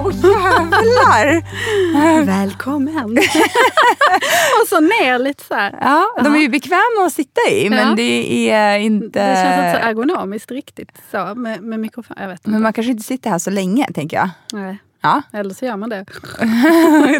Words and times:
Åh 0.00 0.12
jävlar! 0.14 1.42
Välkommen! 2.24 3.18
och 4.62 4.68
så 4.68 4.80
ner 4.80 5.18
lite 5.18 5.44
så 5.44 5.54
här. 5.54 5.78
Ja, 5.80 6.06
de 6.24 6.34
är 6.34 6.38
ju 6.38 6.48
bekväma 6.48 7.06
att 7.06 7.12
sitta 7.12 7.40
i 7.50 7.70
men 7.70 7.88
Ja. 7.88 7.94
det 7.94 8.50
är 8.50 8.78
inte... 8.78 9.06
Det 9.28 9.34
känns 9.36 9.58
inte 9.66 9.80
så 9.82 9.88
ergonomiskt 9.88 10.50
riktigt 10.50 10.90
så 11.10 11.34
med, 11.34 11.62
med 11.62 11.80
mikrofon. 11.80 12.16
Jag 12.20 12.28
vet 12.28 12.38
inte. 12.40 12.50
Men 12.50 12.62
man 12.62 12.72
kanske 12.72 12.90
inte 12.90 13.02
sitter 13.04 13.30
här 13.30 13.38
så 13.38 13.50
länge 13.50 13.86
tänker 13.94 14.16
jag. 14.16 14.30
Nej. 14.52 14.78
Ja, 15.02 15.22
Eller 15.32 15.54
så 15.54 15.64
gör 15.64 15.76
man 15.76 15.88
det. 15.88 16.04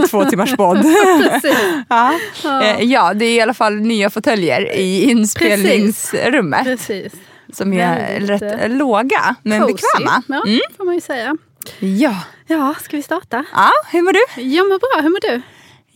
två 0.11 0.25
timmars 0.25 0.57
podd. 0.57 0.83
Precis. 0.83 1.59
ja. 1.89 2.15
Eh, 2.63 2.83
ja, 2.85 3.15
det 3.15 3.25
är 3.25 3.35
i 3.37 3.41
alla 3.41 3.55
fall 3.55 3.75
nya 3.75 4.11
fåtöljer 4.11 4.73
i 4.77 5.11
inspelningsrummet. 5.11 6.65
Precis. 6.65 7.13
Som 7.53 7.73
är 7.73 7.97
Väldigt, 8.13 8.31
rätt 8.43 8.61
eh, 8.63 8.69
låga 8.71 9.35
men 9.43 9.61
Cozy. 9.61 9.73
bekväma. 9.73 10.23
Ja, 10.29 10.43
Mm. 10.47 10.61
får 10.77 10.85
man 10.85 10.95
ju 10.95 11.01
säga. 11.01 11.37
Ja. 11.79 12.17
Ja, 12.47 12.75
ska 12.81 12.97
vi 12.97 13.03
starta? 13.03 13.45
ja, 13.53 13.71
hur 13.93 14.03
mår 14.03 14.13
du? 14.13 14.43
Jag 14.43 14.69
mår 14.69 14.79
bra, 14.79 15.03
hur 15.03 15.11
mår 15.11 15.21
du? 15.21 15.43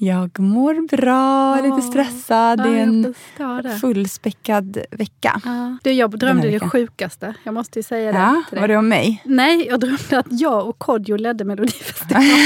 Jag 0.00 0.38
mår 0.40 0.96
bra, 0.96 1.54
lite 1.56 1.68
Ja. 1.68 1.80
stressad. 1.80 2.62
Det 2.62 2.68
är 2.68 2.82
en 2.82 3.14
det. 3.62 3.78
fullspäckad 3.80 4.78
vecka. 4.90 5.40
Ja. 5.44 5.78
Du, 5.82 5.92
jag 5.92 6.18
drömde 6.18 6.48
det 6.50 6.60
sjukaste. 6.60 7.34
Jag 7.44 7.54
måste 7.54 7.78
ju 7.78 7.82
säga 7.82 8.12
det 8.12 8.18
Ja, 8.18 8.42
till 8.48 8.54
dig. 8.56 8.60
var 8.60 8.68
det 8.68 8.76
om 8.76 8.88
mig? 8.88 9.22
Nej, 9.24 9.66
jag 9.68 9.80
drömde 9.80 10.18
att 10.18 10.26
jag 10.40 10.68
och 10.68 10.78
Kodjo 10.78 11.16
ledde 11.16 11.44
Melodifestivalen. 11.44 12.28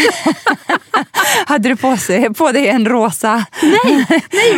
Hade 1.46 1.68
du 1.68 1.76
på, 1.76 1.96
sig, 1.96 2.34
på 2.34 2.52
dig 2.52 2.68
en 2.68 2.86
rosa 2.88 3.46
Nej, 3.62 4.06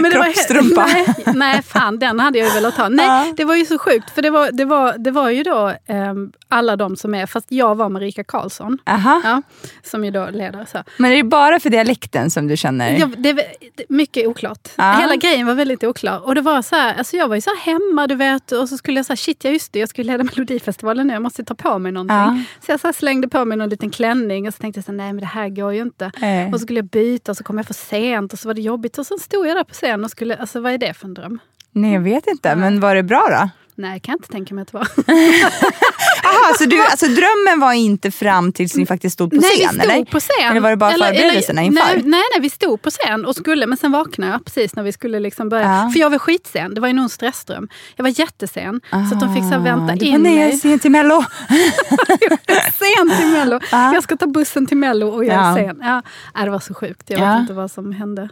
men 0.01 0.11
det 0.11 0.19
var, 0.19 0.25
kroppstrumpa? 0.25 0.87
nej, 0.87 1.07
nej, 1.35 1.63
fan 1.63 1.99
den 1.99 2.21
hade 2.21 2.39
jag 2.39 2.49
ju 2.49 2.55
velat 2.55 2.75
ha. 2.75 2.89
Nej, 2.89 3.07
Ja. 3.07 3.33
det 3.37 3.45
var 3.45 3.55
ju 3.57 3.65
så 3.67 3.79
sjukt. 3.79 4.11
För 4.11 4.23
det 4.23 4.31
var, 4.31 4.51
det 4.53 4.65
var, 4.65 4.99
det 4.99 5.11
var 5.11 5.31
ju 5.31 5.43
då 5.43 5.73
ehm, 5.87 6.33
alla 6.49 6.77
de 6.77 6.97
som 6.97 7.15
är, 7.15 7.27
fast 7.27 7.47
jag 7.53 7.75
var 7.75 7.89
Marika 7.89 8.25
Karlsson. 8.25 8.79
Aha. 8.87 9.21
Ja, 9.25 9.43
som 9.83 10.05
ju 10.05 10.11
då 10.11 10.29
leder. 10.31 10.67
Så. 10.73 10.79
Men 10.99 11.13
är 11.13 11.17
det 11.17 11.23
bara 11.25 11.61
för 11.61 11.71
dialekten 11.71 12.31
som 12.31 12.49
du 12.49 12.57
känner? 12.57 12.84
Jag, 12.91 13.15
det, 13.19 13.47
mycket 13.89 14.27
oklart. 14.27 14.69
Ja. 14.77 14.93
Hela 14.93 15.17
grejen 15.17 15.47
var 15.47 15.55
väldigt 15.55 15.85
oklar. 15.85 16.27
Och 16.27 16.35
det 16.35 16.41
var 16.41 16.63
så 16.63 16.77
här, 16.77 16.95
alltså 16.95 17.17
jag 17.17 17.29
var 17.29 17.35
ju 17.35 17.41
så 17.41 17.51
här 17.51 17.73
hemma, 17.73 18.07
du 18.07 18.15
vet. 18.15 18.53
Och 18.53 18.69
så 18.69 18.77
skulle 18.77 18.99
jag 18.99 19.07
säga, 19.07 19.17
shit 19.17 19.45
ja 19.45 19.51
just 19.51 19.73
det, 19.73 19.79
jag 19.79 19.89
skulle 19.89 20.13
leda 20.13 20.25
Melodifestivalen 20.35 21.07
nu. 21.07 21.13
Jag 21.13 21.23
måste 21.23 21.45
ta 21.45 21.55
på 21.55 21.79
mig 21.79 21.93
någonting. 21.93 22.17
Ja. 22.17 22.43
Så 22.67 22.73
jag 22.73 22.81
så 22.81 22.93
slängde 22.93 23.29
på 23.29 23.45
mig 23.45 23.59
någon 23.59 23.69
liten 23.69 23.91
klänning 23.91 24.49
och 24.49 24.55
så 24.55 24.61
tänkte 24.61 24.79
jag 24.79 24.85
så 24.85 24.93
här, 24.93 24.97
nej 24.97 25.13
men 25.13 25.21
det 25.21 25.27
här 25.27 25.49
går 25.49 25.73
ju 25.73 25.83
inte. 25.83 26.11
Nej. 26.21 26.47
Och 26.47 26.53
så 26.53 26.59
skulle 26.59 26.79
jag 26.79 26.87
byta 26.87 27.33
och 27.33 27.37
så 27.37 27.45
kom 27.45 27.57
jag 27.57 27.67
för 27.67 27.75
sent 27.75 28.33
och 28.33 28.39
så 28.39 28.49
var 28.49 28.55
det 28.55 28.63
jobbigt. 28.63 28.99
Och 28.99 29.07
så 29.07 29.19
stod 29.19 29.47
jag 29.47 29.57
där 29.57 29.65
på 29.65 29.75
scen 29.75 30.05
och 30.05 30.11
skulle, 30.11 30.37
alltså 30.37 30.61
vad 30.61 30.73
är 30.73 30.79
det 30.79 30.95
för 30.95 31.07
en 31.07 31.15
dröm? 31.15 31.39
Nej, 31.73 31.93
jag 31.93 32.01
vet 32.01 32.27
inte. 32.27 32.57
Men 32.57 32.81
var 32.81 32.95
det 32.95 33.03
bra 33.03 33.27
då? 33.31 33.51
Nej, 33.77 34.01
kan 34.01 34.13
jag 34.13 34.19
inte 34.19 34.29
tänka 34.29 34.55
mig 34.55 34.63
att 34.63 34.73
det 34.73 34.79
var. 34.79 34.89
Aha, 36.25 36.55
så 36.59 36.65
du, 36.65 36.81
alltså, 36.85 37.07
drömmen 37.07 37.61
var 37.61 37.73
inte 37.73 38.11
fram 38.11 38.53
tills 38.53 38.77
ni 38.77 38.87
faktiskt 38.87 39.15
stod 39.15 39.31
på 39.31 39.37
nej, 39.37 39.43
scen? 39.51 39.69
vi 39.73 39.81
stod 39.81 39.91
eller? 39.93 40.05
på 40.05 40.21
scen. 40.21 40.51
Eller 40.51 40.61
var 40.61 40.71
det 40.71 40.77
bara 40.77 40.91
förberedelserna 40.93 41.63
inför? 41.63 41.85
Nej, 41.87 41.95
nej, 41.97 42.23
nej, 42.33 42.41
vi 42.41 42.51
stod 42.51 42.83
på 42.83 42.91
scen 42.91 43.25
och 43.27 43.37
skulle, 43.37 43.67
men 43.67 43.79
sen 43.79 43.93
vaknade 43.93 44.33
jag 44.33 44.45
precis 44.45 44.77
när 44.77 44.83
vi 44.83 44.93
skulle 44.93 45.21
liksom 45.21 45.49
börja. 45.49 45.65
Ja. 45.85 45.91
För 45.93 46.01
jag 46.01 46.11
var 46.11 46.19
skitsen, 46.19 46.75
det 46.75 46.81
var 46.81 46.89
ju 46.89 46.95
någon 46.95 47.09
stressdröm. 47.09 47.69
Jag 47.97 48.03
var 48.03 48.21
jättesen, 48.21 48.81
så 48.91 49.15
att 49.15 49.21
de 49.21 49.35
fick 49.35 49.43
så 49.45 49.49
här 49.51 49.59
vänta 49.59 49.93
Ah, 49.93 49.97
du 49.97 50.07
in 50.07 50.23
nej, 50.23 50.35
jag 50.35 50.43
är 50.45 50.49
mig. 50.49 50.59
sen 50.59 50.79
till 50.79 50.91
Mello. 50.91 51.25
sen 52.79 53.17
till 53.19 53.27
Mello. 53.27 53.61
Jag 53.71 54.03
ska 54.03 54.17
ta 54.17 54.27
bussen 54.27 54.67
till 54.67 54.77
Mello 54.77 55.09
och 55.09 55.25
jag 55.25 55.35
är 55.37 55.49
Ja. 55.49 55.55
sen. 55.57 55.79
Ja. 55.83 56.03
Nej, 56.35 56.45
det 56.45 56.51
var 56.51 56.61
så 56.61 56.75
sjukt, 56.75 57.11
jag 57.11 57.21
Ja. 57.21 57.33
vet 57.33 57.41
inte 57.41 57.53
vad 57.53 57.71
som 57.71 57.93
hände. 57.93 58.29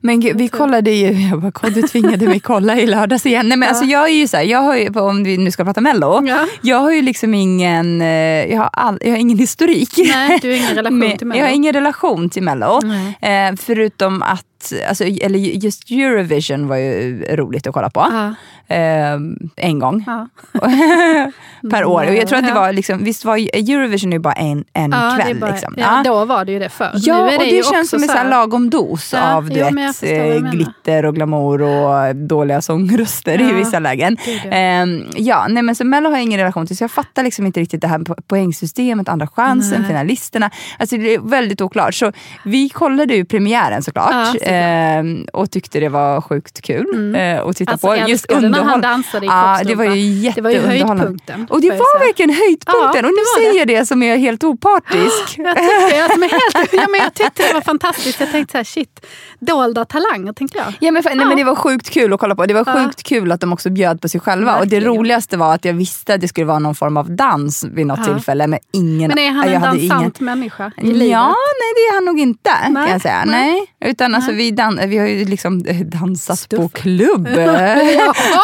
Men 0.00 0.20
gud, 0.20 0.38
vi 0.38 0.48
kollade 0.48 0.90
ju, 0.90 1.12
jag 1.30 1.40
bara, 1.40 1.52
"Kodjo, 1.52 1.82
du 1.82 1.88
tvingade 1.88 2.26
mig 2.28 2.40
kolla 2.40 2.76
i 2.80 2.86
lördags 2.86 3.26
igen. 3.26 3.48
Nej, 3.48 3.58
men 3.58 3.68
alltså, 3.68 3.84
jag 3.84 4.04
är 4.08 4.12
ju 4.14 4.28
så 4.28 4.36
här, 4.36 4.44
jag 4.44 4.58
har 4.58 4.76
ju, 4.76 4.88
om 5.00 5.24
vi 5.24 5.36
nu 5.38 5.50
ska 5.50 5.64
prata 5.64 5.80
mello, 5.80 6.22
Ja. 6.26 6.46
jag 6.62 6.76
har 6.80 6.92
ju 6.92 7.02
liksom 7.02 7.34
ingen, 7.34 8.00
eh, 8.00 8.08
jag 8.52 8.58
har, 8.58 8.70
all, 8.72 8.98
jag 9.00 9.10
har 9.10 9.16
ingen 9.16 9.38
historik. 9.38 9.90
Nej, 9.96 10.38
du 10.42 10.48
har 10.50 10.56
ingen 10.56 10.74
relation 10.74 11.16
till 11.18 11.26
Mello. 11.26 11.40
Jag 11.40 11.46
har 11.46 11.54
ingen 11.54 11.72
relation 11.72 12.30
till 12.30 12.42
mello. 12.42 12.80
Eh, 13.20 13.56
förutom 13.60 14.22
att, 14.22 14.44
alltså, 14.88 15.04
eller 15.04 15.38
just 15.38 15.90
Eurovision 15.90 16.68
var 16.68 16.76
ju 16.76 17.24
roligt 17.36 17.66
att 17.66 17.74
kolla 17.74 17.90
på. 17.90 18.06
Ja. 18.12 18.34
Eh, 18.74 19.18
en 19.56 19.78
gång 19.78 20.04
Ja. 20.06 20.28
per 21.70 21.84
år. 21.84 22.06
Och 22.08 22.14
jag 22.14 22.28
tror 22.28 22.38
att 22.38 22.46
det 22.46 22.52
var, 22.54 22.72
liksom, 22.72 23.04
visst 23.04 23.24
var 23.24 23.36
Eurovision 23.36 24.12
ju 24.12 24.18
bara 24.18 24.32
en, 24.32 24.64
en 24.72 24.90
Ja, 24.90 25.14
det 25.16 25.22
kväll. 25.22 25.38
bara, 25.40 25.50
liksom. 25.50 25.74
ja, 25.76 26.02
då 26.04 26.24
var 26.24 26.44
det 26.44 26.52
ju 26.52 26.58
det 26.58 26.68
förr. 26.68 26.90
Ja, 26.94 27.30
är 27.30 27.38
och 27.38 27.44
det 27.44 27.64
känns 27.66 27.90
som 27.90 28.02
en 28.02 28.08
här 28.08 28.30
lagom 28.30 28.70
dos 28.70 29.14
av 29.14 29.48
du 29.50 29.54
vet, 29.62 30.02
eh, 30.02 30.50
glitter 30.50 31.04
och 31.04 31.14
glamour 31.14 31.62
och 31.62 32.16
dåliga 32.16 32.62
sångröster 32.62 33.40
i 33.40 33.52
vissa 33.52 33.78
lägen. 33.78 34.16
det 34.24 34.40
det. 34.44 34.56
Ehm, 34.56 35.04
ja, 35.16 35.46
nej, 35.48 35.62
men 35.62 35.74
så 35.74 35.84
Mello 35.84 36.08
har 36.08 36.16
jag 36.16 36.22
ingen 36.22 36.38
relation 36.40 36.66
till, 36.66 36.76
så 36.76 36.84
jag 36.84 36.90
fattar 36.90 37.22
liksom 37.22 37.46
inte 37.46 37.60
riktigt 37.60 37.80
det 37.80 37.86
här 37.88 37.98
po- 37.98 38.22
poängsystemet, 38.26 39.08
andra 39.08 39.26
chansen, 39.26 39.80
Nej. 39.80 39.88
finalisterna. 39.88 40.50
Alltså 40.78 40.96
det 40.96 41.14
är 41.14 41.18
väldigt 41.20 41.60
oklart. 41.60 41.94
Så 41.94 42.12
vi 42.44 42.68
kollade 42.68 43.14
ju 43.14 43.24
premiären 43.24 43.82
såklart 43.82 44.36
ehm, 44.48 45.26
och 45.32 45.50
tyckte 45.50 45.80
det 45.80 45.88
var 45.88 46.20
sjukt 46.20 46.60
kul 46.62 47.14
eh, 47.14 47.40
att 47.44 47.56
titta 47.56 47.72
Alltså, 47.72 47.86
på. 47.86 47.96
Just 47.96 48.32
underhåll- 48.32 48.80
dansade 48.80 49.26
i 49.26 49.28
Ja, 49.28 49.60
det 49.64 49.74
var 49.74 49.84
ju. 49.84 49.90
Det 49.90 49.96
jätteunderhållande. 49.98 51.46
Och 51.50 51.60
det 51.60 51.70
var 51.70 51.98
verkligen 52.06 52.30
höjdpunkten. 52.30 52.90
Ja, 52.94 52.98
och 52.98 53.04
nu 53.04 53.10
det 53.10 53.42
säger 53.42 53.58
jag 53.58 53.68
det 53.68 53.86
som 53.86 54.02
är 54.02 54.16
helt 54.16 54.44
opartisk. 54.44 55.38
Jag 55.38 55.56
tyckte, 55.56 55.96
jag, 55.96 56.18
men 56.18 56.28
helt, 56.30 56.68
ja, 56.72 56.86
men 56.90 57.00
jag 57.00 57.14
tyckte 57.14 57.42
det 57.48 57.54
var 57.54 57.60
fantastiskt. 57.60 58.20
Jag 58.20 58.30
tänkte 58.32 58.52
så 58.52 58.56
här, 58.58 58.64
shit, 58.64 59.06
dolda 59.40 59.84
talanger 59.84 60.32
tänkte 60.32 60.58
jag. 60.58 60.66
Ja, 60.80 60.90
men, 60.92 61.02
nej, 61.06 61.26
men 61.26 61.36
det 61.36 61.44
var 61.44 61.54
sjukt 61.54 61.90
kul 61.90 62.12
att 62.12 62.20
kolla 62.20 62.34
på. 62.34 62.46
Det 62.46 62.54
var 62.54 62.64
Ja. 62.66 62.84
sjukt 62.84 63.02
kul 63.02 63.32
att 63.32 63.40
de 63.40 63.52
också 63.52 63.70
bjöd 63.70 64.00
på 64.00 64.08
sig 64.08 64.20
själva. 64.20 64.52
Och 64.58 64.66
det 64.68 64.76
Verkligen. 64.76 64.96
roligaste 64.98 65.36
var 65.36 65.54
att 65.54 65.64
jag 65.64 65.72
visste 65.74 66.14
att 66.14 66.20
det 66.20 66.28
skulle 66.28 66.46
vara 66.46 66.58
någon 66.58 66.74
form 66.74 66.96
av 66.96 67.10
dans 67.16 67.64
vid 67.64 67.86
något 67.86 67.98
Ja. 67.98 68.04
tillfälle. 68.04 68.46
Men 68.46 68.58
ingen, 68.72 69.08
Men 69.08 69.18
är 69.18 69.30
han 69.30 69.48
en 69.48 69.60
dansant 69.62 70.20
människa 70.20 70.72
i 70.82 70.86
livet? 70.86 71.08
Ja, 71.08 71.26
nej 71.26 71.72
det 71.76 71.80
är 71.80 71.94
han 71.94 72.04
nog 72.04 72.20
inte 72.20 72.50
Nej, 72.68 72.74
kan 72.86 72.92
jag 72.92 73.00
säga. 73.02 73.24
nej. 73.26 73.66
Nej. 73.80 73.90
Utan 73.90 74.14
alltså, 74.14 74.32
vi, 74.38 74.50
dan- 74.50 74.80
vi 74.86 74.98
har 74.98 75.06
ju 75.06 75.24
liksom 75.24 75.64
eh, 75.66 75.76
dansat 75.76 76.48
på 76.48 76.56
Stuff. 76.56 76.72
klubb. 76.72 77.28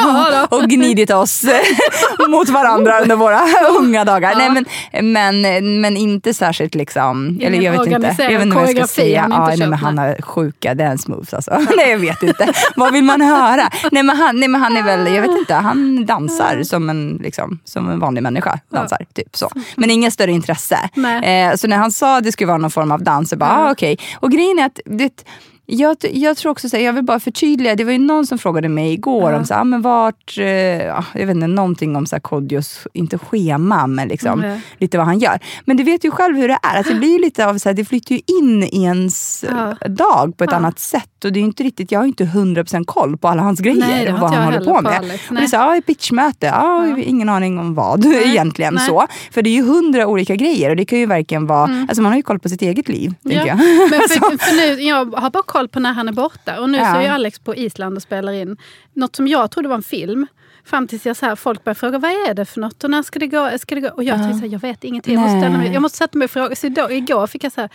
Ja, 0.01 0.47
och 0.51 0.63
gnidit 0.63 1.11
oss 1.11 1.45
mot 2.29 2.49
varandra 2.49 3.01
under 3.01 3.17
våra 3.17 3.41
unga 3.81 4.05
dagar. 4.05 4.35
Nej, 4.37 4.65
men, 5.03 5.13
men, 5.13 5.81
men 5.81 5.97
inte 5.97 6.35
särskilt 6.35 6.75
liksom, 6.75 7.39
eller 7.43 7.61
jag 7.63 7.73
vet 7.73 7.87
inte. 7.87 8.15
Jag 8.19 8.31
vet 8.31 8.43
inte 8.43 8.57
vad 8.57 8.69
jag 8.69 8.77
ska 8.77 8.87
säga. 8.87 9.27
Ja, 9.31 9.47
nej, 9.47 9.59
men 9.59 9.73
han 9.73 9.99
har 9.99 10.23
sjuka 10.23 10.75
dance 10.75 11.11
moves 11.11 11.35
alltså. 11.35 11.59
nej 11.77 11.91
jag 11.91 11.99
vet 11.99 12.23
inte. 12.23 12.53
vad 12.77 12.93
vill 12.93 13.05
man 13.05 13.21
höra? 13.21 13.71
Nej 13.93 14.03
men, 14.03 14.17
han, 14.17 14.41
nej 14.41 14.49
men 14.49 14.61
han 14.61 14.77
är 14.77 14.83
väl, 14.83 15.15
jag 15.15 15.23
vet 15.23 15.39
inte, 15.39 15.55
han 15.55 16.07
dansar 16.07 16.63
som 16.63 16.91
en, 16.91 17.21
liksom, 17.23 17.59
som 17.65 17.91
en 17.91 17.99
vanlig 17.99 18.23
människa. 18.23 18.59
Dansar, 18.73 18.99
typ 19.15 19.37
så. 19.37 19.51
Men 19.77 19.91
inget 19.91 20.13
större 20.13 20.31
intresse. 20.31 20.79
Eh, 21.23 21.55
så 21.57 21.67
när 21.67 21.77
han 21.77 21.93
sa 21.93 22.17
att 22.17 22.25
det 22.25 22.33
skulle 22.33 22.49
vara 22.49 22.59
någon 22.59 22.71
form 22.71 22.93
av 22.93 23.03
dans, 23.03 23.31
så 23.31 23.37
bara 23.37 23.51
ah, 23.51 23.71
okej. 23.71 23.99
Och 24.21 24.31
grejen 24.31 24.59
är 24.59 24.67
att 24.67 24.81
det, 24.85 25.25
jag, 25.67 25.97
jag 26.13 26.37
tror 26.37 26.53
också 26.53 26.69
så 26.69 26.77
här, 26.77 26.85
jag 26.85 26.93
vill 26.93 27.05
bara 27.05 27.21
förtydliga, 27.21 27.75
det 27.77 27.85
var 27.85 27.93
ju 27.93 27.99
någon 27.99 28.27
som 28.27 28.39
frågade 28.39 28.69
mig 28.69 28.93
igår 28.93 29.33
om 29.33 29.45
så 29.45 29.55
här, 29.55 29.61
ah, 29.61 29.65
men 29.65 29.83
vart, 29.83 30.39
eh, 30.39 30.47
ja, 30.85 31.05
jag 31.15 31.27
vet 31.27 31.35
inte, 31.35 31.47
någonting 31.47 31.97
om 31.97 32.07
så 32.07 32.15
här 32.17 32.21
Kodjos, 32.21 32.87
inte 32.93 33.19
schema, 33.19 33.87
men 33.87 34.09
liksom, 34.09 34.41
Nej. 34.41 34.61
lite 34.79 34.99
vad 34.99 35.07
han 35.07 35.19
gör. 35.19 35.39
Men 35.65 35.77
du 35.77 35.83
vet 35.83 36.05
ju 36.05 36.11
själv 36.11 36.37
hur 36.37 36.49
det 36.49 36.59
är, 36.63 36.81
att 36.81 36.87
det 36.87 36.95
blir 36.95 37.19
lite 37.19 37.47
av 37.47 37.59
så 37.59 37.69
här, 37.69 37.75
det 37.75 37.85
flyttar 37.85 38.15
ju 38.15 38.21
in 38.41 38.63
i 38.63 38.83
ens 38.83 39.45
Ja. 39.49 39.89
dag 39.89 40.37
på 40.37 40.45
ett 40.45 40.51
Ja. 40.51 40.57
annat 40.57 40.79
sätt. 40.79 41.25
Och 41.25 41.33
det 41.33 41.41
är 41.41 41.45
inte 41.45 41.63
riktigt, 41.63 41.93
jag 41.93 41.99
har 41.99 42.05
ju 42.05 42.09
inte 42.09 42.25
100% 42.25 42.85
koll 42.87 43.17
på 43.17 43.29
alla 43.29 43.43
hans 43.43 43.61
grejer 43.61 43.77
Nej, 43.89 44.13
och 44.13 44.19
vad 44.21 44.31
han 44.35 44.45
håller 44.45 44.65
på 44.65 44.81
med. 44.83 44.93
Alex. 44.93 45.29
och 45.31 45.35
det 45.37 45.43
är 45.43 45.47
så, 45.47 45.57
här, 45.57 45.79
ah, 45.79 45.81
pitchmöte, 45.81 46.53
ah, 46.55 46.97
ingen 46.99 47.29
aning 47.29 47.59
om 47.59 47.75
vad 47.75 48.05
egentligen. 48.25 48.75
Nej. 48.75 48.87
så. 48.89 49.07
För 49.31 49.43
det 49.43 49.51
är 49.51 49.55
ju 49.55 49.63
hundra 49.63 50.07
olika 50.07 50.37
grejer 50.37 50.71
och 50.71 50.77
det 50.77 50.85
kan 50.85 50.99
ju 50.99 51.07
verkligen 51.07 51.47
vara, 51.47 51.87
alltså 51.89 52.03
man 52.03 52.13
har 52.13 52.17
ju 52.17 52.23
koll 52.23 52.39
på 52.39 52.49
sitt 52.49 52.63
eget 52.63 52.89
liv. 52.89 53.15
Tänker 53.23 53.47
jag. 53.47 53.57
Men 53.91 54.01
för, 54.01 54.39
för 54.39 54.57
nu, 54.77 54.83
jag 54.83 55.15
har 55.15 55.31
bara 55.31 55.43
koll 55.55 55.69
på 55.69 55.81
när 55.81 55.93
han 55.93 56.09
är 56.09 56.13
borta. 56.13 56.61
Och 56.61 56.71
nu 56.71 56.79
Ja. 56.79 56.93
så 56.93 56.99
är 56.99 57.03
ju 57.03 57.09
Alex 57.09 57.39
på 57.39 57.55
Island 57.55 57.97
och 57.97 58.03
spelar 58.03 58.33
in 58.33 58.57
något 58.93 59.17
som 59.17 59.29
jag 59.29 59.51
trodde 59.51 59.69
var 59.69 59.77
en 59.77 59.83
film. 59.83 60.27
Fram 60.65 60.89
tills 60.89 61.07
jag 61.07 61.17
så 61.17 61.27
här, 61.27 61.37
folk 61.37 61.65
började 61.65 61.81
fråga 61.81 61.99
vad 61.99 62.11
är 62.11 62.35
det 62.35 62.45
för 62.45 62.61
något 62.61 62.85
och 62.85 62.91
när 62.91 63.03
ska 63.03 63.19
det 63.19 63.27
gå? 63.27 63.51
Ska 63.59 63.75
det 63.75 63.81
gå? 63.81 63.89
Och 63.89 64.05
jag 64.05 64.19
tänkte 64.19 64.39
så 64.39 64.45
här, 64.45 64.53
jag 64.53 64.61
vet 64.61 64.85
ingenting. 64.85 65.15
Jag 65.15 65.21
måste, 65.23 65.41
ställa 65.41 65.59
mig, 65.59 65.73
jag 65.73 65.83
måste 65.83 65.99
sätta 65.99 66.19
mig 66.19 66.25
och 66.25 66.31
fråga. 66.31 66.57
Så 66.57 66.67
idag, 66.67 66.93
igår 66.93 67.27
fick 67.27 67.45
jag 67.45 67.53
så 67.53 67.61
här, 67.61 67.71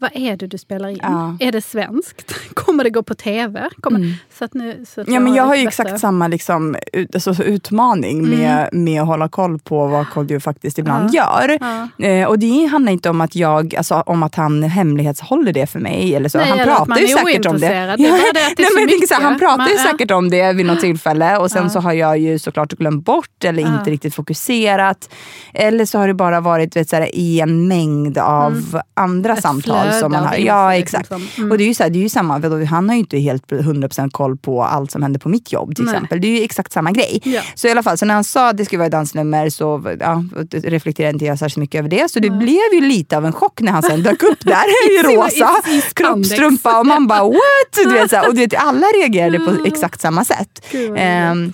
vad 0.00 0.10
är 0.14 0.36
det 0.36 0.46
du 0.46 0.58
spelar 0.58 0.88
in? 0.88 0.98
Ja. 1.02 1.36
Är 1.40 1.52
det 1.52 1.60
svenskt? 1.62 2.34
Kommer 2.54 2.84
det 2.84 2.90
gå 2.90 3.02
på 3.02 3.14
tv? 3.14 3.68
Kommer, 3.80 4.14
så 4.38 4.44
att 4.44 4.54
nu, 4.54 4.84
så 4.88 5.00
att 5.00 5.06
Mm. 5.08 5.14
Ja, 5.14 5.20
men 5.20 5.34
jag 5.34 5.44
har 5.44 5.54
ju 5.56 5.66
exakt 5.68 6.00
samma 6.00 6.28
liksom, 6.28 6.76
ut, 6.92 7.14
alltså, 7.14 7.42
utmaning 7.44 8.28
med, 8.28 8.68
med 8.72 9.02
att 9.02 9.06
hålla 9.08 9.28
koll 9.28 9.58
på 9.58 9.86
vad 9.86 10.10
Kodjo 10.10 10.40
faktiskt 10.40 10.78
ibland 10.78 11.14
gör. 11.14 11.58
Eh, 11.98 12.28
och 12.28 12.38
det 12.38 12.64
handlar 12.66 12.92
inte 12.92 13.10
om 13.10 13.20
att, 13.20 13.36
jag, 13.36 13.74
alltså, 13.76 13.94
om 13.94 14.22
att 14.22 14.34
han 14.34 14.62
hemlighetshåller 14.62 15.52
det 15.52 15.66
för 15.66 15.78
mig. 15.78 16.14
Eller 16.14 16.28
så. 16.28 16.38
Nej, 16.38 16.48
han 16.48 16.58
eller 16.58 16.74
pratar 16.76 16.96
ju 16.96 17.06
säkert 17.08 17.46
om 17.46 17.60
det. 17.60 17.68
Det 17.68 17.74
det 17.74 17.96
det 17.96 18.02
Nej, 18.58 18.68
men 18.74 18.88
jag 19.00 19.08
så 19.08 19.14
han 19.14 19.38
pratar 19.38 19.68
ju 19.68 19.74
Man- 19.74 19.84
ja. 19.84 19.90
säkert 19.92 20.10
om 20.10 20.30
det 20.30 20.52
vid 20.52 20.66
något 20.66 20.80
tillfälle 20.80 21.36
och 21.36 21.50
sen 21.50 21.70
så 21.70 21.80
har 21.80 21.92
jag 21.92 22.18
ju 22.18 22.38
såklart 22.38 22.72
glömt 22.72 23.04
bort 23.04 23.44
eller 23.44 23.62
inte 23.62 23.90
riktigt 23.90 24.14
fokuserat. 24.14 25.10
Eller 25.54 25.84
så 25.84 25.98
har 25.98 26.08
det 26.08 26.14
bara 26.14 26.40
varit 26.40 26.76
vet, 26.76 26.88
så 26.88 26.96
här, 26.96 27.14
i 27.14 27.40
en 27.40 27.68
mängd 27.68 28.18
av 28.18 28.80
andra 28.94 29.30
Mm. 29.30 29.38
Ett 29.38 29.42
samtal 29.42 29.89
som 29.92 30.12
man 30.12 30.24
har. 30.24 30.36
Ja, 30.36 30.70
liksom, 30.70 31.00
exakt. 31.00 31.08
så. 31.08 31.40
Mm. 31.40 31.50
Och 31.50 31.58
det 31.58 31.64
är 31.64 31.68
ju, 31.68 31.74
så 31.74 31.82
här, 31.82 31.90
det 31.90 31.98
är 31.98 32.02
ju 32.02 32.08
samma, 32.08 32.64
han 32.64 32.88
har 32.88 32.96
ju 32.96 33.00
inte 33.00 33.18
helt 33.18 33.46
100% 33.46 34.10
koll 34.10 34.36
på 34.36 34.64
allt 34.64 34.90
som 34.90 35.02
händer 35.02 35.20
på 35.20 35.28
mitt 35.28 35.52
jobb 35.52 35.76
till 35.76 35.84
Nej. 35.84 35.94
exempel. 35.94 36.20
Det 36.20 36.26
är 36.26 36.38
ju 36.38 36.44
exakt 36.44 36.72
samma 36.72 36.90
grej. 36.90 37.20
Ja. 37.24 37.40
Så 37.54 37.68
i 37.68 37.70
alla 37.70 37.82
fall, 37.82 37.98
så 37.98 38.06
när 38.06 38.14
han 38.14 38.24
sa 38.24 38.48
att 38.48 38.56
det 38.56 38.64
skulle 38.64 38.78
vara 38.78 38.86
ett 38.86 38.92
dansnummer 38.92 39.50
så 39.50 39.96
ja, 40.00 40.24
reflekterade 40.52 41.12
inte 41.12 41.24
jag 41.24 41.38
särskilt 41.38 41.56
mycket 41.56 41.78
över 41.78 41.88
det. 41.88 42.10
Så 42.10 42.20
det 42.20 42.30
blev 42.30 42.72
ju 42.72 42.80
lite 42.80 43.16
av 43.16 43.26
en 43.26 43.32
chock 43.32 43.60
när 43.60 43.72
han 43.72 43.82
sen 43.82 44.02
dök 44.02 44.22
upp 44.22 44.40
där 44.44 44.64
i 45.00 45.02
rosa 45.02 45.50
kroppstrumpa 45.94 46.80
och 46.80 46.86
man 46.86 47.06
bara 47.06 47.24
what? 47.24 47.72
Du 47.84 47.92
vet, 47.92 48.10
så 48.10 48.16
här, 48.16 48.28
och 48.28 48.34
du 48.34 48.40
vet, 48.40 48.54
alla 48.54 48.86
reagerade 48.86 49.38
på 49.38 49.64
exakt 49.66 50.00
samma 50.00 50.24
sätt. 50.24 50.66
Gud, 50.72 50.94
Ehm, 50.96 51.52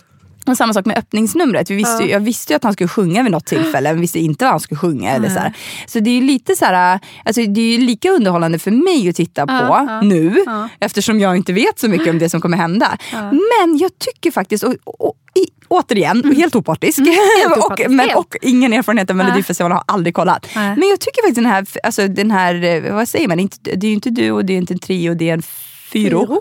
och 0.52 0.56
samma 0.56 0.72
sak 0.72 0.87
med 0.87 0.98
öppningsnumret. 0.98 1.70
Vi 1.70 1.75
visste, 1.75 2.02
ju- 2.04 2.10
Jag 2.10 2.20
visste 2.20 2.52
ju 2.52 2.56
att 2.56 2.64
han 2.64 2.72
skulle 2.72 2.88
sjunga 2.88 3.22
vid 3.22 3.32
något 3.32 3.46
tillfälle, 3.46 3.93
men 3.93 4.00
visste 4.00 4.19
inte 4.19 4.44
vad 4.44 4.50
han 4.52 4.60
skulle 4.60 4.78
sjunga. 4.78 5.10
Eller 5.10 5.28
så 5.28 5.38
här. 5.38 5.52
så 5.87 6.00
det 6.00 6.10
är 6.10 6.14
ju 6.14 6.20
lite 6.20 6.56
så 6.56 6.64
här, 6.64 7.00
alltså 7.25 7.40
det 7.46 7.60
är 7.60 7.72
ju 7.72 7.78
lika 7.78 8.10
underhållande 8.10 8.58
för 8.58 8.70
mig 8.70 9.08
att 9.08 9.16
titta 9.16 9.46
på 9.46 10.00
nu, 10.02 10.44
eftersom 10.81 11.20
jag 11.20 11.37
inte 11.37 11.52
vet 11.52 11.78
så 11.78 11.88
mycket 11.88 12.08
om 12.08 12.19
det 12.19 12.28
som 12.28 12.40
kommer 12.40 12.56
hända. 12.56 12.98
Men 13.12 13.78
jag 13.78 13.90
tycker 13.98 14.31
faktiskt, 14.31 14.64
och, 14.64 14.75
och, 14.84 15.14
i, 15.34 15.46
återigen, 15.69 16.34
helt 16.37 16.54
opartisk, 16.56 16.98
Mm. 16.98 17.10
helt 17.43 17.56
och, 17.58 17.64
opartisk, 17.66 17.88
men, 17.90 17.98
helt. 18.00 18.16
och 18.16 18.37
ingen 18.43 18.72
erfarenhet 18.72 19.10
av 19.10 19.16
Melodifestivalen, 19.16 19.76
har 19.76 19.84
aldrig 19.94 20.14
kollat. 20.14 20.46
Nej. 20.56 20.76
Men 20.76 20.88
jag 20.88 21.00
tycker 21.00 21.22
faktiskt 21.22 21.34
den 21.37 21.46
här, 21.46 21.66
alltså 21.82 22.08
den 22.08 22.31
här 22.31 22.64
eh, 22.64 22.94
vad 22.94 23.08
säger 23.08 23.28
man, 23.28 23.48
det 23.62 23.72
är 23.87 23.88
ju 23.88 23.93
inte 23.94 24.10
du 24.10 24.31
och 24.31 24.44
det 24.44 24.52
är 24.52 24.56
inte 24.56 24.75
en 24.75 24.78
trio, 24.78 25.14
det 25.14 25.28
är 25.31 25.34
en 25.34 25.43
fyro. 25.92 26.38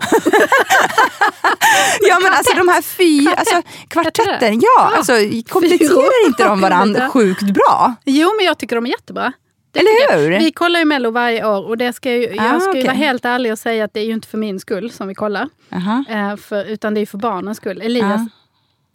ja 2.08 2.18
men 2.22 2.32
alltså 2.32 2.54
de 2.56 2.68
här 2.68 2.82
fy, 2.82 3.28
alltså 3.36 3.62
kvartetten, 3.88 4.60
ja, 4.60 4.92
alltså 4.96 5.12
kompletterar 5.48 6.26
inte 6.26 6.44
de 6.44 6.60
varandra 6.60 7.08
sjukt 7.12 7.42
bra? 7.54 7.94
Jo, 8.04 8.32
men 8.36 8.46
jag 8.46 8.58
tycker 8.58 8.76
de 8.76 8.86
är 8.86 8.90
jättebra. 8.90 9.32
Eller 9.78 9.90
jag. 10.10 10.18
hur? 10.18 10.38
Vi 10.38 10.52
kollar 10.52 10.80
ju 10.80 10.84
Mello 10.86 11.10
varje 11.10 11.46
år 11.46 11.66
och 11.68 11.78
det 11.78 11.92
ska 11.92 12.12
ju, 12.12 12.22
jag 12.34 12.54
Ah, 12.56 12.60
ska 12.60 12.70
okej. 12.70 12.82
vara 12.84 12.94
helt 12.94 13.24
ärlig 13.24 13.52
och 13.52 13.58
säga 13.58 13.84
att 13.84 13.94
det 13.94 14.00
är 14.00 14.04
ju 14.04 14.12
inte 14.12 14.28
för 14.28 14.38
min 14.38 14.60
skull 14.60 14.90
som 14.90 15.08
vi 15.08 15.14
kollar. 15.14 15.48
Jaha. 15.68 16.04
Eh, 16.08 16.36
för, 16.36 16.64
utan 16.64 16.94
det 16.94 17.00
är 17.00 17.06
för 17.06 17.18
barnens 17.18 17.56
skull. 17.56 17.80
Elias 17.82 18.20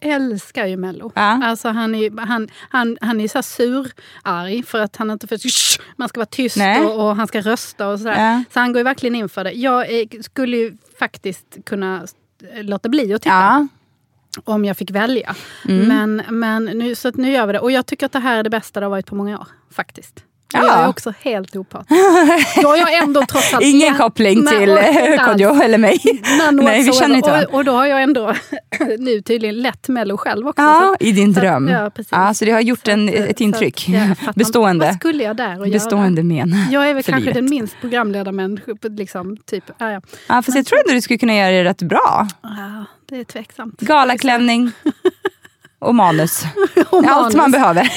älskar 0.02 0.66
ju 0.66 0.76
Mello. 0.76 1.12
Ja. 1.14 1.44
Alltså 1.44 1.68
han 1.68 1.94
är 1.94 2.26
han, 2.26 2.48
han, 2.68 2.98
han 3.00 3.20
är 3.20 3.28
så 3.28 3.42
surarg 3.42 4.62
för 4.62 4.80
att 4.80 4.96
han 4.96 5.10
inte. 5.10 5.38
Shh, 5.38 5.80
man 5.96 6.08
ska 6.08 6.20
vara 6.20 6.26
tyst 6.26 6.56
och, 6.84 7.08
och 7.08 7.16
han 7.16 7.26
ska 7.26 7.40
rösta 7.40 7.88
och 7.88 7.98
sådär. 7.98 8.32
Ja. 8.32 8.44
Så 8.52 8.60
han 8.60 8.72
går 8.72 8.80
ju 8.80 8.84
verkligen 8.84 9.14
in 9.14 9.28
för 9.28 9.44
det. 9.44 9.52
Jag 9.52 10.00
eh, 10.00 10.06
skulle 10.20 10.56
ju 10.56 10.76
faktiskt 10.98 11.56
kunna 11.64 12.06
eh, 12.54 12.64
låta 12.64 12.88
bli 12.88 13.14
att 13.14 13.22
titta 13.22 13.34
Ja. 13.34 13.66
om 14.44 14.64
jag 14.64 14.76
fick 14.76 14.90
välja. 14.90 15.34
Mm. 15.68 15.88
Men, 15.88 16.38
men 16.40 16.64
nu, 16.64 16.94
så 16.94 17.10
nu 17.14 17.30
gör 17.32 17.46
vi 17.46 17.52
det. 17.52 17.58
Och 17.60 17.72
jag 17.72 17.86
tycker 17.86 18.06
att 18.06 18.12
det 18.12 18.18
här 18.18 18.36
är 18.38 18.42
det 18.42 18.50
bästa 18.50 18.80
det 18.80 18.86
har 18.86 18.90
varit 18.90 19.06
på 19.06 19.14
många 19.14 19.38
år. 19.38 19.46
Faktiskt. 19.70 20.24
Ja. 20.54 20.66
Jag 20.66 20.84
är 20.84 20.88
också 20.88 21.12
helt 21.20 21.56
opartisk. 21.56 22.00
Då 22.62 22.68
jag 22.76 22.96
ändå 22.96 23.22
trots 23.26 23.54
allt... 23.54 23.64
Ingen 23.64 23.94
koppling 23.94 24.46
till. 24.46 24.78
Kodjo 25.26 25.54
eller 25.62 25.78
mig. 25.78 25.98
Nej, 26.52 26.82
vi 26.82 26.92
känner 26.92 27.16
inte 27.16 27.46
och, 27.46 27.54
och 27.54 27.64
då 27.64 27.72
har 27.72 27.86
jag 27.86 28.02
ändå 28.02 28.34
nu 28.98 29.22
tydligen 29.22 29.58
lett 29.62 29.88
Mello 29.88 30.16
själv 30.16 30.48
också. 30.48 30.62
Ja, 30.62 30.94
så- 31.00 31.04
i 31.04 31.12
din 31.12 31.34
så 31.34 31.40
att- 31.40 31.44
dröm. 31.46 31.68
Ja, 31.68 31.90
precis. 31.90 32.12
Ja, 32.12 32.34
så 32.34 32.44
det 32.44 32.50
har 32.50 32.60
gjort 32.60 32.88
en, 32.88 33.08
att, 33.08 33.14
ett 33.14 33.40
intryck. 33.40 33.88
att. 33.88 34.34
Bestående. 34.34 34.86
Vad 34.86 34.94
skulle 34.94 35.22
jag 35.24 35.36
där 35.36 35.60
och 35.60 35.68
Bestående 35.68 36.20
göra? 36.20 36.46
men. 36.46 36.66
Jag 36.70 36.90
är 36.90 36.94
väl 36.94 37.02
kanske 37.02 37.20
livet. 37.20 37.34
den 37.34 37.50
minst 37.50 37.76
programledarmänniska. 37.80 38.72
Liksom, 38.82 39.36
typ. 39.36 39.64
ja, 39.78 39.90
ja. 39.92 40.00
Ja, 40.28 40.42
fast 40.42 40.56
jag 40.56 40.66
tror 40.66 40.78
ändå 40.78 40.92
du 40.92 41.00
skulle 41.00 41.18
kunna 41.18 41.34
göra 41.36 41.50
det 41.50 41.64
rätt 41.64 41.82
bra. 41.82 42.28
ja, 42.42 42.84
det 43.08 43.16
är 43.20 43.24
tveksamt. 43.24 43.80
Galaklänning 43.80 44.72
och 45.82 45.94
manus. 45.94 46.42
Och 46.90 47.04
Allt 47.04 47.08
manus. 47.22 47.34
man 47.34 47.50
behöver. 47.50 47.88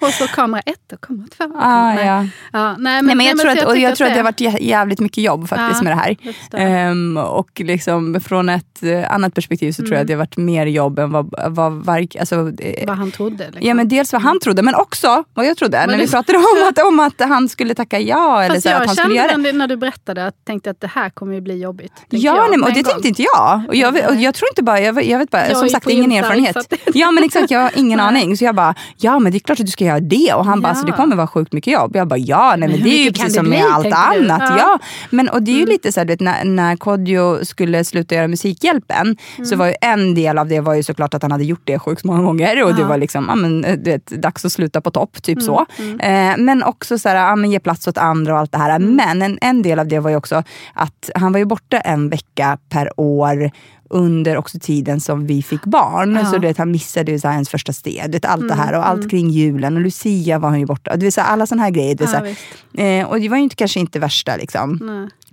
Och 0.00 0.08
så 0.08 0.26
kamera 0.26 0.60
ett 0.60 0.92
och 0.92 1.00
kamera 1.00 1.26
två. 1.38 1.44
Ah, 1.58 1.94
Nej. 1.94 2.06
ja. 2.06 2.26
Ja, 2.52 2.68
nej, 2.68 2.76
men, 2.78 3.06
Nej, 3.06 3.16
men 3.16 3.26
jag, 3.26 3.36
nej, 3.36 3.56
tror 3.56 3.70
att, 3.72 3.80
jag 3.80 3.96
tror 3.96 4.06
att 4.06 4.14
det 4.14 4.18
har 4.20 4.32
det- 4.32 4.44
varit 4.46 4.60
jä- 4.60 4.62
jävligt 4.62 5.00
mycket 5.00 5.24
jobb 5.24 5.48
faktiskt 5.48 5.80
Ja, 5.80 5.82
med 5.84 5.92
det 5.92 6.00
här. 6.00 6.32
förstår. 6.32 6.58
Ehm, 6.58 7.16
och 7.16 7.50
liksom 7.60 8.20
från 8.20 8.48
ett 8.48 8.82
eh, 8.82 9.12
annat 9.12 9.34
perspektiv 9.34 9.72
så 9.72 9.76
tror 9.82 9.86
Mm. 9.86 9.96
jag 9.96 10.00
att 10.00 10.06
det 10.06 10.12
har 10.12 10.18
varit 10.18 10.36
mer 10.36 10.66
jobb 10.66 10.98
än 10.98 11.10
vad, 11.12 11.34
vad 11.48 11.84
verk, 11.86 12.16
alltså, 12.16 12.52
eh, 12.58 12.86
vad 12.86 12.96
han 12.96 13.10
trodde. 13.10 13.44
Liksom. 13.44 13.66
Ja 13.68 13.74
men 13.74 13.88
dels 13.88 14.12
vad 14.12 14.22
han 14.22 14.40
trodde 14.40 14.62
men 14.62 14.74
också 14.74 15.24
vad 15.34 15.46
jag 15.46 15.56
trodde. 15.56 15.86
när 15.86 15.96
vi 15.96 16.04
det- 16.04 16.10
pratade 16.10 16.38
om 16.38 16.68
att, 16.68 16.78
om 16.78 17.00
att 17.00 17.28
han 17.28 17.48
skulle 17.48 17.74
tacka 17.74 18.00
ja 18.00 18.42
eller 18.42 18.54
Fast 18.54 18.62
så, 18.62 18.68
jag 18.68 18.80
att 18.80 18.86
han 18.86 18.96
skulle 18.96 19.14
kände 19.16 19.34
göra 19.34 19.52
det. 19.52 19.58
när, 19.58 19.66
du 19.66 19.76
berättade 19.76 20.26
att 20.26 20.34
tänkte 20.44 20.70
att 20.70 20.80
det 20.80 20.86
här 20.94 21.10
kommer 21.10 21.34
ju 21.34 21.40
bli 21.40 21.62
jobbigt. 21.62 21.92
Ja, 22.08 22.18
jag 22.36 22.50
nej, 22.50 22.58
men- 22.58 22.62
och 22.62 22.68
det 22.74 22.82
gång. 22.82 22.90
tänkte 22.92 23.08
inte 23.08 23.22
jag. 23.22 23.62
Och 23.68 23.74
jag, 23.76 23.94
och 24.08 24.14
jag 24.16 24.34
tror 24.34 24.48
inte 24.50 24.62
bara, 24.62 24.80
jag, 24.80 24.92
vet- 24.92 25.06
jag 25.06 25.18
vet 25.18 25.30
bara, 25.30 25.48
Jag 25.48 25.56
som 25.56 25.68
sagt 25.68 25.88
ingen 25.90 26.12
erfarenhet. 26.12 26.56
Ja 26.94 27.10
men 27.10 27.19
exakt, 27.24 27.50
jag 27.50 27.60
har 27.60 27.70
ingen 27.76 28.00
aning. 28.10 28.36
Så 28.36 28.44
jag 28.44 28.54
bara, 28.54 28.74
ja 28.96 29.18
men 29.18 29.32
det 29.32 29.38
är 29.38 29.40
klart 29.40 29.60
att 29.60 29.66
du 29.66 29.72
ska 29.72 29.84
göra 29.84 30.00
det. 30.00 30.32
Och 30.34 30.44
han 30.44 30.60
bara, 30.60 30.68
Ja. 30.68 30.74
så 30.74 30.86
det 30.86 30.92
kommer 30.92 31.16
vara 31.16 31.26
sjukt 31.26 31.52
mycket 31.52 31.72
jobb. 31.72 31.96
Jag 31.96 32.08
bara, 32.08 32.18
ja 32.18 32.54
nej, 32.58 32.68
men 32.68 32.82
det 32.82 32.90
är 32.90 33.04
ju 33.04 33.12
precis 33.12 33.34
som 33.34 33.48
med 33.48 33.64
allt 33.72 33.86
annat. 33.94 34.40
Ja. 34.40 34.46
Mm. 34.46 34.58
Ja. 34.58 34.78
Men, 35.10 35.28
och 35.28 35.42
det 35.42 35.50
är 35.50 35.56
ju 35.58 35.66
lite 35.66 35.92
så 35.92 36.00
här, 36.00 36.06
vet, 36.06 36.20
när, 36.20 36.44
när 36.44 36.76
Kodjo 36.76 37.44
skulle 37.44 37.84
sluta 37.84 38.14
göra 38.14 38.28
Musikhjälpen 38.28 39.16
Mm. 39.36 39.46
så 39.46 39.56
var 39.56 39.66
ju 39.66 39.74
en 39.80 40.14
del 40.14 40.38
av 40.38 40.48
det 40.48 40.60
var 40.60 40.74
ju 40.74 40.82
såklart 40.82 41.14
att 41.14 41.22
han 41.22 41.32
hade 41.32 41.44
gjort 41.44 41.60
det 41.64 41.78
sjukt 41.78 42.04
många 42.04 42.22
gånger. 42.22 42.64
Och 42.64 42.74
det 42.74 42.84
var 42.84 42.96
liksom, 42.98 43.24
ja, 43.28 43.34
men, 43.34 43.62
du 43.62 43.90
vet, 43.90 44.06
dags 44.06 44.44
att 44.44 44.52
sluta 44.52 44.80
på 44.80 44.90
topp, 44.90 45.22
typ 45.22 45.38
Mm, 45.38 45.46
så. 45.46 45.66
Eh, 46.02 46.34
men 46.38 46.62
också 46.62 46.98
så 46.98 47.08
här, 47.08 47.16
ja, 47.16 47.36
men, 47.36 47.50
ge 47.50 47.60
plats 47.60 47.88
åt 47.88 47.98
andra 47.98 48.32
och 48.32 48.38
allt 48.38 48.52
det 48.52 48.58
här. 48.58 48.76
Mm. 48.76 48.96
Men 48.96 49.22
en, 49.22 49.38
en 49.40 49.62
del 49.62 49.78
av 49.78 49.88
det 49.88 49.98
var 50.00 50.10
ju 50.10 50.16
också 50.16 50.42
att 50.74 51.10
han 51.14 51.32
var 51.32 51.38
ju 51.38 51.44
borta 51.44 51.80
en 51.80 52.08
vecka 52.08 52.58
per 52.68 52.90
år 53.00 53.50
under 53.92 54.36
också 54.36 54.58
tiden 54.60 55.00
som 55.00 55.26
vi 55.26 55.42
fick 55.42 55.64
barn. 55.64 56.26
Så 56.26 56.38
du 56.38 56.46
vet, 56.46 56.58
han 56.58 56.70
missade 56.70 57.12
ju 57.12 57.18
så 57.18 57.28
här 57.28 57.34
ens 57.34 57.48
första 57.48 57.72
steg. 57.72 58.12
Vet, 58.12 58.24
allt 58.24 58.40
Mm, 58.42 58.48
det 58.56 58.62
här 58.62 58.72
och 58.78 58.88
allt 58.88 59.10
kring 59.10 59.30
julen. 59.30 59.76
Och 59.76 59.82
Lucia 59.82 60.38
var 60.38 60.48
han 60.48 60.60
ju 60.60 60.66
borta. 60.66 60.96
Du 60.96 61.06
vet, 61.06 61.14
så 61.14 61.20
här, 61.20 61.32
alla 61.32 61.46
såna 61.46 61.62
här 61.62 61.70
grejer. 61.70 61.94
Du 61.94 62.04
vet, 62.04 62.14
Ja, 62.14 62.34
så 62.76 62.82
eh, 62.82 63.06
och 63.06 63.20
det 63.20 63.28
var 63.28 63.36
ju 63.36 63.42
inte, 63.42 63.56
kanske 63.56 63.80
inte 63.80 63.98
värsta 63.98 64.36
liksom, 64.36 64.80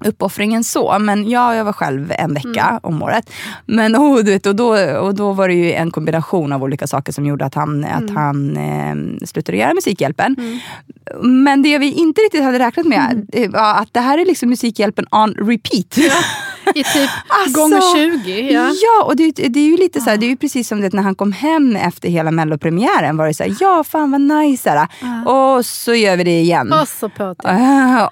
uppoffringen 0.05 0.63
så. 0.63 0.99
Men 0.99 1.29
ja, 1.29 1.55
jag 1.55 1.65
var 1.65 1.73
själv 1.73 2.11
en 2.17 2.33
vecka 2.33 2.63
Mm. 2.69 2.79
om 2.83 3.03
året. 3.03 3.29
Men 3.65 3.95
oh, 3.95 4.15
du 4.17 4.31
vet, 4.31 4.45
och, 4.45 4.55
då, 4.55 4.77
och 4.99 5.15
då 5.15 5.33
var 5.33 5.47
det 5.47 5.53
ju 5.53 5.71
en 5.73 5.91
kombination 5.91 6.51
av 6.53 6.63
olika 6.63 6.87
saker 6.87 7.13
som 7.13 7.25
gjorde 7.25 7.45
att 7.45 7.55
han, 7.55 7.83
Mm. 7.83 8.05
att 8.05 8.09
han 8.15 8.57
eh, 8.57 9.25
slutade 9.27 9.57
göra 9.57 9.73
Musikhjälpen. 9.73 10.35
Men 11.21 11.61
det 11.63 11.77
vi 11.77 11.91
inte 11.91 12.21
riktigt 12.21 12.43
hade 12.43 12.59
räknat 12.59 12.85
med 12.85 13.29
Mm. 13.33 13.51
var 13.51 13.73
att 13.81 13.93
det 13.93 13.99
här 13.99 14.17
är 14.17 14.25
liksom 14.25 14.49
Musikhjälpen 14.49 15.05
on 15.11 15.33
repeat. 15.33 15.97
I 16.75 16.83
typ 16.83 17.09
Alltså, 17.27 17.61
gånger 17.61 17.95
20. 18.23 18.53
Ja. 18.53 18.71
Ja, 18.83 19.03
och 19.05 19.15
det, 19.15 19.31
det 19.31 19.59
är 19.59 19.67
ju 19.67 19.77
lite 19.77 20.01
så 20.01 20.09
här, 20.09 20.17
det 20.17 20.25
är 20.25 20.29
ju 20.29 20.37
precis 20.37 20.67
som 20.67 20.81
det 20.81 20.93
när 20.93 21.03
han 21.03 21.15
kom 21.15 21.31
hem 21.31 21.75
efter 21.75 22.09
hela 22.09 22.31
mellopremiären 22.31 23.17
var 23.17 23.27
det 23.27 23.33
så 23.33 23.43
här, 23.43 23.55
ja 23.59 23.83
fan 23.83 24.11
vad 24.11 24.21
nice, 24.21 24.69
här, 24.69 24.87
och 25.27 25.65
så 25.65 25.93
gör 25.93 26.17
vi 26.17 26.23
det 26.23 26.39
igen. 26.39 26.73
Och 26.73 26.87
så 26.87 27.09
på 27.09 27.35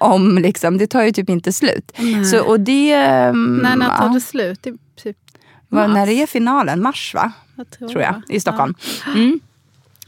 om 0.00 0.38
liksom, 0.38 0.78
det 0.78 0.86
tar 0.86 1.02
ju 1.02 1.12
typ 1.12 1.30
inte 1.30 1.52
slut. 1.52 1.92
Så, 2.30 2.40
och 2.44 2.60
det, 2.60 2.92
ehm, 2.92 3.56
Nej, 3.56 3.76
när 3.76 3.96
tar 3.98 4.14
det 4.14 4.20
slut? 4.20 4.66
I 4.66 4.72
typ, 5.02 5.16
var, 5.68 5.88
när 5.88 6.06
det 6.06 6.12
är 6.12 6.26
finalen, 6.26 6.82
mars 6.82 7.14
va? 7.14 7.32
Jag 7.56 7.70
tror, 7.70 7.88
Tror 7.88 8.02
jag, 8.02 8.22
det. 8.26 8.34
i 8.34 8.40
Stockholm. 8.40 8.74
Mm. 9.14 9.40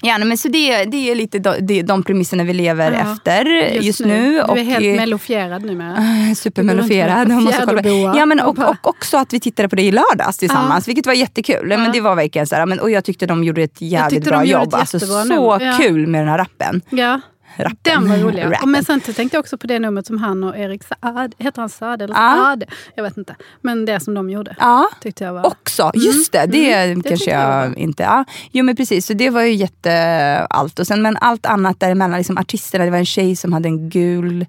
Ja, 0.03 0.19
men 0.19 0.39
så 0.39 0.49
det, 0.49 0.85
det 0.85 1.11
är 1.11 1.15
lite 1.15 1.39
de, 1.39 1.83
de, 1.83 2.03
premisserna 2.03 2.45
vi 2.45 2.53
lever 2.53 2.93
Ja, 2.93 3.13
efter 3.13 3.45
just, 3.81 4.01
nu. 4.01 4.33
Du 4.33 4.39
är 4.39 4.65
helt 4.65 4.97
mellofierad 4.97 5.65
numera. 5.65 6.35
Supermellofierad. 6.35 7.29
Kolla. 7.29 7.53
fjäderboa 7.53 8.17
Ja, 8.17 8.27
men, 8.27 8.41
och 8.41 8.59
och, 8.59 8.77
också 8.89 9.17
att 9.17 9.33
vi 9.33 9.41
tittade 9.41 9.69
på 9.69 9.77
det 9.77 9.83
i 9.83 9.93
lördags 9.93 10.39
tillsammans, 10.39 10.89
vilket 10.89 11.07
var 11.07 11.15
jättekul. 11.15 11.69
Men 11.69 11.93
det 11.93 12.01
var 12.01 12.15
verkligen 12.15 12.47
så 12.47 12.55
här, 12.55 12.67
men, 12.67 12.81
och 12.81 12.91
jag 12.91 13.05
tyckte 13.05 13.27
de 13.27 13.45
gjorde 13.45 13.63
ett 13.63 13.81
jävligt 13.81 14.25
bra 14.25 14.45
jobb. 14.45 14.75
Alltså, 14.75 15.01
så 15.01 15.59
ja. 15.61 15.77
kul 15.81 16.07
med 16.07 16.21
den 16.21 16.29
här 16.29 16.39
rappen. 16.39 16.83
Ja. 16.91 17.21
Rappen. 17.57 17.77
Den 17.83 18.09
var 18.09 18.17
rolig. 18.17 18.43
ja. 18.43 18.51
Rappen. 18.51 18.71
Men 18.71 18.85
sen 18.85 19.01
tänkte 19.01 19.37
jag 19.37 19.41
också 19.41 19.59
på 19.59 19.67
det 19.67 19.79
numret 19.79 20.07
som 20.07 20.19
han 20.19 20.45
och 20.45 20.59
Erik 20.59 20.83
Saade, 20.85 21.31
heter 21.39 21.61
han 21.63 21.69
Saade 21.69 22.05
eller 22.05 22.15
Ja. 22.15 22.37
Saade? 22.37 22.67
Jag 22.95 23.03
vet 23.03 23.17
inte. 23.17 23.37
Men 23.61 23.85
det 23.85 24.01
som 24.01 24.15
de 24.15 24.31
gjorde. 24.31 24.57
Ja. 24.59 24.89
Tyckte 25.01 25.25
jag 25.25 25.33
var... 25.33 25.47
Också, 25.47 25.91
just 25.95 26.33
det. 26.33 26.47
Det 26.47 26.73
Mm, 26.73 27.03
det 27.03 27.09
kanske 27.09 27.25
tyckte 27.25 27.31
jag 27.41 27.67
jag 27.67 27.79
inte... 27.79 28.03
Ja. 28.03 28.25
Jo 28.53 28.65
men 28.65 28.77
precis, 28.77 29.07
så 29.07 29.13
det 29.13 29.31
var 29.31 29.43
ju 29.43 29.55
jätte 29.55 29.93
allt. 30.51 30.79
Och 30.79 30.87
sen, 30.87 31.03
men 31.03 31.17
allt 31.17 31.47
annat 31.47 31.81
däremellan, 31.81 32.19
liksom 32.19 32.39
artisterna, 32.39 32.85
det 32.85 32.91
var 32.91 32.99
en 32.99 33.07
tjej 33.07 33.37
som 33.37 33.53
hade 33.53 33.69
en 33.69 33.91
gul 33.91 34.47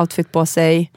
outfit 0.00 0.32
på 0.32 0.46
sig. 0.46 0.90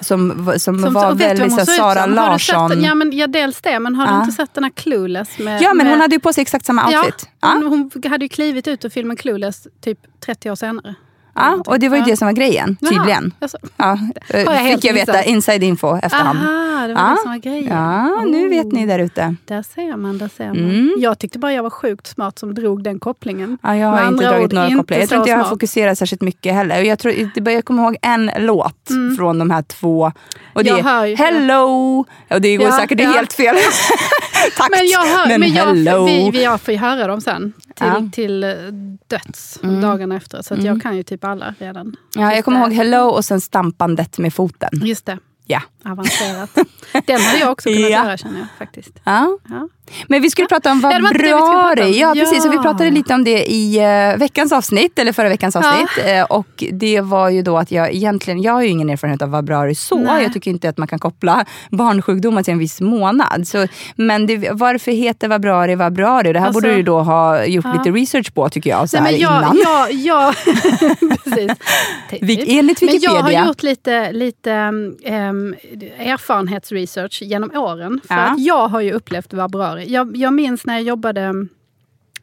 Som, 0.00 0.52
som, 0.58 0.78
Som- 0.78 0.92
var 0.94 1.14
väldigt 1.14 1.52
så 1.54 1.66
Sara 1.66 1.94
sett 2.04 2.10
Larsson. 2.14 2.82
Ja, 2.82 2.94
men, 2.94 3.12
ja, 3.16 3.26
dels 3.26 3.60
det, 3.60 3.78
men 3.80 3.94
har 3.94 4.06
Ja. 4.06 4.12
du 4.12 4.18
inte 4.20 4.32
sett 4.32 4.54
den 4.54 4.64
här 4.64 4.70
Clueless? 4.70 5.38
Med, 5.38 5.62
Ja, 5.62 5.74
men 5.74 5.86
med, 5.86 5.92
hon 5.92 6.00
hade 6.00 6.14
ju 6.14 6.20
på 6.20 6.32
sig 6.32 6.42
exakt 6.42 6.66
samma 6.66 6.86
outfit. 6.86 7.28
Ja, 7.40 7.48
Ja, 7.48 7.68
hon, 7.68 7.90
hon 8.02 8.10
hade 8.10 8.24
ju 8.24 8.28
klivit 8.28 8.68
ut 8.68 8.84
ur 8.84 8.88
filmen 8.88 9.16
Clueless 9.16 9.66
typ 9.84 9.98
30 10.26 10.50
år 10.50 10.54
senare. 10.54 10.94
Ja, 11.36 11.62
och 11.66 11.78
det 11.78 11.88
var 11.88 11.96
ju 11.96 12.02
det 12.02 12.16
som 12.16 12.26
var 12.26 12.32
grejen, 12.32 12.76
tydligen. 12.76 13.32
Ja, 13.76 13.98
eh, 14.28 14.64
fick 14.74 14.84
jag 14.84 14.94
veta, 14.94 15.22
inside 15.22 15.62
info 15.62 15.96
efterhand. 16.02 16.38
Aha, 16.38 16.86
det 16.86 16.94
var 16.94 17.00
Ja. 17.02 17.10
det 17.10 17.16
som 17.22 17.30
var 17.30 17.38
grejen. 17.38 17.66
Ja, 17.76 18.24
nu 18.24 18.46
Oh. 18.46 18.50
vet 18.50 18.72
ni 18.72 18.86
där 18.86 18.98
ute. 18.98 19.34
Där 19.44 19.62
ser 19.62 19.96
man, 19.96 20.18
där 20.18 20.30
ser 20.36 20.46
man. 20.46 20.56
Mm. 20.56 20.94
Jag 20.98 21.18
tyckte 21.18 21.38
bara 21.38 21.52
jag 21.52 21.62
var 21.62 21.70
sjukt 21.70 22.06
smart 22.06 22.38
som 22.38 22.54
drog 22.54 22.82
den 22.82 22.98
kopplingen. 22.98 23.58
Ja, 23.62 23.76
jag 23.76 23.88
har 23.88 23.96
Med 24.00 24.08
inte 24.12 24.24
dragit 24.28 24.52
några 24.52 24.70
kopplingar. 24.76 25.00
Jag 25.02 25.08
tror 25.08 25.20
inte 25.20 25.30
jag 25.30 25.38
har 25.38 25.44
fokuserat 25.44 25.98
särskilt 25.98 26.22
mycket 26.22 26.54
heller. 26.54 26.82
Jag, 26.82 26.98
tror, 26.98 27.14
jag 27.34 27.64
kommer 27.64 27.82
ihåg 27.82 27.96
en 28.02 28.30
låt 28.38 28.88
från 29.16 29.38
de 29.38 29.50
här 29.50 29.62
två. 29.62 30.12
Och 30.54 30.64
det 30.64 30.70
Mm. 30.70 30.86
Är 30.86 31.16
Hello! 31.16 32.04
Och 32.30 32.40
det 32.40 32.56
går 32.56 32.66
Ja, 32.66 32.72
säkert 32.78 33.00
ja. 33.00 33.10
helt 33.10 33.32
fel 33.32 33.56
takt. 34.56 34.70
Men, 34.70 34.86
jag 34.86 35.00
hör, 35.06 35.38
men, 35.38 35.52
jag, 35.54 35.64
hello! 35.64 36.04
vi, 36.06 36.30
vi 36.30 36.42
jag 36.44 36.60
får 36.60 36.74
ju 36.74 36.80
höra 36.80 37.06
dem 37.06 37.20
sen 37.20 37.52
till, 37.76 37.86
Ja. 37.86 37.96
Mm. 37.96 38.10
till 38.10 38.44
eh, 38.44 38.50
döds 39.08 39.60
dagarna 39.82 40.16
efter. 40.16 40.42
Så 40.42 40.54
att 40.54 40.62
jag 40.62 40.82
kan 40.82 40.96
ju 40.96 41.02
typ 41.02 41.24
alla 41.24 41.54
redan. 41.58 41.96
ja, 42.14 42.34
jag 42.34 42.44
kommer 42.44 42.60
ihåg 42.60 42.72
hello 42.72 42.98
och 43.08 43.24
sen 43.24 43.40
stampandet 43.40 44.18
med 44.18 44.34
foten. 44.34 44.70
Just 44.72 45.06
det, 45.06 45.18
Ja. 45.46 45.62
avancerat. 45.84 46.50
Den 47.06 47.20
hade 47.20 47.38
jag 47.38 47.50
också 47.52 47.68
kunnat 47.68 47.90
Ja. 47.90 48.04
göra 48.04 48.16
känner 48.16 48.38
jag 48.38 48.46
faktiskt. 48.58 48.90
Ja. 49.04 49.38
Ja. 49.48 49.68
Men 50.08 50.22
vi 50.22 50.30
skulle 50.30 50.48
prata 50.48 50.70
om 50.72 50.80
Ja, 50.82 50.88
det 50.88 51.02
var 51.02 51.08
inte 51.10 51.22
det 51.22 51.32
vabbrari. 51.34 51.98
Ja, 52.00 52.12
precis. 52.14 52.44
Och 52.46 52.52
vi 52.52 52.56
Ja. 52.56 52.62
pratade 52.62 52.90
lite 52.90 53.14
om 53.14 53.24
det 53.24 53.52
i 53.52 53.78
uh, 54.12 54.18
veckans 54.18 54.52
avsnitt, 54.52 54.98
eller 54.98 55.12
förra 55.12 55.28
veckans 55.28 55.56
avsnitt. 55.56 55.88
Eh, 56.04 56.22
och 56.22 56.64
det 56.72 57.00
var 57.00 57.28
ju 57.30 57.42
då 57.42 57.58
att 57.58 57.70
jag 57.70 57.94
egentligen, 57.94 58.42
jag 58.42 58.52
har 58.52 58.62
ju 58.62 58.68
ingen 58.68 58.90
erfarenhet 58.90 59.22
av 59.22 59.30
vabbrari 59.30 59.74
så. 59.74 59.98
Nej. 59.98 60.22
Jag 60.22 60.32
tycker 60.32 60.50
inte 60.50 60.68
att 60.68 60.78
man 60.78 60.88
kan 60.88 60.98
koppla 60.98 61.44
barnsjukdomar 61.70 62.42
till 62.42 62.52
en 62.52 62.58
viss 62.58 62.80
månad. 62.80 63.48
Så, 63.48 63.66
men 63.96 64.26
det, 64.26 64.48
varför 64.52 64.92
heter 64.92 65.28
vabbrari 65.28 65.74
vabbrari? 65.74 66.32
Det 66.32 66.38
här 66.38 66.46
Alltså- 66.46 66.60
borde 66.60 66.74
du 66.76 66.82
då 66.82 67.00
ha 67.00 67.44
gjort 67.44 67.64
Ja. 67.64 67.72
lite 67.72 67.90
research 67.90 68.34
på 68.34 68.48
tycker 68.48 68.70
jag. 68.70 68.88
Så 68.90 69.00
Nej, 69.00 69.12
men 69.12 69.20
jag, 69.20 69.38
innan. 69.42 69.58
jag, 69.64 69.92
jag, 69.92 70.34
precis. 71.24 71.52
Enligt 72.48 72.82
Men 72.82 72.88
jag 73.00 73.12
Wikipedia. 73.12 73.40
har 73.40 73.46
gjort 73.46 73.62
lite, 73.62 74.12
lite 74.12 74.50
um, 74.52 74.96
erfarenhetsresearch 75.98 77.22
genom 77.22 77.50
åren. 77.56 78.00
För 78.08 78.14
Ja. 78.14 78.20
att 78.20 78.40
jag 78.44 78.68
har 78.68 78.80
ju 78.80 78.92
upplevt 78.92 79.32
vabbrari. 79.32 79.92
Jag, 79.92 80.16
jag 80.16 80.32
minns 80.32 80.66
när 80.66 80.74
jag 80.74 80.82
jobbade 80.82 81.46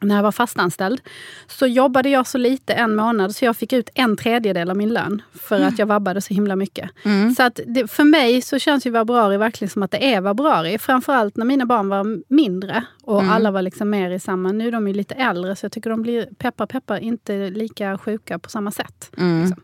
när 0.00 0.16
jag 0.16 0.22
var 0.22 0.32
fastanställd 0.32 1.00
så 1.46 1.66
jobbade 1.66 2.08
jag 2.08 2.26
så 2.26 2.38
lite 2.38 2.72
en 2.74 2.94
månad 2.96 3.34
så 3.36 3.44
jag 3.44 3.56
fick 3.56 3.72
ut 3.72 3.88
en 3.94 4.16
tredjedel 4.16 4.70
av 4.70 4.76
min 4.76 4.88
lön 4.92 5.22
för 5.34 5.60
att 5.60 5.78
jag 5.78 5.86
vabbade 5.86 6.20
så 6.20 6.34
himla 6.34 6.56
mycket. 6.56 6.90
Så 7.36 7.42
att 7.42 7.60
det, 7.66 7.90
för 7.90 8.04
mig 8.04 8.42
så 8.42 8.58
känns 8.58 8.86
ju 8.86 8.90
vabbrari 8.90 9.36
verkligen 9.36 9.70
som 9.70 9.82
att 9.82 9.90
det 9.90 10.14
är 10.14 10.20
vabbrari. 10.20 10.78
Framförallt 10.78 11.36
när 11.36 11.44
mina 11.44 11.66
barn 11.66 11.88
var 11.88 12.22
mindre 12.34 12.84
och 13.02 13.22
alla 13.22 13.50
var 13.50 13.62
liksom 13.62 13.90
mer 13.90 14.10
i 14.10 14.20
samma... 14.20 14.52
Nu 14.52 14.68
är 14.68 14.72
de 14.72 14.88
ju 14.88 14.94
lite 14.94 15.14
äldre 15.14 15.56
så 15.56 15.64
jag 15.64 15.72
tycker 15.72 15.90
de 15.90 16.02
blir, 16.02 16.28
peppar 16.38 16.66
peppar, 16.66 16.98
inte 16.98 17.50
lika 17.50 17.98
sjuka 17.98 18.38
på 18.38 18.50
samma 18.50 18.70
sätt. 18.70 19.10
Liksom. 19.10 19.62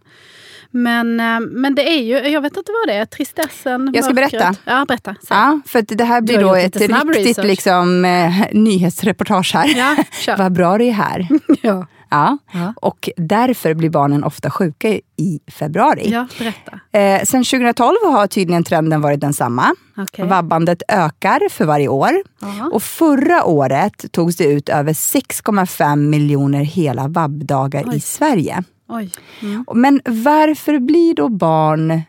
Men, 0.71 1.21
eh, 1.21 1.41
men 1.41 1.75
det 1.75 1.91
är 1.91 2.03
ju, 2.03 2.29
jag 2.29 2.41
vet 2.41 2.57
inte 2.57 2.73
vad 2.73 2.95
det 2.95 3.01
är, 3.01 3.05
tristessen, 3.05 3.91
Jag 3.95 4.05
ska 4.05 4.15
mörkret. 4.15 4.31
berätta. 4.33 4.55
Ja, 4.65 4.85
berätta. 4.89 5.15
Ja, 5.31 5.61
för 5.67 5.83
det 5.83 6.05
här 6.05 6.21
blir 6.21 6.39
då 6.41 6.55
ett 6.55 6.77
riktigt 6.77 7.17
research. 7.17 7.47
liksom, 7.47 8.05
eh, 8.05 8.33
nyhetsreportage 8.53 9.55
här. 9.55 9.75
Ja, 9.77 9.97
kör. 10.21 10.37
Vabbrari 10.37 10.89
är 10.89 10.93
här. 10.93 11.29
Ja. 11.63 11.87
Ja. 12.13 12.39
Ja. 12.53 12.75
Och 12.77 13.09
därför 13.17 13.75
blir 13.75 13.91
barnen 13.91 14.25
ofta 14.25 14.51
sjuka 14.51 14.89
i 15.17 15.41
februari. 15.47 16.11
ja, 16.11 16.27
berätta. 16.39 16.99
Eh, 16.99 17.23
sen 17.25 17.45
2012 17.45 17.97
har 18.05 18.27
tydligen 18.27 18.65
trenden 18.65 19.01
varit 19.01 19.21
densamma. 19.21 19.75
Okej. 19.97 20.27
Vabbandet 20.27 20.83
ökar 20.89 21.49
för 21.51 21.65
varje 21.65 21.89
år. 21.89 22.11
Ja. 22.41 22.71
Och 22.73 22.83
förra 22.83 23.45
året 23.45 24.13
togs 24.13 24.37
det 24.37 24.45
ut 24.45 24.69
över 24.69 24.93
6,5 24.93 25.97
miljoner 25.97 26.61
hela 26.65 27.09
vabbdagar 27.09 27.81
i 27.83 27.87
Oj. 27.91 28.01
Sverige. 28.01 28.65
Oj. 28.91 29.11
Mm. 29.43 29.65
Men 29.75 30.01
varför 30.05 30.79
blir 30.79 31.15
då 31.15 31.29
barn 31.29 32.03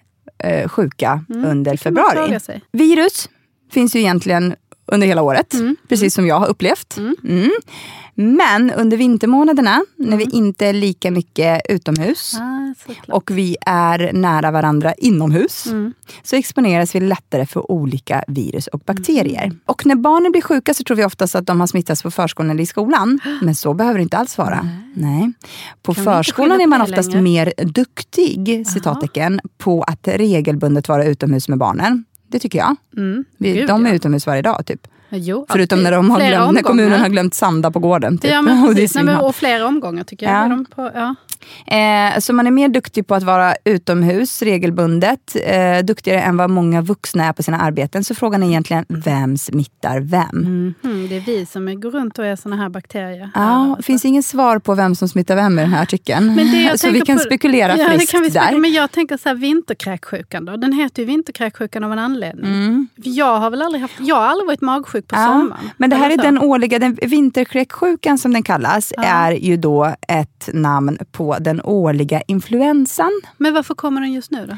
eh, 0.43 0.69
sjuka 0.69 1.25
under 1.29 1.45
Mm, 1.45 1.63
man 1.65 1.77
februari? 1.77 2.39
Virus 2.71 3.29
finns 3.71 3.95
ju 3.95 3.99
egentligen 3.99 4.55
under 4.91 5.07
hela 5.07 5.21
året, 5.21 5.53
precis 5.89 6.13
som 6.13 6.27
jag 6.27 6.39
har 6.39 6.47
upplevt. 6.47 6.97
Mm. 7.23 7.51
Men 8.15 8.71
under 8.71 8.97
vintermånaderna, 8.97 9.81
när 9.97 10.17
vi 10.17 10.23
inte 10.23 10.65
är 10.65 10.73
lika 10.73 11.11
mycket 11.11 11.61
utomhus 11.69 12.35
Ah, 12.39 12.73
och 13.07 13.31
vi 13.31 13.57
är 13.65 14.13
nära 14.13 14.51
varandra 14.51 14.93
inomhus, 14.93 15.67
så 16.23 16.35
exponeras 16.35 16.95
vi 16.95 16.99
lättare 16.99 17.45
för 17.45 17.71
olika 17.71 18.23
virus 18.27 18.67
och 18.67 18.79
bakterier. 18.79 19.51
Och 19.65 19.85
när 19.85 19.95
barnen 19.95 20.31
blir 20.31 20.41
sjuka 20.41 20.73
så 20.73 20.83
tror 20.83 20.97
vi 20.97 21.05
oftast 21.05 21.35
att 21.35 21.45
de 21.45 21.59
har 21.59 21.67
smittats 21.67 22.03
på 22.03 22.11
förskolan 22.11 22.51
eller 22.51 22.63
i 22.63 22.65
skolan. 22.65 23.19
Men 23.41 23.55
så 23.55 23.73
behöver 23.73 23.99
det 23.99 24.03
inte 24.03 24.17
alls 24.17 24.37
vara. 24.37 24.69
Nej. 24.93 25.33
På 25.81 25.93
Kan 25.93 26.03
förskolan 26.03 26.61
är 26.61 26.67
man 26.67 26.81
oftast 26.81 27.11
längre? 27.11 27.21
mer 27.21 27.53
duktig, 27.57 28.67
citattecken, 28.67 29.39
på 29.57 29.83
att 29.83 30.07
regelbundet 30.07 30.87
vara 30.87 31.05
utomhus 31.05 31.49
med 31.49 31.57
barnen. 31.57 32.05
Det 32.31 32.39
tycker 32.39 32.59
jag. 32.59 32.75
Mm. 32.97 33.25
Vi, 33.37 33.53
Gud, 33.53 33.67
de 33.67 33.85
är 33.85 33.89
ja. 33.89 33.95
utomhus 33.95 34.27
varje 34.27 34.41
dag 34.41 34.65
typ. 34.65 34.87
Jo, 35.09 35.45
Förutom 35.49 35.79
alltid. 35.79 35.83
när, 35.83 35.91
de 35.91 36.09
har 36.09 36.19
Flera 36.19 36.37
glömt, 36.37 36.53
när 36.53 36.61
kommunen 36.61 36.99
har 36.99 37.09
glömt 37.09 37.33
sanda 37.33 37.71
på 37.71 37.79
gården. 37.79 38.17
Typ. 38.17 38.31
Ja, 38.31 38.41
men 38.41 38.63
Och 38.63 38.75
precis. 38.75 38.95
Nej, 38.95 39.03
men, 39.03 39.17
och 39.17 39.35
flera 39.35 39.67
omgångar 39.67 40.03
tycker 40.03 40.25
jag. 40.25 40.51
Ja. 40.51 40.65
På, 40.75 40.91
ja. 40.93 41.15
Eh, 41.67 42.19
så 42.19 42.33
man 42.33 42.47
är 42.47 42.51
mer 42.51 42.69
duktig 42.69 43.07
på 43.07 43.15
att 43.15 43.23
vara 43.23 43.55
utomhus 43.65 44.41
regelbundet, 44.41 45.35
eh, 45.45 45.79
duktigare 45.85 46.21
än 46.21 46.37
vad 46.37 46.49
många 46.49 46.81
vuxna 46.81 47.25
är 47.25 47.33
på 47.33 47.43
sina 47.43 47.57
arbeten. 47.59 48.03
Så 48.03 48.15
frågan 48.15 48.43
är 48.43 48.47
egentligen, 48.47 48.85
vem 48.89 49.37
smittar 49.37 49.99
vem? 49.99 50.27
Mhm, 50.83 51.07
det 51.09 51.15
är 51.17 51.19
vi 51.19 51.45
som 51.45 51.79
går 51.81 51.91
runt 51.91 52.19
och 52.19 52.25
är 52.25 52.35
såna 52.35 52.55
här 52.55 52.69
bakterier. 52.69 53.29
Ja, 53.35 53.75
det 53.77 53.83
finns 53.83 54.05
ingen 54.05 54.23
svar 54.23 54.59
på 54.59 54.75
vem 54.75 54.95
som 54.95 55.07
smittar 55.09 55.35
vem 55.35 55.59
i 55.59 55.61
den 55.61 55.71
här 55.73 55.81
artikeln. 55.83 56.35
Men 56.35 56.51
det 56.51 56.77
så 56.79 56.89
vi 56.89 57.01
kan 57.01 57.17
på- 57.17 57.23
spekulera 57.23 57.77
ja, 57.77 57.89
friskt 57.89 58.11
kan 58.11 58.21
vi 58.21 58.29
spekulera. 58.29 58.51
där. 58.51 58.57
Men 58.59 58.71
jag 58.73 58.91
tänker 58.91 59.17
så 59.17 59.29
här, 59.29 59.35
vinterkräksjukan 59.35 60.45
då. 60.45 60.57
Den 60.57 60.73
heter 60.73 61.01
ju 61.01 61.05
vinterkräksjukan 61.07 61.83
av 61.83 61.91
en 61.91 61.99
anledning. 61.99 62.87
För 63.03 63.09
Jag 63.09 63.39
har 63.39 63.49
väl 63.49 63.61
aldrig 63.61 63.81
haft, 63.81 63.93
jag 63.99 64.15
har 64.15 64.25
aldrig 64.27 64.47
varit 64.47 64.61
magsjuk 64.61 65.07
på 65.07 65.15
Mm. 65.15 65.27
Ja, 65.31 65.39
sommaren. 65.39 65.69
men 65.77 65.89
det 65.89 65.95
här 65.95 66.09
är 66.09 66.17
den 66.17 66.37
årliga, 66.39 66.79
den 66.79 66.97
vinterkräksjukan 67.01 68.17
som 68.17 68.33
den 68.33 68.43
kallas, 68.43 68.93
är 68.97 69.31
ju 69.31 69.57
då 69.57 69.95
ett 70.07 70.49
namn 70.53 70.97
på 71.11 71.30
den 71.39 71.61
årliga 71.63 72.21
influensan. 72.27 73.21
Men 73.37 73.53
varför 73.53 73.73
kommer 73.75 74.01
den 74.01 74.13
just 74.13 74.31
nu 74.31 74.45
då? 74.47 74.57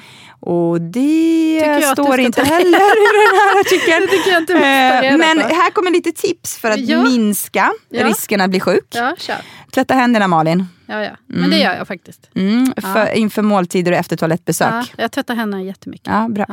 Och 0.49 0.81
det 0.81 1.83
står 1.93 2.19
inte 2.19 2.41
ta- 2.41 2.47
heller 2.47 2.67
i 2.67 3.07
den 3.11 3.39
här 3.39 3.59
artikeln. 3.61 4.07
Jag 4.33 4.41
inte 4.41 4.53
Eh, 4.53 5.17
Men 5.17 5.41
på. 5.41 5.55
här 5.55 5.71
kommer 5.71 5.91
lite 5.91 6.11
tips 6.11 6.57
för 6.57 6.69
att 6.71 6.79
Ja. 6.79 7.03
minska 7.03 7.71
Ja. 7.89 8.07
risken 8.07 8.41
att 8.41 8.49
bli 8.49 8.59
sjuk. 8.59 8.87
Ja, 8.93 9.15
kör. 9.17 9.35
Tvätta 9.71 9.93
händerna 9.93 10.27
Malin. 10.27 10.65
Ja, 10.85 11.03
ja. 11.03 11.11
Men 11.27 11.49
det 11.49 11.57
gör 11.57 11.75
jag 11.75 11.87
faktiskt. 11.87 12.29
Mm, 12.35 12.73
för, 12.81 13.13
Inför 13.17 13.41
måltider 13.41 13.91
och 13.91 13.97
efter 13.97 14.15
Ja, 14.15 14.17
toalettbesök. 14.17 14.93
jag 14.97 15.11
tvättar 15.11 15.35
händerna 15.35 15.63
jättemycket. 15.63 16.07
Ja, 16.07 16.27
bra. 16.29 16.45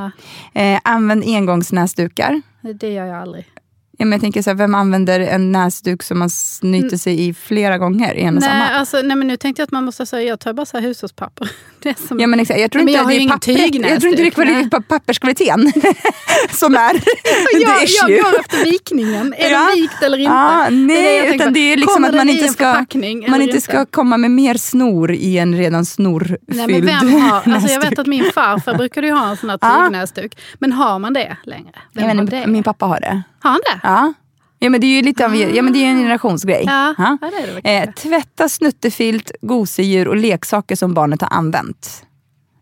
Ja. 0.55 0.61
Eh, 0.61 0.81
använd 0.85 1.25
engångsnäsdukar. 1.27 2.43
Det 2.81 2.89
gör 2.89 3.07
jag 3.07 3.19
aldrig. 3.23 3.47
Ja, 4.01 4.05
men 4.07 4.13
jag 4.13 4.21
tänker 4.21 4.43
så 4.43 4.51
här, 4.51 4.55
vem 4.55 4.75
använder 4.75 5.21
en 5.21 5.53
näsduk 5.53 6.03
som 6.03 6.19
man 6.19 6.31
snyter 6.31 6.97
sig 6.97 7.29
i 7.29 7.35
flera 7.35 7.79
gånger 7.79 8.15
i 8.15 8.21
en 8.23 8.37
och 8.37 8.41
Nej, 8.43 8.51
samma? 8.51 8.65
alltså, 8.79 8.97
nej, 9.03 9.17
men 9.17 9.29
nu 9.29 9.37
tänkte 9.37 9.63
jag 9.63 9.65
att 9.67 9.71
man 9.73 9.85
måste 9.85 10.07
säga, 10.07 10.29
jag 10.29 10.41
tar 10.41 10.53
bara 10.53 10.67
så 10.67 10.77
här 10.77 10.85
hushållspapper. 10.85 11.51
Det 11.83 11.99
som, 11.99 12.21
Ja, 12.21 12.27
men 12.27 12.41
exakt. 12.41 12.61
Jag 12.61 12.71
tror 12.71 12.83
Nej, 12.83 12.95
inte 12.95 13.03
jag 13.15 13.21
det 13.21 13.25
är 13.25 13.29
pappret, 13.29 13.75
jag 13.91 14.01
tror 14.01 14.11
inte 14.11 14.23
det 14.45 14.77
är 14.77 14.81
papperskvaliteten 14.81 15.73
som 16.51 16.75
är 16.75 16.93
the 16.93 17.63
jag, 17.63 17.83
issue. 17.85 18.11
jag 18.17 18.23
går 18.33 18.41
efter 18.41 18.65
vikningen. 18.65 19.35
Är 19.39 19.51
Ja. 19.51 19.59
den 19.59 19.75
vikt 19.83 20.03
eller 20.03 20.19
inte? 20.19 20.33
Det 20.71 20.87
det 20.87 21.03
jag 21.03 21.03
nej, 21.03 21.21
tänker 21.21 21.35
utan 21.35 21.47
på. 21.49 21.53
det 21.55 21.73
är 21.73 21.77
liksom 21.77 22.05
att 22.05 22.15
man 22.15 22.29
inte 22.29 22.49
ska, 22.49 22.85
man 23.29 23.43
inte 23.43 23.61
ska 23.61 23.87
komma 23.87 24.17
med 24.17 24.31
mer 24.31 24.55
snor 24.55 25.13
i 25.13 25.39
en 25.39 25.57
redan 25.57 25.85
snorfylld 25.87 26.39
Nej, 26.47 26.67
men 26.69 26.87
vem 26.87 27.21
har, 27.23 27.53
alltså 27.55 27.73
jag 27.73 27.81
vet 27.81 27.99
att 27.99 28.07
min 28.07 28.25
farfar 28.35 28.75
brukade 28.75 29.07
ju 29.07 29.13
ha 29.13 29.31
en 29.31 29.37
sån 29.37 29.51
här 29.51 29.59
tygnäsduk. 29.87 30.37
Men 30.59 30.73
har 30.73 30.99
man 30.99 31.13
det 31.13 31.37
längre? 31.45 31.71
Vem 31.93 32.19
Jag 32.19 32.27
det? 32.31 32.47
min 32.47 32.63
pappa 32.63 32.87
har 32.87 33.01
det. 33.01 33.23
Har 33.43 33.51
han 33.51 33.61
det? 33.73 33.89
Ja. 33.91 34.13
Ja 34.63 34.71
men 34.71 34.81
det 34.81 34.87
är 34.87 34.97
ju 34.97 35.03
lite 35.03 35.27
av 35.27 35.37
ja, 35.37 35.63
men 35.63 35.73
det 35.73 35.79
är 35.79 35.87
en 35.91 35.99
generationsgrej. 35.99 36.65
Ja, 36.67 36.95
ja, 36.99 37.19
det 37.21 37.27
är 37.27 37.47
det 37.47 37.53
verkligen. 37.53 37.89
Eh, 37.89 37.95
tvätta 37.95 38.49
snuttefilt, 38.49 39.33
gosedjur 39.43 40.09
och 40.09 40.17
leksaker 40.17 40.77
som 40.77 40.95
barnet 40.95 41.21
har 41.23 41.29
använt. 41.29 42.05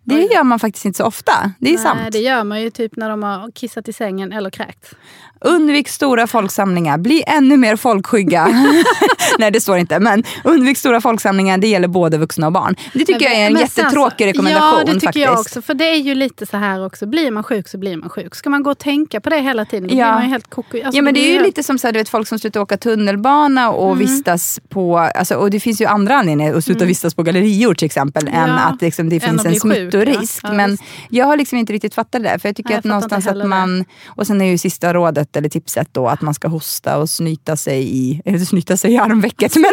Det 0.04 0.22
gör 0.22 0.44
man 0.44 0.58
faktiskt 0.58 0.84
inte 0.84 0.96
så 0.96 1.04
ofta. 1.04 1.52
Det 1.58 1.68
är 1.68 1.74
Nej, 1.74 1.82
sant. 1.82 2.12
det 2.12 2.18
gör 2.18 2.44
man 2.44 2.62
ju 2.62 2.70
typ 2.70 2.96
när 2.96 3.10
de 3.10 3.22
har 3.22 3.50
kissat 3.50 3.88
i 3.88 3.92
sängen 3.92 4.32
eller 4.32 4.50
kräkts. 4.50 4.94
Undvik 5.40 5.88
stora 5.88 6.26
folksamlingar. 6.26 6.98
Bli 6.98 7.24
ännu 7.26 7.56
mer 7.56 7.76
folkskygga. 7.76 8.48
Nej, 9.38 9.50
det 9.50 9.60
står 9.60 9.78
inte. 9.78 9.98
Men 10.00 10.24
undvik 10.44 10.78
stora 10.78 11.00
folksamlingar. 11.00 11.58
Det 11.58 11.68
gäller 11.68 11.88
både 11.88 12.18
vuxna 12.18 12.46
och 12.46 12.52
barn. 12.52 12.76
Det 12.92 12.98
tycker 13.04 13.24
jag 13.24 13.34
är 13.34 13.46
en 13.46 13.52
Men 13.52 13.68
sen 13.68 13.84
jättetråkig 13.84 14.24
så- 14.26 14.28
rekommendation. 14.32 14.78
Ja, 14.78 14.84
det 14.84 14.92
tycker 14.92 15.06
faktiskt. 15.06 15.24
jag 15.26 15.40
också. 15.40 15.62
För 15.62 15.74
det 15.74 15.84
är 15.84 15.96
ju 15.96 16.14
lite 16.14 16.46
så 16.46 16.56
här 16.56 16.86
också. 16.86 17.06
Blir 17.06 17.30
man 17.30 17.42
sjuk 17.42 17.68
så 17.68 17.78
blir 17.78 17.96
man 17.96 18.08
sjuk. 18.10 18.34
Ska 18.34 18.50
man 18.50 18.62
gå 18.62 18.70
och 18.70 18.78
tänka 18.78 19.20
på 19.20 19.30
det 19.30 19.40
hela 19.40 19.64
tiden, 19.64 19.88
då 19.88 19.94
Ja. 19.94 20.04
blir 20.04 20.12
man 20.14 20.22
ju 20.22 20.28
helt 20.28 20.50
koko. 20.50 20.76
Alltså, 20.84 20.96
ja, 20.98 21.02
men 21.02 21.14
det 21.14 21.20
är 21.20 21.32
ju 21.32 21.42
lite 21.42 21.62
som 21.62 21.78
så 21.78 21.86
här, 21.86 21.92
du 21.92 21.98
vet, 21.98 22.08
folk 22.08 22.28
som 22.28 22.38
slutar 22.38 22.60
åka 22.60 22.76
tunnelbana 22.76 23.70
och 23.70 23.86
Mm. 23.92 23.98
vistas 23.98 24.60
på... 24.68 24.98
Alltså, 24.98 25.34
och 25.34 25.50
det 25.50 25.60
finns 25.60 25.80
ju 25.80 25.84
andra 25.86 26.14
anledningar 26.14 26.54
att 26.54 26.64
sluta 26.64 26.84
vistas 26.84 27.14
på 27.14 27.22
gallerior 27.22 27.74
till 27.74 27.86
exempel. 27.86 28.28
Än 28.28 28.34
Ja, 28.34 28.58
att 28.58 28.82
liksom, 28.82 29.08
det 29.08 29.16
än 29.16 29.20
finns 29.20 29.44
en 29.44 29.50
bli 29.50 29.60
sjuk. 29.60 29.60
stor 29.60 29.74
tänker 30.04 30.12
jag. 30.12 30.22
risk. 30.22 30.40
Ja, 30.42 30.52
men 30.52 30.78
jag 31.10 31.26
har 31.26 31.36
liksom 31.36 31.58
inte 31.58 31.72
riktigt 31.72 31.94
fattat 31.94 32.12
det 32.22 32.28
där. 32.28 32.38
För 32.38 32.48
jag 32.48 32.56
tycker 32.56 32.68
Nej, 32.70 32.74
jag 32.74 32.78
att 32.78 32.84
någonstans 32.84 33.26
att 33.26 33.46
man... 33.48 33.84
Och 34.06 34.26
sen 34.26 34.40
är 34.40 34.44
ju 34.50 34.58
sista 34.58 34.94
rådet, 34.94 35.27
eller 35.36 35.48
tipset 35.48 35.88
då, 35.92 36.08
att 36.08 36.20
man 36.20 36.34
ska 36.34 36.48
hosta 36.48 36.98
och 36.98 37.10
snyta 37.10 37.56
sig 37.56 37.96
i... 37.96 38.22
Eller 38.24 38.38
snyta 38.38 38.76
sig 38.76 38.92
i 38.92 38.98
armvecket. 38.98 39.56
Men 39.56 39.64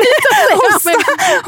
hosta, 0.74 0.90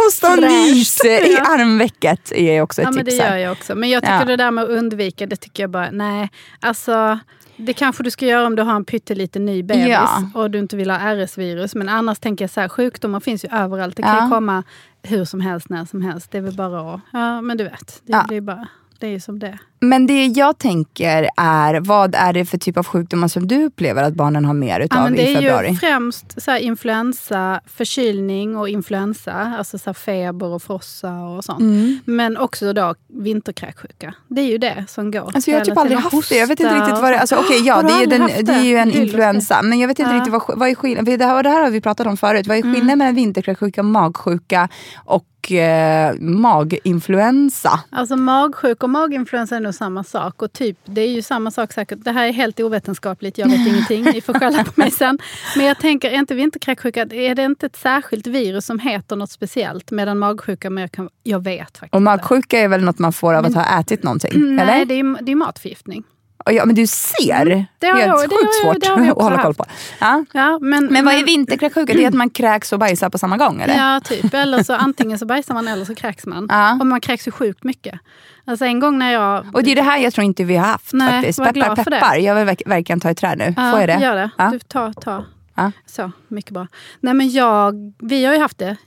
hosta 0.04 0.34
och 0.34 0.40
nys 0.42 1.06
i 1.06 1.38
armvecket 1.38 2.32
är 2.32 2.62
också 2.62 2.82
ett 2.82 2.86
Ja, 2.88 2.92
men 2.92 3.06
det 3.06 3.12
tips. 3.12 3.24
gör 3.24 3.36
jag 3.38 3.52
också. 3.52 3.76
Men 3.76 3.90
jag 3.90 4.04
tycker 4.04 4.20
Ja. 4.20 4.26
det 4.26 4.36
där 4.36 4.52
med 4.52 4.64
att 4.64 4.70
undvika, 4.70 5.26
det 5.26 5.36
tycker 5.36 5.64
jag 5.64 5.70
bara, 5.70 5.92
nej. 5.92 6.30
Alltså, 6.60 7.20
det 7.58 7.74
kanske 7.74 8.04
du 8.04 8.12
ska 8.12 8.26
göra 8.26 8.48
om 8.48 8.56
du 8.56 8.64
har 8.64 8.76
en 8.76 8.86
pytteliten 8.86 9.46
ny 9.46 9.64
bebis 9.64 9.88
Ja. 9.88 10.24
och 10.34 10.52
du 10.52 10.60
inte 10.60 10.76
vill 10.76 10.90
ha 10.90 10.98
RS-virus. 10.98 11.76
Men 11.76 11.90
annars 11.90 12.20
tänker 12.20 12.44
jag 12.44 12.50
så 12.50 12.62
här, 12.62 12.70
sjukdomar 12.70 13.20
finns 13.20 13.46
ju 13.46 13.50
överallt. 13.52 13.96
Det 13.96 14.04
kan 14.04 14.16
Ja. 14.16 14.24
ju 14.24 14.30
komma 14.30 14.64
hur 15.04 15.26
som 15.26 15.42
helst, 15.42 15.70
när 15.70 15.86
som 15.86 16.02
helst. 16.02 16.32
Det 16.32 16.38
är 16.38 16.42
väl 16.42 16.56
bara 16.56 16.94
att, 16.94 17.02
ja 17.14 17.42
men 17.42 17.58
du 17.58 17.64
vet. 17.64 18.02
Det, 18.06 18.12
Ja. 18.14 18.26
det 18.30 18.36
är 18.36 18.42
bara, 18.42 18.68
det 19.00 19.08
är 19.08 19.12
ju 19.12 19.20
som 19.20 19.40
det. 19.40 19.58
Men 19.80 20.08
det 20.08 20.26
jag 20.26 20.58
tänker 20.58 21.30
är, 21.38 21.80
vad 21.80 22.16
är 22.16 22.34
det 22.34 22.46
för 22.46 22.58
typ 22.58 22.78
av 22.78 22.86
sjukdomar 22.86 23.28
som 23.28 23.48
du 23.48 23.64
upplever 23.66 24.04
att 24.04 24.14
barnen 24.14 24.46
har 24.46 24.54
mer 24.54 24.80
Ja, 24.80 24.86
utav 24.86 25.04
men 25.04 25.14
i 25.14 25.18
det 25.18 25.32
är 25.32 25.36
februari? 25.36 25.70
ju 25.70 25.76
främst 25.76 26.42
så 26.42 26.52
här 26.52 26.60
influensa, 26.60 27.62
förkylning 27.66 28.56
och 28.58 28.70
influensa. 28.70 29.34
Alltså 29.58 29.78
så 29.78 29.94
feber 29.94 30.48
och 30.48 30.64
frossa 30.64 31.14
och 31.14 31.44
sånt. 31.44 31.60
Mm. 31.60 32.00
Men 32.06 32.38
också 32.38 32.74
då 32.74 32.96
vinterkräksjuka. 33.08 34.14
Det 34.28 34.42
är 34.42 34.46
ju 34.46 34.58
det 34.58 34.86
som 34.88 35.12
går. 35.12 35.32
Alltså 35.36 35.52
jag 35.52 35.58
har 35.58 35.66
typ 35.66 35.78
aldrig 35.78 36.00
haft 36.00 36.30
det. 36.30 36.38
Jag 36.38 36.48
vet 36.48 36.60
inte 36.60 36.76
riktigt 36.76 37.02
vad 37.02 37.12
det 37.12 37.16
är. 37.16 37.20
Alltså, 37.20 37.36
okej, 37.36 37.62
ja, 37.66 37.82
det 37.82 37.94
är, 37.94 38.08
den, 38.08 38.46
det 38.46 38.54
är 38.54 38.64
ju 38.64 38.78
en 38.78 38.92
influensa. 38.92 39.62
Men 39.64 39.80
jag 39.80 39.88
vet 39.88 40.00
inte 40.00 40.12
Ja. 40.12 40.18
riktigt 40.18 40.34
vad, 40.34 40.60
vad 40.60 40.70
är 40.70 40.76
skillnaden. 40.76 41.20
Det 41.20 41.26
här, 41.26 41.44
det 41.44 41.50
här 41.50 41.64
har 41.64 41.70
vi 41.70 41.82
pratat 41.82 42.08
om 42.08 42.18
förut. 42.18 42.48
Vad 42.48 42.58
är 42.58 42.62
Mm. 42.62 42.76
skillnaden 42.76 42.98
mellan 42.98 43.16
vinterkräksjuka, 43.16 43.84
magsjuka 43.84 44.70
och 45.06 45.52
eh, 45.52 46.14
maginfluensa? 46.20 47.80
Alltså 47.90 48.16
magsjuk 48.16 48.84
och 48.84 48.90
maginfluensa 48.90 49.56
är 49.56 49.60
nog 49.68 49.76
samma 49.76 50.04
sak. 50.04 50.42
Och 50.42 50.54
typ, 50.54 50.78
det 50.86 51.02
är 51.02 51.12
ju 51.12 51.22
samma 51.22 51.52
sak 51.52 51.74
säkert. 51.74 52.00
Det 52.04 52.12
här 52.12 52.28
är 52.28 52.32
helt 52.32 52.60
ovetenskapligt, 52.60 53.38
jag 53.38 53.50
vet 53.50 53.68
ingenting. 53.68 54.04
Ni 54.04 54.22
får 54.22 54.34
skälla 54.34 54.64
på 54.64 54.72
mig 54.76 54.92
sen. 54.92 55.20
Men 55.56 55.66
jag 55.66 55.80
tänker, 55.80 56.10
är 56.10 56.16
inte 56.16 56.36
vinterkräksjuka, 56.36 57.02
är 57.02 57.36
det 57.36 57.44
inte 57.44 57.66
ett 57.66 57.76
särskilt 57.76 58.28
virus 58.28 58.66
som 58.66 58.80
heter 58.80 59.16
något 59.16 59.32
speciellt? 59.32 59.92
Medan 59.92 60.20
magsjuka, 60.20 60.70
men 60.70 60.82
jag, 60.82 60.92
kan, 60.92 61.10
jag 61.24 61.44
vet 61.44 61.78
faktiskt 61.78 61.94
Och 61.94 62.02
magsjuka 62.02 62.60
är 62.60 62.68
väl 62.68 62.84
något 62.84 63.00
man 63.00 63.14
får 63.14 63.34
av 63.34 63.46
att 63.46 63.54
ha 63.54 63.80
ätit 63.80 64.04
någonting? 64.04 64.56
Nej, 64.56 64.76
eller? 64.76 64.86
det 64.86 65.00
är, 65.00 65.24
det 65.24 65.32
är 65.32 65.36
matförgiftning. 65.36 66.04
Ja, 66.51 66.66
men 66.66 66.75
du 66.75 66.88
ser! 66.88 67.46
Mm, 67.46 67.66
det 67.80 67.88
har 67.88 67.98
det 67.98 68.12
sjukt 68.30 68.56
svårt 68.63 68.80
det 68.82 68.88
har 68.88 69.12
att 69.12 69.22
hålla 69.22 69.44
koll 69.44 69.54
på. 69.54 69.66
Ja. 70.00 70.25
Ja, 70.34 70.60
men, 70.62 70.86
Men 70.86 71.06
vad 71.06 71.13
är 71.13 71.24
vinterkräksjuka? 71.25 71.94
Det 71.94 72.04
är 72.04 72.08
att 72.08 72.13
man 72.13 72.30
kräks 72.30 72.74
och 72.74 72.80
bajsar 72.80 73.10
på 73.10 73.18
samma 73.18 73.38
gång? 73.38 73.62
Eller? 73.62 73.77
Ja, 73.77 74.00
typ. 74.04 74.34
Eller 74.34 74.63
så 74.63 74.74
antingen 74.74 75.20
så 75.20 75.25
bajsar 75.25 75.54
man 75.54 75.68
eller 75.68 75.86
så 75.86 75.96
kräks 75.96 76.25
man. 76.25 76.48
Ja. 76.50 76.77
Och 76.80 76.88
man 76.88 77.01
kräks 77.01 77.27
ju 77.27 77.32
sjukt 77.32 77.63
mycket. 77.63 78.00
Alltså 78.46 78.66
en 78.66 78.80
gång 78.80 78.98
när 79.00 79.13
jag... 79.13 79.46
Och 79.54 79.63
det 79.63 79.72
är 79.72 79.75
det 79.75 79.82
här 79.82 79.98
jag 79.98 80.13
tror 80.13 80.25
inte 80.25 80.44
vi 80.44 80.56
har 80.56 80.66
haft 80.68 80.94
Nej, 80.94 81.10
faktiskt. 81.12 81.39
var 81.39 81.46
Peppar, 81.46 81.60
glad 81.66 81.84
för 81.84 81.92
det. 81.92 82.00
peppar. 82.00 82.16
Jag 82.16 82.36
vill 82.36 82.46
verk- 82.46 82.62
verkligen 82.66 83.00
ta 83.00 83.10
i 83.10 83.16
trä 83.16 83.36
nu. 83.36 83.54
Ja, 83.58 83.72
Får 83.72 83.80
jag 83.80 83.89
det? 83.89 84.00
Gör 84.04 84.16
det. 84.16 84.30
Ja. 84.38 84.50
Du, 84.51 84.60
ta, 84.60 84.94
ta. 84.94 85.25
Ja. 85.56 85.72
Så, 85.86 86.12
mycket 86.27 86.51
bra. 86.51 86.68
Nej 87.00 87.13
men 87.13 87.30
jag, 87.30 87.74
vi 88.00 88.25
har 88.25 88.34
ju 88.34 88.39
haft 88.39 88.58
det 88.58 88.77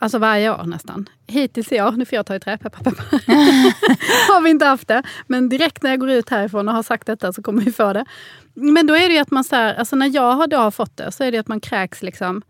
alltså 0.00 0.18
varje 0.18 0.50
år 0.50 0.64
nästan. 0.64 1.08
Hittills 1.26 1.72
i 1.72 1.80
år, 1.80 1.92
nu 1.92 2.04
får 2.04 2.16
jag 2.16 2.26
ta 2.26 2.34
i 2.34 2.40
trä, 2.40 2.58
peppar 2.58 2.84
peppar. 2.84 3.04
har 4.32 4.40
vi 4.40 4.50
inte 4.50 4.64
haft 4.64 4.88
det. 4.88 5.02
Men 5.26 5.48
direkt 5.48 5.82
när 5.82 5.90
jag 5.90 6.00
går 6.00 6.10
ut 6.10 6.28
härifrån 6.28 6.68
och 6.68 6.74
har 6.74 6.82
sagt 6.82 7.06
detta 7.06 7.32
så 7.32 7.42
kommer 7.42 7.62
vi 7.62 7.72
få 7.72 7.92
det. 7.92 8.04
Men 8.54 8.86
då 8.86 8.96
är 8.96 9.08
det 9.08 9.14
ju 9.14 9.20
att 9.20 9.30
man 9.30 9.44
så 9.44 9.56
här, 9.56 9.74
alltså 9.74 9.96
när 9.96 10.14
jag 10.14 10.32
har 10.32 10.46
då 10.46 10.56
har 10.56 10.70
fått 10.70 10.96
det 10.96 11.12
så 11.12 11.24
är 11.24 11.32
det 11.32 11.38
att 11.38 11.48
man 11.48 11.60
kräks 11.60 12.02
liksom. 12.02 12.42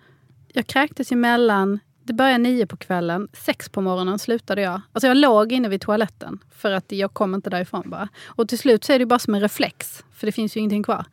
Jag 0.52 0.66
kräktes 0.66 1.12
ju 1.12 1.16
mellan, 1.16 1.78
det 2.04 2.12
började 2.12 2.38
nio 2.38 2.66
på 2.66 2.76
kvällen, 2.76 3.28
sex 3.32 3.68
på 3.68 3.80
morgonen 3.80 4.18
slutade 4.18 4.62
jag. 4.62 4.80
Alltså 4.92 5.06
jag 5.06 5.16
låg 5.16 5.52
inne 5.52 5.68
vid 5.68 5.80
toaletten 5.80 6.38
för 6.56 6.72
att 6.72 6.92
jag 6.92 7.14
kom 7.14 7.34
inte 7.34 7.50
därifrån 7.50 7.90
bara. 7.90 8.08
Och 8.26 8.48
till 8.48 8.58
slut 8.58 8.84
så 8.84 8.92
är 8.92 8.98
det 8.98 9.06
bara 9.06 9.18
som 9.18 9.34
en 9.34 9.40
reflex. 9.40 10.04
För 10.20 10.26
det 10.26 10.32
finns 10.32 10.56
ju 10.56 10.60
ingenting 10.60 10.82
kvar. 10.82 11.04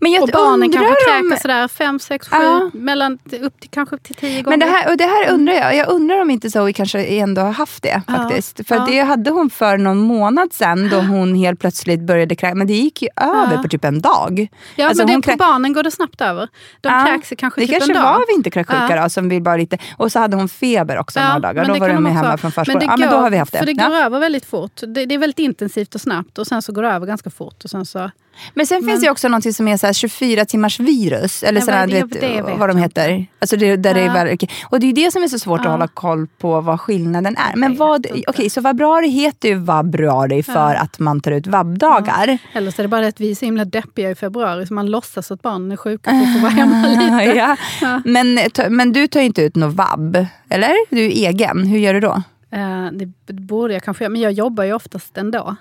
Men 0.00 0.12
jag 0.12 0.22
Och 0.22 0.28
barnen 0.32 0.72
kanske 0.72 0.88
om- 0.90 1.28
kräks 1.30 1.42
sådär 1.42 1.68
fem, 1.68 1.98
sex, 1.98 2.28
sju, 2.28 2.36
Ja. 2.36 2.70
mellan, 2.72 3.18
upp 3.40 3.60
till 3.60 3.70
kanske 3.70 3.98
till 3.98 4.14
tio 4.14 4.42
gånger. 4.42 4.56
Men 4.58 4.68
det 4.68 4.74
här, 4.74 4.90
och 4.90 4.96
det 4.96 5.04
här 5.04 5.30
undrar 5.34 5.54
jag. 5.54 5.76
Jag 5.76 5.88
undrar 5.88 6.20
om 6.22 6.30
inte 6.30 6.50
Zoe 6.50 6.72
kanske 6.72 7.04
ändå 7.04 7.42
har 7.42 7.52
haft 7.52 7.82
det. 7.82 8.02
Ja. 8.06 8.14
faktiskt. 8.14 8.60
För 8.68 8.74
Ja. 8.74 8.86
det 8.90 9.00
hade 9.00 9.30
hon 9.30 9.50
för 9.50 9.76
någon 9.78 9.98
månad 9.98 10.52
sedan 10.52 10.88
då 10.88 11.00
hon 11.00 11.34
helt 11.34 11.60
plötsligt 11.60 12.00
började 12.00 12.34
kräkas. 12.34 12.56
Men 12.56 12.66
det 12.66 12.72
gick 12.74 13.02
ju 13.02 13.08
över 13.16 13.62
på 13.62 13.68
typ 13.68 13.84
en 13.84 14.00
dag. 14.00 14.48
ja, 14.76 14.88
Alltså, 14.88 15.06
men 15.06 15.20
det, 15.20 15.26
på 15.26 15.32
krä- 15.32 15.36
barnen 15.38 15.72
går 15.72 15.82
det 15.82 15.90
snabbt 15.90 16.20
över. 16.20 16.48
De 16.80 16.88
Ja, 16.88 17.04
kräks 17.06 17.32
kanske 17.38 17.60
Det 17.60 17.66
typ 17.66 17.78
kanske 17.78 17.92
en 17.98 18.02
dag. 18.02 18.12
var 18.18 18.24
vinterkräksjuka 18.36 18.86
Ja. 18.96 19.02
då, 19.02 19.08
som 19.08 19.28
vill 19.28 19.42
bara 19.42 19.56
lite... 19.56 19.78
Och 19.96 20.12
så 20.12 20.18
hade 20.18 20.36
hon 20.36 20.48
feber 20.48 20.98
också 20.98 21.20
några 21.20 21.38
dagar. 21.38 21.54
men 21.54 21.66
Då 21.68 21.74
det 21.74 21.80
var 21.80 21.88
de 21.88 22.06
hemma 22.06 22.28
ha. 22.30 22.36
från 22.36 22.48
Men 22.48 22.52
förskolan. 22.52 22.78
det 22.80 22.84
Ja, 22.86 22.96
men 22.96 23.08
då 23.08 23.14
går- 23.16 23.22
har 23.22 23.30
vi 23.30 23.36
haft 23.36 23.52
det. 23.52 23.58
För 23.58 23.66
det 23.66 23.72
går 23.72 23.94
över 23.94 24.20
väldigt 24.20 24.44
fort. 24.46 24.80
Det, 24.86 25.06
det 25.06 25.14
är 25.14 25.18
väldigt 25.18 25.38
intensivt 25.38 25.94
och 25.94 26.00
snabbt 26.00 26.38
och 26.38 26.46
sen 26.46 26.62
så 26.62 26.72
går 26.72 26.82
det 26.82 26.88
över 26.88 27.06
ganska 27.06 27.30
fort. 27.30 27.64
Och 27.64 27.70
sen 27.70 27.86
så, 27.86 28.10
Men 28.54 28.66
sen 28.66 28.82
finns 28.84 29.00
det 29.00 29.10
också 29.10 29.28
något 29.28 29.54
som 29.56 29.68
är 29.68 29.76
så 29.76 29.86
här 29.86 29.92
24 29.92 30.44
timmars 30.44 30.80
virus. 30.80 31.42
Eller 31.42 31.60
Ja, 31.60 31.64
sådär, 31.64 31.86
det- 31.86 31.92
vet, 32.02 32.20
det 32.20 32.42
vet 32.42 32.58
vad 32.58 32.68
de 32.68 32.76
heter. 32.76 33.26
Alltså 33.38 33.56
det, 33.56 33.76
där 33.76 33.94
det 33.94 34.00
är 34.00 34.36
Ja. 34.40 34.46
och 34.64 34.80
det 34.80 34.86
är 34.86 34.92
det 34.92 35.12
som 35.12 35.22
är 35.22 35.28
så 35.28 35.38
svårt 35.38 35.60
att 35.60 35.64
Ja. 35.66 35.70
hålla 35.70 35.88
koll 35.88 36.26
på 36.38 36.60
vad 36.60 36.80
skillnaden 36.80 37.36
är. 37.36 37.56
Men 37.56 37.76
vad, 37.76 38.06
okej, 38.26 38.50
så 38.50 38.60
vabruari 38.60 39.08
heter 39.08 39.48
ju 39.48 39.54
vabruari 39.54 40.42
för 40.42 40.74
att 40.74 40.98
man 40.98 41.20
tar 41.20 41.30
ut 41.32 41.46
vabbdagar. 41.46 42.38
eller 42.52 42.70
så 42.70 42.82
är 42.82 42.84
det 42.84 42.88
bara 42.88 43.06
att 43.06 43.20
vi 43.20 43.30
är 43.30 43.34
så 43.34 43.44
himla 43.44 43.64
deppiga 43.64 44.10
i 44.10 44.14
februari 44.14 44.66
så 44.66 44.74
man 44.74 44.86
låtsas 44.90 45.30
att 45.30 45.42
barnen 45.42 45.72
är 45.72 45.76
sjuka 45.76 46.10
för 46.10 46.16
att 46.18 46.32
få 46.34 46.38
vara 46.40 46.50
hemma 46.52 46.88
lite. 47.22 47.56
ja. 47.80 48.02
Men, 48.04 48.38
men 48.68 48.92
du 48.92 49.06
tar 49.06 49.20
ju 49.20 49.26
inte 49.26 49.42
ut 49.42 49.56
något 49.56 49.74
vabb, 49.74 50.26
eller? 50.48 50.94
Du 50.94 51.04
är 51.06 51.10
egen. 51.28 51.66
Hur 51.66 51.78
gör 51.78 51.94
du 51.94 52.00
då? 52.00 52.22
Eh, 52.52 52.86
det 53.26 53.32
borde 53.32 53.72
jag 53.74 53.82
kanske 53.82 54.04
göra, 54.04 54.12
men 54.12 54.20
jag 54.20 54.32
jobbar 54.32 54.64
ju 54.64 54.72
oftast 54.72 55.18
ändå. 55.18 55.56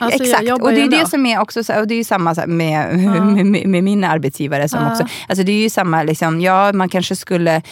Alltså, 0.00 0.22
Exakt, 0.22 0.62
och 0.62 0.70
det 0.72 0.82
är 0.82 0.90
det 0.90 1.08
som 1.08 1.26
är 1.26 1.40
också 1.40 1.64
så, 1.64 1.80
och 1.80 1.86
det 1.86 1.94
är 1.94 1.98
ju 1.98 2.04
samma 2.04 2.34
så 2.34 2.40
här 2.40 2.48
med, 2.48 2.98
med, 3.26 3.46
med, 3.46 3.66
med 3.68 3.84
min 3.84 4.04
arbetsgivare 4.04 4.68
som 4.68 4.80
Ja. 4.82 4.90
också, 4.92 5.06
alltså 5.28 5.44
det 5.44 5.52
är 5.52 5.62
ju 5.62 5.70
samma, 5.70 6.02
liksom, 6.02 6.40
ja 6.40 6.72
man 6.72 6.88
kanske 6.88 7.16
skulle, 7.16 7.62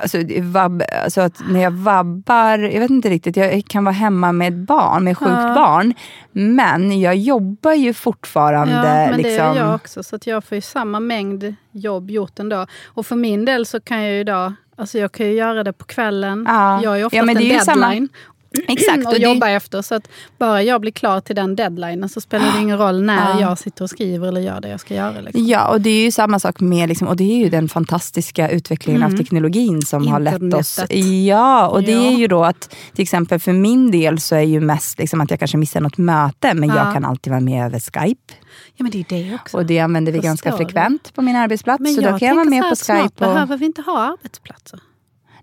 alltså, 0.00 0.18
vab, 0.40 0.82
alltså 1.04 1.20
att 1.20 1.40
när 1.50 1.60
jag 1.60 1.70
vabbar, 1.70 2.58
jag 2.58 2.80
vet 2.80 2.90
inte 2.90 3.08
riktigt, 3.10 3.36
jag 3.36 3.62
kan 3.68 3.84
vara 3.84 3.92
hemma 3.94 4.32
med 4.32 4.48
ett 4.48 4.58
barn, 4.68 5.04
med 5.04 5.18
sjukt 5.18 5.30
Ja. 5.30 5.54
barn, 5.54 5.94
men 6.32 7.00
jag 7.00 7.16
jobbar 7.16 7.72
ju 7.72 7.94
fortfarande. 7.94 8.74
Ja, 8.74 8.82
men 8.82 9.10
det 9.10 9.16
liksom, 9.16 9.46
gör 9.46 9.56
jag 9.56 9.74
också. 9.74 10.02
Så 10.02 10.16
att 10.16 10.26
jag 10.26 10.44
får 10.44 10.54
ju 10.54 10.60
samma 10.62 11.00
mängd 11.00 11.54
jobb 11.72 12.10
gjort 12.10 12.38
ändå. 12.38 12.66
Och 12.86 13.06
för 13.06 13.16
min 13.16 13.44
del 13.44 13.66
så 13.66 13.80
kan 13.80 14.02
jag 14.02 14.12
ju 14.14 14.20
idag, 14.20 14.52
alltså 14.76 14.98
jag 14.98 15.12
kan 15.12 15.26
ju 15.26 15.32
göra 15.32 15.64
det 15.64 15.72
på 15.72 15.84
kvällen. 15.84 16.44
Ja. 16.48 16.82
Jag 16.82 16.90
har 16.90 16.96
ju 16.96 17.00
Ja, 17.00 17.06
oftast 17.06 17.24
men 17.26 17.34
det 17.36 17.42
är 17.42 17.50
en 17.50 17.54
ju 17.54 17.60
samma- 17.60 17.80
deadline. 17.86 18.08
Exakt. 18.68 18.98
och 18.98 19.12
och 19.12 19.14
det- 19.14 19.24
jobba 19.24 19.48
efter. 19.50 19.82
Så 19.82 19.94
att 19.94 20.08
bara 20.38 20.62
jag 20.62 20.80
blir 20.80 20.90
klar 20.92 21.20
till 21.20 21.36
den 21.36 21.56
deadlinen 21.56 22.08
så 22.08 22.20
spelar 22.20 22.52
det 22.52 22.60
ingen 22.62 22.78
roll 22.86 23.02
när 23.02 23.30
Ja. 23.30 23.40
jag 23.40 23.58
sitter 23.58 23.84
och 23.84 23.90
skriver 23.90 24.28
eller 24.28 24.40
gör 24.40 24.60
det 24.60 24.68
jag 24.68 24.80
ska 24.80 24.94
göra. 24.94 25.20
Liksom. 25.20 25.46
Ja, 25.46 25.68
och 25.68 25.80
det 25.80 25.90
är 25.90 26.02
ju 26.04 26.10
samma 26.10 26.38
sak 26.38 26.60
med, 26.60 26.88
liksom, 26.88 27.08
och 27.08 27.16
det 27.16 27.24
är 27.24 27.36
ju 27.38 27.48
den 27.48 27.68
fantastiska 27.68 28.50
utvecklingen 28.50 29.02
av 29.02 29.16
teknologin 29.16 29.82
som 29.82 30.06
har 30.08 30.20
lett 30.20 30.54
oss. 30.54 30.78
Mm. 30.90 31.24
Ja, 31.24 31.68
och 31.68 31.82
det 31.82 31.92
Ja. 31.92 32.02
är 32.12 32.16
ju 32.16 32.26
då 32.26 32.44
att 32.44 32.74
till 32.94 33.02
exempel 33.02 33.38
för 33.40 33.52
min 33.52 33.90
del 33.90 34.20
så 34.20 34.34
är 34.36 34.40
ju 34.42 34.60
mest 34.60 34.98
liksom 34.98 35.20
att 35.20 35.30
jag 35.30 35.38
kanske 35.38 35.56
missar 35.56 35.80
något 35.80 35.98
möte, 35.98 36.54
men 36.54 36.68
Ja. 36.68 36.76
jag 36.76 36.94
kan 36.94 37.04
alltid 37.04 37.30
vara 37.30 37.40
med 37.40 37.66
över 37.66 37.78
Skype. 37.80 38.34
Ja 38.76 38.82
men 38.82 38.90
det 38.90 38.98
är 39.00 39.04
det 39.08 39.34
också. 39.34 39.56
Och 39.56 39.66
det 39.66 39.78
använder 39.78 40.12
vi 40.12 40.18
Förstår 40.18 40.28
ganska 40.28 40.56
frekvent 40.56 41.14
på 41.14 41.22
min 41.22 41.36
arbetsplats. 41.36 41.80
men 41.80 41.94
så 41.94 42.00
då 42.00 42.18
kan 42.18 42.28
jag 42.28 42.34
vara 42.34 42.44
med 42.44 42.62
så 42.62 42.62
på 42.62 42.68
här, 42.68 42.74
snart 42.74 43.02
Skype. 43.12 43.26
Och... 43.26 43.32
behöver 43.34 43.56
vi 43.56 43.66
inte 43.66 43.82
ha 43.82 43.98
arbetsplatser. 43.98 44.80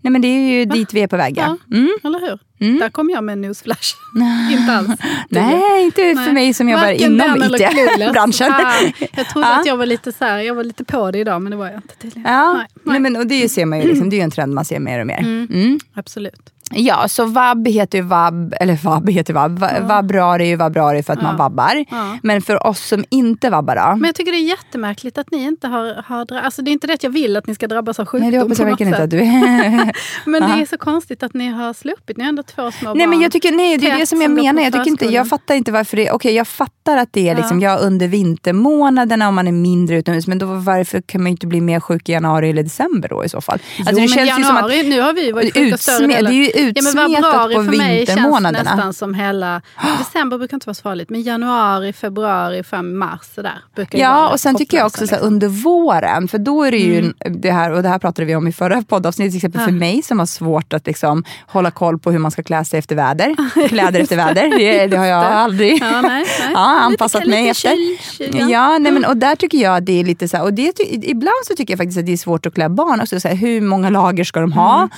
Nej 0.01 0.11
men 0.11 0.21
det 0.21 0.27
är 0.27 0.49
ju 0.59 0.65
dit 0.65 0.93
vi 0.93 1.01
är 1.01 1.07
på 1.07 1.17
väg. 1.17 1.37
Ja, 1.37 1.57
Mm. 1.71 1.89
eller 2.03 2.19
hur? 2.19 2.39
Där 2.79 2.89
kom 2.89 3.09
jag 3.09 3.23
med 3.23 3.33
en 3.33 3.41
newsflash. 3.41 3.93
inte 4.51 4.71
alls. 4.73 4.87
Nej, 5.29 5.83
inte 5.85 6.01
för 6.01 6.15
Nej. 6.15 6.33
mig 6.33 6.53
som 6.53 6.69
jobbar 6.69 6.83
Varken 6.83 7.13
inom. 7.13 7.43
IT-branschen. 7.43 8.51
Fan, 8.53 8.91
jag 9.15 9.29
trodde 9.29 9.47
Ja. 9.47 9.59
att 9.59 9.65
jag 9.65 9.77
var 9.77 9.85
lite 9.85 10.11
så 10.11 10.25
här, 10.25 10.39
jag 10.39 10.55
var 10.55 10.63
lite 10.63 10.83
på 10.83 11.11
det 11.11 11.19
idag 11.19 11.41
men 11.41 11.51
det 11.51 11.57
var 11.57 11.65
jag 11.65 11.75
inte 11.75 11.95
tydligen. 11.95 12.31
Ja, 12.33 12.53
Nej, 12.53 12.67
Nej, 12.73 12.81
nej. 12.83 12.99
men, 12.99 13.15
och 13.21 13.27
det 13.27 13.49
ser 13.49 13.65
man 13.65 13.79
ju, 13.81 13.87
liksom, 13.87 14.09
det 14.09 14.15
är 14.15 14.17
ju 14.17 14.23
en 14.23 14.31
trend 14.31 14.53
man 14.53 14.65
ser 14.65 14.79
mer 14.79 14.99
och 14.99 15.07
mer. 15.07 15.19
Mm. 15.19 15.79
Absolut. 15.95 16.51
Ja, 16.71 17.07
så 17.07 17.25
vab 17.25 17.67
heter 17.67 17.97
ju 17.97 18.03
vab, 18.03 18.53
eller 18.59 18.75
vab 18.83 19.09
heter 19.09 19.33
vab. 19.33 19.59
Va, 19.59 19.69
Vabruari 19.81 20.43
är 20.43 20.47
ju 20.47 20.55
vabruari 20.55 21.03
för 21.03 21.13
att 21.13 21.21
man 21.21 21.37
vabbar. 21.37 21.85
Ja. 21.91 22.17
Men 22.23 22.41
för 22.41 22.67
oss 22.67 22.87
som 22.87 23.05
inte 23.09 23.49
vabbar 23.49 23.75
då? 23.75 23.95
Men 23.95 24.05
jag 24.05 24.15
tycker 24.15 24.31
det 24.31 24.37
är 24.37 24.49
jättemärkligt 24.49 25.17
att 25.17 25.31
ni 25.31 25.43
inte 25.43 25.67
har, 25.67 26.03
har 26.05 26.33
Alltså 26.33 26.61
det 26.61 26.71
är 26.71 26.73
inte 26.73 26.87
det 26.87 26.93
att 26.93 27.03
jag 27.03 27.09
vill 27.11 27.37
att 27.37 27.47
ni 27.47 27.55
ska 27.55 27.67
drabbas 27.67 27.99
av 27.99 28.05
sjukdom 28.05 28.21
Nej 28.21 28.31
det 28.31 28.43
hoppas 28.43 28.59
jag 28.59 28.65
verkligen 28.65 28.93
inte 28.93 29.03
att 29.03 29.09
du 29.09 29.17
Men 30.31 30.41
Ja. 30.41 30.55
det 30.55 30.61
är 30.61 30.65
så 30.65 30.77
konstigt 30.77 31.23
att 31.23 31.33
ni 31.33 31.47
har 31.47 31.73
sluppit. 31.73 32.17
Ni 32.17 32.23
har 32.23 32.29
ändå 32.29 32.43
två 32.43 32.71
små 32.71 32.93
Nej 32.93 33.05
barn. 33.05 33.09
men 33.09 33.21
jag 33.21 33.31
tycker, 33.31 33.51
nej 33.51 33.77
det 33.77 33.89
är 33.89 33.99
det 33.99 34.05
som 34.05 34.21
jag 34.21 34.27
som 34.27 34.35
menar. 34.35 34.61
Jag, 34.61 34.73
tycker 34.73 34.89
inte, 34.89 35.05
jag 35.05 35.29
fattar 35.29 35.55
inte 35.55 35.71
varför 35.71 35.97
det, 35.97 36.11
okej 36.11 36.33
jag 36.33 36.47
fattar 36.47 36.97
att 36.97 37.13
det 37.13 37.29
är 37.29 37.35
liksom, 37.35 37.59
ja. 37.59 37.77
under 37.77 38.07
vintermånaderna 38.07 39.27
om 39.27 39.35
man 39.35 39.47
är 39.47 39.51
mindre 39.51 39.97
utomhus. 39.97 40.27
Men 40.27 40.37
då 40.37 40.45
varför 40.45 41.01
kan 41.01 41.23
man 41.23 41.31
inte 41.31 41.47
bli 41.47 41.61
mer 41.61 41.79
sjuk 41.79 42.09
i 42.09 42.11
januari 42.11 42.49
eller 42.49 42.63
december 42.63 43.09
då 43.09 43.25
i 43.25 43.29
så 43.29 43.41
fall? 43.41 43.59
Alltså, 43.79 43.91
jo, 43.91 43.95
det 43.95 44.01
men 44.01 44.07
känns 44.07 44.39
ju 44.39 44.43
som 44.43 44.55
att 44.55 44.71
januari, 44.71 44.89
nu 44.89 45.01
har 45.01 45.13
vi 45.13 45.31
varit 45.31 45.53
sjuka 45.53 45.77
större 45.77 46.07
delen. 46.07 46.31
Ja, 46.55 46.61
utsmetat 46.69 47.13
februari 47.15 47.55
på 47.55 47.63
för 47.63 47.77
mig 47.77 48.05
känns 48.05 48.09
vintermånaderna. 48.17 48.75
nästan 48.75 48.93
som 48.93 49.13
hela... 49.13 49.61
December 49.99 50.37
brukar 50.37 50.57
inte 50.57 50.67
vara 50.67 50.73
så 50.73 50.81
farligt, 50.81 51.09
men 51.09 51.21
januari, 51.21 51.93
februari, 51.93 52.63
fram 52.63 52.97
mars 52.97 53.19
sådär. 53.35 53.57
Brukar 53.75 53.99
Ja, 53.99 54.29
och 54.29 54.39
sen 54.39 54.55
tycker 54.55 54.77
jag 54.77 54.85
också 54.85 55.07
så 55.07 55.15
här, 55.15 55.21
liksom. 55.21 55.27
under 55.27 55.47
våren, 55.47 56.27
för 56.27 56.37
då 56.37 56.63
är 56.63 56.71
det 56.71 56.77
ju 56.77 56.95
Mm. 56.99 57.13
det 57.41 57.51
här, 57.51 57.71
och 57.71 57.83
det 57.83 57.89
här 57.89 57.99
pratade 57.99 58.25
vi 58.25 58.35
om 58.35 58.47
i 58.47 58.51
förra 58.51 58.81
poddavsnittet, 58.81 59.31
till 59.31 59.37
exempel 59.37 59.61
för 59.61 59.71
mig 59.71 60.01
som 60.03 60.19
har 60.19 60.25
svårt 60.25 60.73
att 60.73 60.87
liksom 60.87 61.23
hålla 61.47 61.71
koll 61.71 61.99
på 61.99 62.11
hur 62.11 62.19
man 62.19 62.31
ska 62.31 62.43
klä 62.43 62.65
sig 62.65 62.79
efter 62.79 62.95
väder. 62.95 63.35
Kläder 63.67 63.99
efter 63.99 64.15
väder, 64.15 64.57
det, 64.57 64.87
det 64.91 64.97
har 64.97 65.05
jag 65.05 65.25
aldrig 65.25 65.81
Ja, 65.81 66.01
nej, 66.01 66.09
nej. 66.11 66.25
ja, 66.53 66.59
anpassat 66.79 67.25
Lite- 67.25 67.29
mig 67.37 67.49
efter. 67.49 67.69
kyl- 67.69 67.97
kyl, 68.31 68.49
Ja, 68.49 68.77
nej, 68.77 68.91
men, 68.91 69.05
och 69.05 69.17
där 69.17 69.35
tycker 69.35 69.57
jag 69.57 69.77
att 69.77 69.85
det 69.85 69.99
är 69.99 70.03
lite 70.03 70.27
så 70.27 70.37
här, 70.37 70.43
och 70.43 70.53
det, 70.53 70.73
ibland 70.89 71.33
så 71.47 71.55
tycker 71.55 71.71
jag 71.73 71.77
faktiskt 71.79 71.97
att 71.99 72.05
det 72.05 72.13
är 72.13 72.17
svårt 72.17 72.45
att 72.45 72.53
klä 72.53 72.69
barn 72.69 73.01
också. 73.01 73.19
Så 73.19 73.27
här, 73.27 73.35
hur 73.35 73.61
många 73.61 73.89
lager 73.89 74.23
ska 74.23 74.39
de 74.41 74.51
ha? 74.51 74.77
Mm. 74.77 74.89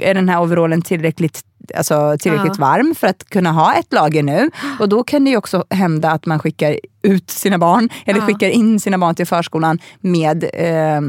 Är 0.00 0.14
den 0.14 0.28
här 0.28 0.40
overallen 0.42 0.82
tillräckligt 0.82 1.05
Alltså 1.76 2.16
tillräckligt 2.20 2.58
Ja. 2.58 2.66
varm 2.66 2.94
för 2.94 3.06
att 3.06 3.24
kunna 3.30 3.52
ha 3.52 3.74
ett 3.74 3.92
lager 3.92 4.22
nu. 4.22 4.50
Och 4.80 4.88
då 4.88 5.04
kan 5.04 5.24
det 5.24 5.30
ju 5.30 5.36
också 5.36 5.64
hända 5.70 6.10
att 6.10 6.26
man 6.26 6.38
skickar 6.38 6.78
ut 7.02 7.30
sina 7.30 7.58
barn, 7.58 7.88
eller 8.04 8.20
Ja. 8.20 8.26
skickar 8.26 8.48
in 8.48 8.80
sina 8.80 8.98
barn 8.98 9.14
till 9.14 9.26
förskolan 9.26 9.78
med 10.00 10.44
eh, 10.54 11.00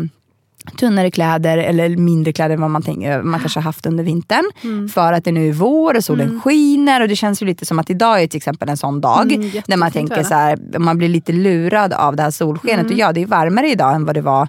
tunnare 0.78 1.12
kläder 1.12 1.58
eller 1.58 1.90
mindre 1.98 2.34
kläder 2.34 2.56
än 2.56 2.62
vad 2.62 2.72
man, 2.72 2.82
tänker, 2.82 3.22
man 3.22 3.40
kanske 3.40 3.60
har 3.60 3.64
haft 3.64 3.86
under 3.86 4.04
vintern. 4.04 4.46
Mm. 4.64 4.90
För 4.90 5.14
att 5.14 5.24
det 5.24 5.32
nu 5.32 5.50
är 5.50 5.54
vår 5.54 5.96
och 5.98 6.04
solen 6.04 6.42
skiner 6.42 7.02
och 7.02 7.08
det 7.08 7.16
känns 7.16 7.42
ju 7.42 7.46
lite 7.46 7.66
som 7.66 7.80
att 7.80 7.90
idag 7.90 8.24
är 8.24 8.28
till 8.28 8.38
exempel 8.38 8.70
en 8.70 8.78
sån 8.78 9.02
dag. 9.02 9.32
Mm, 9.32 9.52
där 9.68 9.78
man 9.78 9.92
tänker 9.92 10.24
så 10.24 10.34
här, 10.34 10.80
man 10.80 10.98
blir 10.98 11.10
lite 11.10 11.32
lurad 11.32 11.94
av 11.94 12.16
det 12.16 12.24
här 12.24 12.32
solskenet. 12.32 12.80
Mm. 12.80 12.94
Och 12.94 13.00
ja, 13.00 13.14
det 13.14 13.22
är 13.22 13.26
varmare 13.26 13.70
idag 13.70 13.96
än 13.96 14.06
vad 14.06 14.16
det 14.16 14.22
var 14.22 14.48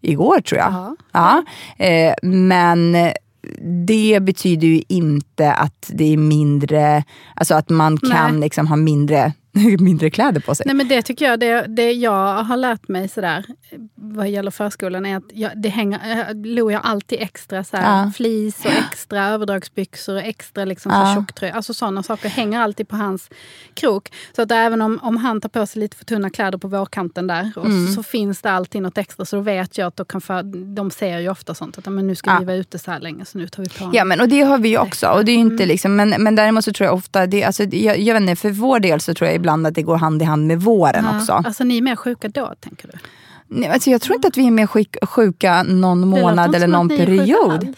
igår 0.00 0.40
tror 0.40 0.58
jag. 0.58 0.72
Ja. 0.72 0.96
Ja. 1.78 1.84
Eh, 1.84 2.14
men 2.22 2.94
det 3.86 4.20
betyder 4.22 4.68
ju 4.68 4.82
inte 4.88 5.52
att 5.52 5.90
det 5.92 6.12
är 6.12 6.16
mindre, 6.16 7.04
alltså 7.34 7.54
att 7.54 7.68
man 7.68 7.98
kan 7.98 8.32
Nej. 8.32 8.40
liksom 8.40 8.66
ha 8.66 8.76
mindre, 8.76 9.32
mindre 9.78 10.10
kläder 10.10 10.40
på 10.40 10.54
sig. 10.54 10.64
Nej, 10.66 10.74
men 10.76 10.88
det 10.88 11.02
tycker 11.02 11.24
jag, 11.24 11.40
det, 11.40 11.64
det 11.68 11.92
jag 11.92 12.42
har 12.44 12.56
lärt 12.56 12.88
mig 12.88 13.08
sådär, 13.08 13.44
vad 13.94 14.28
gäller 14.28 14.50
förskolan 14.50 15.06
är 15.06 15.16
att 15.16 15.24
jag, 15.32 15.50
det 15.62 15.68
hänger, 15.68 16.28
eh, 16.30 16.34
Lo 16.44 16.70
har 16.72 16.80
alltid 16.80 17.18
extra 17.20 17.64
så 17.64 17.76
Ja. 17.76 18.12
flis 18.16 18.64
och 18.64 18.70
extra 18.92 19.26
överdragsbyxor 19.28 20.14
och 20.14 20.22
extra 20.22 20.64
liksom, 20.64 20.92
Ja. 20.92 21.14
tjocktröja. 21.14 21.54
Alltså 21.54 21.74
sådana 21.74 22.02
saker 22.02 22.28
hänger 22.28 22.60
alltid 22.60 22.88
på 22.88 22.96
hans 22.96 23.30
krok. 23.74 24.08
Så 24.36 24.42
att 24.42 24.52
även 24.52 24.82
om, 24.82 24.98
om 25.02 25.16
han 25.16 25.40
tar 25.40 25.48
på 25.48 25.66
sig 25.66 25.80
lite 25.80 25.96
för 25.96 26.04
tunna 26.04 26.30
kläder 26.30 26.58
på 26.58 26.68
vårkanten 26.68 27.26
där 27.26 27.52
och 27.56 27.66
Mm. 27.66 27.92
så 27.94 28.02
finns 28.02 28.42
det 28.42 28.50
alltid 28.50 28.82
något 28.82 28.98
extra. 28.98 29.24
Så 29.24 29.36
då 29.36 29.42
vet 29.42 29.78
jag 29.78 29.86
att 29.86 29.96
då 29.96 30.04
kan 30.04 30.20
för, 30.20 30.42
de 30.74 30.90
ser 30.90 31.18
ju 31.18 31.28
ofta 31.28 31.54
sånt 31.54 31.78
att 31.78 31.86
men 31.92 32.06
nu 32.06 32.14
ska 32.14 32.30
Ja. 32.30 32.36
vi 32.38 32.44
vara 32.44 32.56
ute 32.56 32.78
så 32.78 32.90
här 32.90 33.00
länge 33.00 33.24
så 33.24 33.38
nu 33.38 33.48
tar 33.48 33.62
vi 33.62 33.68
på 33.68 33.90
Ja 33.92 34.04
men 34.04 34.20
och 34.20 34.28
det 34.28 34.40
har 34.42 34.58
vi 34.58 34.68
ju 34.68 34.78
också. 34.78 35.06
Och 35.08 35.24
det 35.24 35.32
är 35.32 35.34
ju 35.36 35.40
Mm. 35.40 35.52
inte 35.52 35.66
liksom, 35.66 35.96
men, 35.96 36.08
men 36.18 36.34
däremot 36.36 36.64
så 36.64 36.72
tror 36.72 36.86
jag 36.86 36.94
ofta, 36.94 37.26
det, 37.26 37.44
alltså, 37.44 37.62
jag, 37.64 37.98
jag 37.98 38.14
vet 38.14 38.20
inte, 38.20 38.36
för 38.36 38.50
vår 38.50 38.80
del 38.80 39.00
så 39.00 39.14
tror 39.14 39.30
jag 39.30 39.39
ibland 39.40 39.66
att 39.66 39.74
det 39.74 39.82
går 39.82 39.96
hand 39.96 40.22
i 40.22 40.24
hand 40.24 40.46
med 40.46 40.60
våren 40.60 41.04
Ja. 41.04 41.16
också. 41.18 41.32
Alltså 41.32 41.64
ni 41.64 41.78
är 41.78 41.82
mer 41.82 41.96
sjuka 41.96 42.28
då, 42.28 42.54
tänker 42.60 42.88
du? 42.88 42.98
Nej, 43.48 43.68
alltså, 43.70 43.90
jag 43.90 44.00
tror 44.00 44.16
inte 44.16 44.28
att 44.28 44.36
vi 44.36 44.46
är 44.46 44.50
mer 44.50 44.66
sjuk, 44.66 44.96
sjuka 45.02 45.62
någon 45.62 46.08
månad 46.08 46.54
eller 46.54 46.66
någon 46.66 46.88
period. 46.88 47.74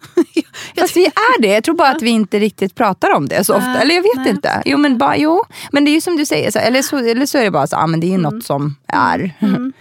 Fast 0.78 0.96
vi 0.96 1.06
är 1.06 1.42
det. 1.42 1.48
Jag 1.48 1.64
tror 1.64 1.74
bara 1.74 1.88
att 1.88 2.02
vi 2.02 2.10
inte 2.10 2.38
riktigt 2.38 2.74
pratar 2.74 3.14
om 3.16 3.28
det 3.28 3.44
så 3.44 3.54
ofta. 3.54 3.80
Eller 3.80 3.94
jag 3.94 4.02
vet 4.02 4.16
nej. 4.16 4.30
inte. 4.30 4.62
Jo 4.64 4.78
men, 4.78 4.98
bara, 4.98 5.16
jo 5.16 5.44
men 5.72 5.84
det 5.84 5.90
är 5.90 5.92
ju 5.92 6.00
som 6.00 6.16
du 6.16 6.26
säger, 6.26 6.50
så, 6.50 6.58
eller, 6.58 6.82
så, 6.82 6.98
eller 6.98 7.26
så 7.26 7.38
är 7.38 7.44
det 7.44 7.50
bara 7.50 7.66
så, 7.66 7.76
ah, 7.76 7.86
men 7.86 8.00
det 8.00 8.06
är 8.06 8.10
ju 8.10 8.18
något 8.18 8.44
som 8.44 8.76
är. 8.86 9.34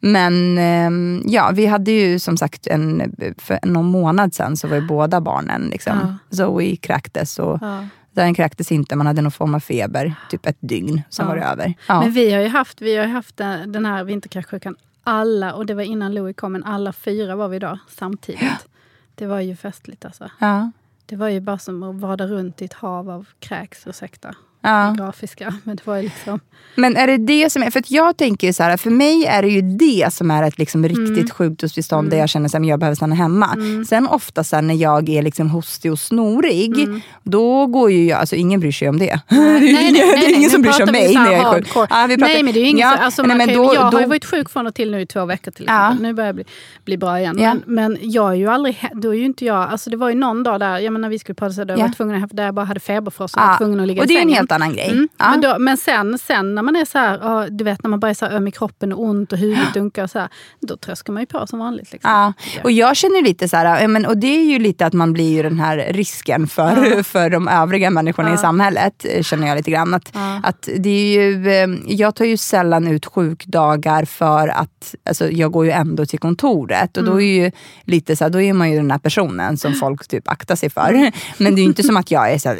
Men 0.00 0.58
ehm, 0.58 1.22
ja, 1.26 1.50
vi 1.54 1.66
hade 1.66 1.90
ju 1.90 2.18
som 2.18 2.36
sagt 2.36 2.66
en, 2.66 3.14
för 3.38 3.58
någon 3.62 3.86
månad 3.86 4.34
sedan 4.34 4.56
så 4.56 4.68
var 4.68 4.76
ju 4.76 4.86
båda 4.86 5.20
barnen, 5.20 5.68
liksom, 5.72 6.18
Zoe 6.30 6.76
kräktes 6.76 7.38
och 7.38 7.58
Ja. 7.60 7.84
Den 8.12 8.34
kräktes 8.34 8.72
inte, 8.72 8.96
man 8.96 9.06
hade 9.06 9.22
någon 9.22 9.30
form 9.32 9.54
av 9.54 9.60
feber, 9.60 10.14
typ 10.30 10.46
ett 10.46 10.56
dygn, 10.60 11.02
sen 11.10 11.26
Ja. 11.26 11.32
var 11.34 11.38
över. 11.38 11.74
Ja. 11.88 12.00
Men 12.00 12.12
vi 12.12 12.32
har 12.34 12.40
ju 12.42 12.48
haft, 12.48 12.80
vi 12.82 12.96
har 12.96 13.06
haft 13.06 13.36
den 13.36 13.72
den 13.72 13.86
här 13.86 14.04
vinterkräksjukan, 14.04 14.76
alla, 15.04 15.54
och 15.54 15.66
det 15.66 15.74
var 15.74 15.82
innan 15.82 16.14
Louie 16.14 16.32
kom, 16.34 16.52
men 16.52 16.64
alla 16.64 16.92
fyra 16.92 17.36
var 17.36 17.48
vi 17.48 17.58
då 17.58 17.78
samtidigt. 17.88 18.68
Det 19.14 19.26
var 19.26 19.40
ju 19.40 19.56
festligt 19.56 20.04
alltså. 20.04 20.30
ja. 20.38 20.70
Det 21.06 21.16
var 21.16 21.28
ju 21.28 21.40
bara 21.40 21.58
som 21.58 21.82
att 21.82 21.96
vada 21.96 22.26
runt 22.26 22.62
i 22.62 22.64
ett 22.64 22.72
hav 22.72 23.10
av 23.10 23.26
kräks, 23.40 23.86
ursäkta 23.86 24.34
Ja. 24.62 24.94
grafiska. 24.98 25.54
Men 25.64 25.76
det 25.76 25.86
var 25.86 26.02
liksom... 26.02 26.40
Men 26.74 26.96
är 26.96 27.06
det 27.06 27.16
det 27.16 27.50
som 27.52 27.62
är, 27.62 27.70
för 27.70 27.82
jag 27.86 28.16
tänker 28.16 28.52
så 28.52 28.62
här, 28.62 28.76
för 28.76 28.90
mig 28.90 29.24
är 29.26 29.42
det 29.42 29.48
ju 29.48 29.60
det 29.62 30.12
som 30.12 30.30
är 30.30 30.42
ett 30.42 30.58
liksom 30.58 30.88
riktigt 30.88 31.32
sjukdomstillstånd 31.32 32.10
där 32.10 32.18
jag 32.18 32.28
känner 32.28 32.56
att 32.56 32.66
jag 32.66 32.78
behöver 32.80 32.94
stanna 32.96 33.14
hemma. 33.14 33.56
Sen 33.88 34.06
ofta 34.08 34.44
så 34.44 34.56
här, 34.56 34.62
när 34.62 34.74
jag 34.74 35.08
är 35.08 35.22
liksom 35.22 35.50
hostig 35.50 35.92
och 35.92 35.98
snorig, 35.98 37.02
då 37.22 37.66
går 37.66 37.90
ju 37.90 38.04
jag, 38.04 38.20
alltså 38.20 38.36
ingen 38.36 38.60
bryr 38.60 38.72
sig 38.72 38.88
om 38.88 38.98
det. 38.98 39.20
det 39.28 39.34
är 39.36 39.60
ju 39.60 39.68
ingen, 39.80 39.94
det 39.94 40.26
är 40.26 40.34
ingen 40.36 40.50
som 40.50 40.62
bryr 40.62 40.72
sig 40.72 40.84
om 40.84 40.92
mig 40.92 41.14
när 41.14 41.32
jag 41.32 41.40
är 41.48 41.54
sjuk. 41.54 41.68
Ja, 41.74 42.06
vi 42.08 42.16
pratar- 42.16 42.18
nej, 42.34 42.42
men 42.42 42.52
det 42.54 42.60
är 42.60 42.62
ju 42.62 42.68
ingen 42.68 42.88
Ja, 42.88 42.96
alltså, 42.96 43.22
nej, 43.22 43.36
men 43.36 43.46
kan, 43.48 43.56
då- 43.56 43.74
Jag 43.74 43.80
har 43.80 44.00
ju 44.00 44.06
varit 44.06 44.24
sjuk 44.24 44.50
från 44.50 44.66
och 44.66 44.74
till 44.74 44.90
nu 44.90 45.00
i 45.00 45.06
två 45.06 45.24
veckor 45.24 45.50
till 45.50 45.64
Ja. 45.68 45.86
exempel. 45.86 46.02
Nu 46.06 46.12
börjar 46.12 46.28
jag 46.28 46.34
bli, 46.34 46.44
bli 46.84 46.98
bra 46.98 47.18
igen. 47.20 47.36
Ja. 47.40 47.54
Men, 47.66 47.74
men 47.74 47.98
jag 48.00 48.30
är 48.30 48.34
ju 48.36 48.48
aldrig, 48.48 48.88
då 48.94 49.14
är 49.14 49.18
ju 49.18 49.24
inte 49.24 49.44
jag, 49.44 49.56
alltså 49.70 49.90
det 49.90 49.96
var 49.96 50.08
ju 50.08 50.14
någon 50.14 50.42
dag 50.42 50.60
där, 50.60 50.78
jag 50.78 50.92
menar, 50.92 51.00
när 51.02 51.08
vi 51.08 51.18
skulle 51.18 51.34
podda 51.34 51.52
så 51.52 51.64
där 51.64 51.74
jag 51.74 51.80
Ja. 51.80 51.86
var 51.86 51.92
tvungen 51.94 52.24
att, 52.24 52.30
där 52.36 52.44
jag 52.44 52.54
bara 52.54 52.66
hade 52.66 52.80
feberfrost 52.80 53.34
och 53.36 53.40
var 53.42 53.48
Ja. 53.48 53.56
tvungen 53.58 53.80
att 53.80 53.86
ligga 53.86 54.04
i 54.04 54.08
sängen. 54.08 54.46
Helt 54.48 54.62
annan 54.62 54.72
grej. 54.72 54.90
Mm. 54.90 55.08
Ja. 55.18 55.30
Men, 55.30 55.40
då, 55.40 55.58
men 55.58 55.76
sen, 55.76 56.18
sen 56.18 56.54
när 56.54 56.62
man 56.62 56.76
är 56.76 56.84
så 56.84 56.98
här, 56.98 57.18
ja, 57.22 57.46
du 57.50 57.64
vet 57.64 57.82
när 57.82 57.90
man 57.90 58.00
börjar 58.00 58.14
så 58.14 58.26
här 58.26 58.36
öm 58.36 58.48
i 58.48 58.50
kroppen 58.50 58.92
och 58.92 59.02
ont 59.02 59.32
och 59.32 59.38
huvudet 59.38 59.74
dunkar 59.74 60.02
och 60.02 60.10
så 60.10 60.18
här, 60.18 60.28
då 60.60 60.76
tröskar 60.76 61.12
man 61.12 61.22
ju 61.22 61.26
på 61.26 61.46
som 61.46 61.58
vanligt. 61.58 61.92
Liksom. 61.92 62.10
Ja, 62.10 62.32
och 62.64 62.72
jag 62.72 62.96
känner 62.96 63.22
lite 63.22 63.48
så 63.48 63.56
här, 63.56 63.82
ja, 63.82 63.88
men, 63.88 64.06
och 64.06 64.18
det 64.18 64.26
är 64.26 64.44
ju 64.44 64.58
lite 64.58 64.86
att 64.86 64.92
man 64.92 65.12
blir 65.12 65.36
ju 65.36 65.42
den 65.42 65.60
här 65.60 65.76
risken 65.90 66.48
för, 66.48 67.02
för 67.12 67.30
de 67.30 67.48
övriga 67.48 67.90
människorna 67.90 68.34
i 68.34 68.38
samhället, 68.38 69.04
eh, 69.04 69.22
känner 69.22 69.48
jag 69.48 69.56
lite 69.56 69.70
grann. 69.70 69.94
Att, 69.94 70.12
att 70.42 70.68
det 70.76 70.90
är 70.90 71.22
ju, 71.22 71.50
eh, 71.50 71.68
jag 71.86 72.14
tar 72.14 72.24
ju 72.24 72.36
sällan 72.36 72.88
ut 72.88 73.06
sjukdagar 73.06 74.04
för 74.04 74.48
att, 74.48 74.94
alltså, 75.04 75.30
jag 75.30 75.52
går 75.52 75.64
ju 75.64 75.70
ändå 75.70 76.06
till 76.06 76.18
kontoret 76.18 76.96
och 76.96 77.04
då 77.04 77.20
är 77.20 77.44
ju 77.44 77.50
lite 77.84 78.16
så 78.16 78.28
då 78.28 78.40
är 78.40 78.52
man 78.52 78.70
ju 78.70 78.76
den 78.76 78.90
här 78.90 78.98
personen 78.98 79.56
som 79.56 79.74
folk 79.74 80.08
typ 80.08 80.28
aktar 80.28 80.56
sig 80.56 80.70
för. 80.70 81.10
Men 81.42 81.54
det 81.54 81.60
är 81.60 81.62
ju 81.62 81.68
inte 81.68 81.82
som 81.82 81.96
att 81.96 82.10
jag 82.10 82.32
är 82.32 82.38
så 82.38 82.48
här, 82.48 82.56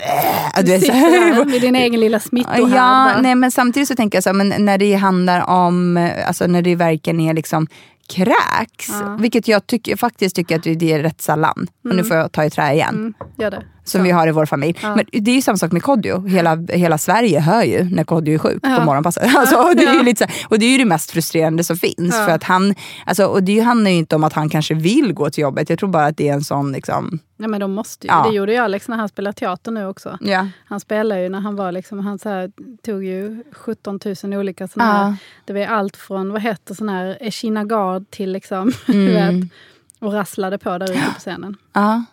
äh, 0.57 0.65
du 0.65 0.73
vet, 0.73 0.87
så 0.87 0.93
här, 0.93 1.45
egen 1.79 2.01
lilla 2.01 2.21
smittohärd. 2.21 2.71
Ja, 2.71 3.21
nej, 3.21 3.35
men 3.35 3.51
samtidigt 3.51 3.89
så 3.89 3.95
tänker 3.95 4.17
jag 4.17 4.23
så 4.23 4.29
här, 4.29 4.35
men 4.35 4.65
när 4.65 4.79
det 4.79 4.95
handlar 4.95 5.51
om, 5.51 6.11
alltså 6.27 6.47
när 6.47 6.63
det 6.63 6.75
verkligen 6.75 7.21
är 7.21 7.35
liksom 7.35 7.67
kräks, 8.09 8.91
vilket 9.19 9.49
jag 9.49 9.67
tycker, 9.67 9.97
faktiskt 9.97 10.37
tycker 10.37 10.57
att 10.57 10.63
det 10.63 10.93
är 10.93 11.03
rätt 11.03 11.21
sällan. 11.21 11.67
Och 11.89 11.97
nu 11.97 12.05
får 12.05 12.17
jag 12.17 12.33
ta 12.33 12.45
i 12.45 12.51
trä 12.51 12.73
igen. 12.73 12.95
Mm, 12.95 13.15
gör 13.39 13.51
det. 13.51 13.63
Som 13.89 14.03
vi 14.03 14.11
har 14.11 14.29
i 14.29 14.31
vår 14.33 14.47
familj. 14.47 14.79
Men 14.83 15.05
det 15.13 15.31
är 15.31 15.35
ju 15.35 15.43
samma 15.43 15.57
sak 15.59 15.73
med 15.73 15.83
Kodjo. 15.83 16.27
Hela, 16.27 16.57
hela 16.69 16.99
Sverige 16.99 17.41
hör 17.41 17.63
ju 17.63 17.85
när 17.85 18.05
Kodjo 18.05 18.35
är 18.35 18.39
sjuk 18.39 18.63
på 18.63 18.69
morgonpasset. 18.85 19.35
Alltså, 19.37 19.73
det 19.77 19.85
är 19.85 20.03
lite 20.05 20.27
så 20.27 20.47
och 20.49 20.59
det 20.59 20.67
är 20.67 20.71
ju 20.73 20.79
det 20.79 20.85
mest 20.85 21.11
frustrerande 21.11 21.65
som 21.65 21.77
finns. 21.77 22.17
För 22.17 22.29
att 22.31 22.45
han, 22.45 22.75
alltså, 23.07 23.25
och 23.27 23.43
det 23.43 23.61
handlar 23.61 23.91
ju 23.91 23.97
inte 23.97 24.17
om 24.17 24.25
att 24.25 24.33
han 24.33 24.49
kanske 24.49 24.75
vill 24.75 25.13
gå 25.13 25.31
till 25.31 25.43
jobbet. 25.43 25.71
Jag 25.71 25.79
tror 25.79 25.89
bara 25.89 26.07
att 26.07 26.17
det 26.17 26.29
är 26.29 26.33
en 26.33 26.45
sån... 26.45 26.73
Liksom, 26.73 27.19
Ja, 27.41 27.49
men 27.49 27.61
de 27.61 27.73
måste 27.73 28.07
ju. 28.07 28.13
Ja. 28.13 28.27
Det 28.29 28.35
gjorde 28.37 28.53
ju 28.53 28.59
Alex 28.59 28.89
när 28.89 28.97
han 28.97 29.09
spelade 29.09 29.35
teater 29.35 29.71
nu 29.73 29.87
också. 29.87 30.19
ja. 30.21 30.47
Han 30.65 30.81
spelade 30.81 31.23
ju 31.23 31.29
när 31.29 31.41
han 31.41 31.57
var 31.57 31.73
liksom, 31.73 31.99
han 31.99 32.19
så 32.19 32.29
här, 32.29 32.51
tog 32.83 33.05
ju 33.05 33.43
17 33.53 34.01
000 34.23 34.35
olika 34.35 34.69
såna 34.69 34.85
Ja. 34.85 34.91
här, 34.93 35.17
det 35.45 35.53
var 35.53 35.61
allt 35.67 35.97
från, 35.97 36.33
vad 36.33 36.43
heter 36.43 36.75
sån 36.75 36.89
här, 36.89 37.19
Echina 37.21 37.65
Gard 37.65 38.11
till 38.11 38.33
liksom, 38.33 38.73
Mm. 38.89 39.41
vet, 39.41 39.51
och 39.99 40.13
rasslade 40.13 40.59
på 40.59 40.79
där 40.79 40.91
ute 40.91 41.05
på 41.15 41.21
scenen. 41.21 41.57
ja. 41.73 42.05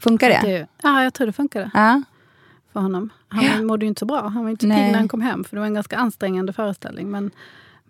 Funkar 0.00 0.28
det? 0.28 0.40
Det, 0.44 0.66
ja, 0.82 1.02
jag 1.04 1.14
tror 1.14 1.26
det 1.26 1.32
funkade 1.32 1.70
Ja. 1.74 2.02
för 2.72 2.80
honom. 2.80 3.10
Han 3.28 3.66
mådde 3.66 3.84
ju 3.84 3.88
inte 3.88 3.98
så 3.98 4.06
bra, 4.06 4.28
han 4.28 4.42
var 4.44 4.50
inte 4.50 4.66
så 4.66 4.70
pigg 4.70 4.92
när 4.92 4.98
han 4.98 5.08
kom 5.08 5.20
hem, 5.20 5.44
för 5.44 5.56
det 5.56 5.60
var 5.60 5.66
en 5.66 5.74
ganska 5.74 5.96
ansträngande 5.96 6.52
föreställning. 6.52 7.10
Men, 7.10 7.30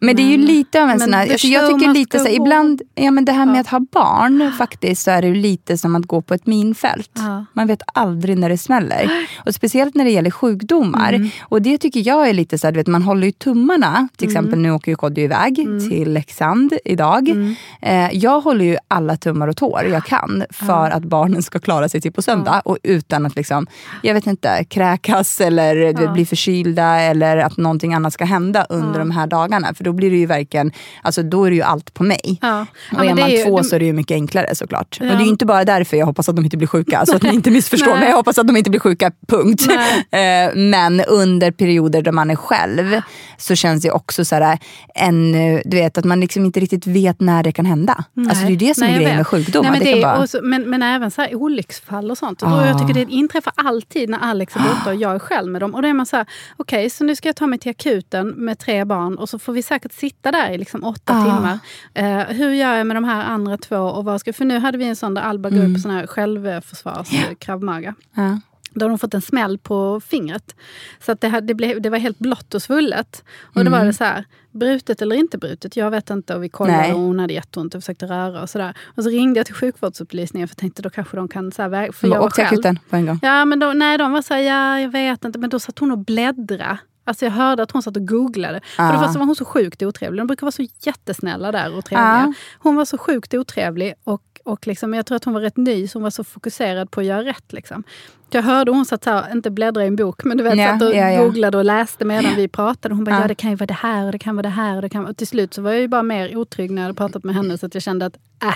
Men 0.03 0.17
det 0.17 0.23
är 0.23 0.31
ju 0.31 0.37
Men- 0.39 0.47
lite 0.47 0.83
av 0.83 0.91
en 0.91 1.01
sån 1.01 1.13
här, 1.15 1.31
alltså 1.31 1.47
jag 1.47 1.67
tycker 1.71 1.93
lite 1.95 2.19
så 2.19 2.25
här, 2.27 2.35
ibland, 2.35 2.83
ja 2.95 3.11
men 3.11 3.25
det 3.25 3.33
här 3.33 3.47
med 3.47 3.57
Ja. 3.57 3.61
att 3.61 3.67
ha 3.69 3.81
barn 3.93 4.53
faktiskt 4.59 5.03
så 5.03 5.11
är 5.11 5.23
det 5.23 5.29
ju 5.29 5.35
lite 5.35 5.79
som 5.79 5.97
att 5.97 6.05
gå 6.07 6.23
på 6.23 6.35
ett 6.35 6.47
minfält. 6.47 7.11
Ja. 7.15 7.45
Man 7.53 7.67
vet 7.67 7.83
aldrig 7.95 8.39
när 8.39 8.49
det 8.49 8.59
smäller. 8.59 9.11
Och 9.47 9.55
speciellt 9.55 9.95
när 9.95 10.05
det 10.05 10.11
gäller 10.11 10.31
sjukdomar. 10.31 11.13
Mm. 11.13 11.29
Och 11.43 11.63
det 11.63 11.79
tycker 11.79 12.07
jag 12.07 12.29
är 12.29 12.33
lite 12.33 12.59
så 12.59 12.67
här, 12.67 12.73
du 12.73 12.77
vet, 12.81 12.87
man 12.87 13.03
håller 13.03 13.27
ju 13.27 13.33
tummarna. 13.33 14.09
Till 14.17 14.29
Mm. 14.29 14.37
exempel 14.37 14.59
nu 14.61 14.71
åker 14.71 14.93
ju 14.93 14.97
Kodjo 14.97 15.25
iväg 15.25 15.57
till 15.91 16.13
Leksand 16.13 16.73
idag. 16.85 17.29
Mm. 17.29 17.55
Eh, 17.83 18.11
jag 18.13 18.41
håller 18.41 18.65
ju 18.65 18.77
alla 18.89 19.17
tummar 19.17 19.49
och 19.49 19.57
tår 19.57 19.85
jag 19.93 20.05
kan 20.05 20.45
för 20.51 20.91
att 20.91 21.03
barnen 21.05 21.43
ska 21.43 21.59
klara 21.59 21.89
sig 21.89 22.01
till 22.01 22.13
på 22.13 22.23
söndag. 22.23 22.61
Och 22.65 22.79
utan 22.83 23.27
att 23.27 23.37
liksom, 23.37 23.67
jag 24.03 24.15
vet 24.15 24.27
inte, 24.27 24.65
kräkas 24.65 25.41
eller 25.41 25.93
vet, 25.93 26.13
bli 26.13 26.27
förkylda 26.27 27.01
eller 27.01 27.37
att 27.37 27.57
någonting 27.57 27.95
annat 27.95 28.13
ska 28.13 28.25
hända 28.25 28.67
under 28.69 28.99
de 28.99 29.11
här 29.11 29.27
dagarna. 29.27 29.75
För 29.75 29.85
då 29.91 29.97
blir 29.97 30.11
det 30.11 30.17
ju 30.17 30.27
verkligen, 30.27 30.73
alltså 31.03 31.23
då 31.23 31.45
är 31.45 31.51
det 31.51 31.57
ju 31.57 31.63
allt 31.63 31.95
på 31.95 32.03
mig. 32.03 32.39
Ja. 32.43 32.67
Ja, 32.91 32.99
Och 32.99 33.05
är 33.05 33.09
man 33.09 33.19
är 33.19 33.29
ju- 33.29 33.45
två 33.45 33.59
det- 33.59 33.65
så 33.65 33.75
är 33.77 33.81
det 33.81 33.85
ju 33.87 33.93
mycket 33.93 34.15
enklare 34.15 34.55
såklart. 34.55 34.97
Ja. 35.01 35.07
Och 35.11 35.17
det 35.17 35.23
är 35.23 35.25
ju 35.25 35.31
inte 35.31 35.47
bara 35.47 35.65
därför 35.65 35.97
jag 35.97 36.07
hoppas 36.07 36.29
att 36.29 36.37
de 36.37 36.45
inte 36.45 36.57
blir 36.57 36.69
sjuka, 36.69 37.07
så 37.07 37.17
att 37.17 37.23
ni 37.23 37.35
inte 37.35 37.51
missförstår 37.59 37.91
Nej. 37.91 38.01
mig. 38.01 38.09
Jag 38.09 38.17
hoppas 38.17 38.39
att 38.39 38.47
de 38.47 38.57
inte 38.57 38.71
blir 38.71 38.81
sjuka, 38.81 39.13
punkt. 39.29 39.63
Eh, 40.11 40.55
Men 40.57 41.01
under 41.01 41.51
perioder 41.51 42.03
då 42.03 42.13
man 42.13 42.31
är 42.31 42.37
själv 42.37 43.01
så 43.39 43.55
känns 43.55 43.83
det 43.83 43.91
också 43.91 44.25
så 44.25 44.35
här, 44.35 44.59
en, 44.95 45.33
du 45.65 45.77
vet, 45.77 45.99
att 45.99 46.05
man 46.05 46.21
liksom 46.21 46.45
inte 46.45 46.61
riktigt 46.61 46.87
vet 46.87 47.21
när 47.21 47.43
det 47.43 47.53
kan 47.53 47.67
hända. 47.67 48.05
Alltså 48.29 48.41
det 48.45 48.47
är 48.47 48.51
ju 48.51 48.57
det 48.57 48.75
som 48.75 48.85
Nej, 48.87 48.93
är 48.95 48.97
grejen 48.99 49.11
med 49.11 49.19
vet. 49.19 49.27
sjukdomar. 49.27 49.71
Nej, 49.71 49.79
men, 49.81 49.89
det 49.89 49.95
det 49.95 50.03
bara... 50.03 50.23
också, 50.23 50.41
men, 50.43 50.71
men 50.71 50.83
även 50.83 51.11
så 51.11 51.23
här 51.23 51.35
olycksfall 51.35 52.11
och 52.11 52.19
sånt. 52.19 52.43
Och 52.43 52.49
Ah. 52.49 52.67
jag 52.67 52.79
tycker 52.79 52.95
det 52.95 53.13
inträffar 53.13 53.53
alltid 53.57 54.09
när 54.11 54.19
Alex 54.19 54.57
är 54.57 54.61
borta 54.61 54.91
och 54.91 54.95
jag 54.97 55.15
är 55.15 55.19
själv 55.19 55.53
med 55.53 55.63
dem. 55.63 55.75
Och 55.75 55.83
då 55.83 55.89
är 55.89 55.93
man 55.95 56.07
så 56.07 56.17
här, 56.17 56.27
okej 56.57 56.91
så 56.91 57.05
nu 57.05 57.17
ska 57.17 57.29
jag 57.29 57.37
ta 57.37 57.47
mig 57.47 57.59
till 57.59 57.71
akuten 57.71 58.29
med 58.29 58.59
tre 58.59 58.85
barn 58.85 59.17
och 59.19 59.29
så 59.29 59.39
får 59.39 59.53
vi 59.53 59.63
säkert 59.63 59.80
sitta 59.93 60.33
där 60.33 60.51
i 60.51 60.59
liksom 60.59 60.85
åtta 60.85 61.13
Ah. 61.17 61.25
timmar. 61.25 61.59
Eh, 61.95 62.27
hur 62.37 62.51
gör 62.51 62.75
jag 62.75 62.87
med 62.87 62.97
de 62.97 63.05
här 63.05 63.25
andra 63.25 63.57
två? 63.57 63.77
Och 63.77 64.05
vad 64.05 64.21
ska, 64.21 64.33
för 64.33 64.45
nu 64.45 64.59
hade 64.59 64.79
vi 64.79 64.85
en 64.85 64.97
sån 64.97 65.15
där 65.15 65.23
Alba 65.23 65.51
går 65.51 65.57
Mm. 65.59 65.71
upp 65.71 65.77
på 65.77 65.81
sån 65.81 65.91
här 65.91 66.07
självförsvars, 66.07 67.13
yeah. 67.13 68.37
Då 68.75 68.85
hade 68.85 68.93
de 68.93 68.99
fått 68.99 69.15
en 69.15 69.23
smäll 69.23 69.59
på 69.59 70.01
fingret. 70.01 70.55
Så 71.01 71.13
att 71.13 71.21
det, 71.21 71.29
hade, 71.29 71.47
det, 71.47 71.55
blev, 71.55 71.83
det 71.83 71.91
var 71.91 71.99
helt 71.99 72.19
blått 72.19 72.55
och 72.55 72.63
svullet. 72.63 73.25
Och 73.55 73.65
då 73.65 73.71
var 73.71 73.85
det 73.85 73.93
så 73.93 74.05
här, 74.05 74.25
brutet 74.51 75.03
eller 75.03 75.17
inte 75.17 75.39
brutet? 75.39 75.77
Jag 75.77 75.91
vet 75.91 76.11
inte. 76.11 76.35
Och 76.35 76.45
vi 76.45 76.49
kollade 76.49 76.79
Nej. 76.79 76.93
och 76.93 77.01
hon 77.01 77.19
hade 77.19 77.33
jätteont 77.33 77.75
och 77.75 77.83
försökte 77.83 78.07
röra 78.07 78.43
och 78.43 78.51
sådär. 78.51 78.75
Och 78.85 79.05
så 79.05 79.11
ringde 79.11 79.39
jag 79.41 79.47
till 79.47 79.55
sjukvårdsupplysningen 79.55 80.49
för 80.49 80.53
jag 80.53 80.59
tänkte 80.59 80.83
då 80.83 80.91
kanske 80.91 81.17
de 81.17 81.29
kan... 81.29 81.53
Så 81.53 81.63
här, 81.63 81.71
för 81.71 81.77
De 81.77 82.09
jag 82.09 82.11
bara, 82.11 82.19
var 82.21 82.27
åk 82.27 82.35
till 82.35 82.45
själv. 82.45 82.53
akuten 82.59 82.79
på 82.91 82.97
en 82.97 83.07
gång. 83.07 83.19
Ja, 83.23 83.45
men 83.45 83.59
då, 83.59 83.73
nej, 83.73 83.99
de 83.99 84.13
var 84.13 84.23
så 84.23 84.35
här, 84.35 84.41
ja, 84.41 84.81
jag 84.81 84.89
vet 84.91 85.25
inte. 85.25 85.39
Men 85.39 85.51
då 85.51 85.59
satt 85.61 85.79
hon 85.79 85.91
och 85.91 85.99
bläddra. 85.99 86.79
Alltså 87.05 87.25
jag 87.25 87.33
hörde 87.33 87.63
att 87.63 87.71
hon 87.71 87.83
satt 87.83 87.97
och 87.97 88.09
googlade. 88.09 88.61
För 88.77 88.93
det 88.93 88.99
första 88.99 89.19
var 89.19 89.27
hon 89.27 89.37
så 89.37 89.45
sjukt 89.45 89.83
otrevlig. 89.83 90.21
De 90.21 90.27
brukar 90.27 90.47
vara 90.47 90.53
så 90.53 90.67
jättesnälla 90.81 91.53
där 91.53 91.77
och 91.77 91.85
trevliga. 91.85 92.27
Ah. 92.29 92.33
Hon 92.59 92.77
var 92.77 92.85
så 92.85 92.99
sjukt 92.99 93.35
otrevlig 93.35 93.95
och, 94.05 94.23
och 94.45 94.67
liksom, 94.67 94.95
jag 94.95 95.07
tror 95.07 95.17
att 95.17 95.25
hon 95.25 95.35
var 95.35 95.41
rätt 95.41 95.57
ny 95.57 95.89
så 95.89 95.99
hon 95.99 96.03
var 96.03 96.11
så 96.11 96.25
fokuserad 96.25 96.91
på 96.91 97.01
att 97.01 97.07
göra 97.07 97.25
rätt. 97.25 97.53
Liksom. 97.53 97.85
Jag 98.31 98.43
hörde 98.43 98.71
hon 98.71 98.87
satt 98.87 99.05
här, 99.05 99.33
inte 99.33 99.51
bläddra 99.51 99.85
i 99.85 99.87
en 99.87 99.97
bok, 99.97 100.25
men 100.25 100.37
du 100.37 100.45
vet, 100.45 100.57
Ja, 100.57 100.73
satt 100.73 100.83
och 100.83 100.95
ja, 100.95 101.11
ja. 101.11 101.23
googlade 101.25 101.59
och 101.59 101.65
läste 101.65 102.05
medan 102.05 102.35
vi 102.37 102.49
pratade. 102.49 102.95
Hon 102.95 103.05
bara, 103.05 103.15
Ja. 103.15 103.21
ja 103.21 103.29
det 103.29 103.35
kan 103.35 103.51
ju 103.51 103.57
vara 103.57 103.67
det 103.67 103.75
här 103.75 104.07
och 104.07 104.13
det 104.13 104.19
kan 104.19 104.37
vara 104.37 104.43
det 104.43 104.49
här. 104.49 104.77
Och, 104.77 104.83
det 104.83 104.89
kan 104.89 105.07
och 105.07 105.17
till 105.17 105.27
slut 105.27 105.55
så 105.55 105.63
var 105.63 105.71
jag 105.71 105.81
ju 105.81 105.89
bara 105.89 106.03
mer 106.03 106.37
otrygg 106.37 106.71
när 106.71 106.83
jag 106.83 106.87
hade 106.87 106.97
pratat 106.97 107.25
med 107.25 107.35
henne 107.35 107.59
så 107.59 107.67
att 107.67 107.75
jag 107.75 107.83
kände 107.83 108.07
att, 108.07 108.17
äh. 108.43 108.55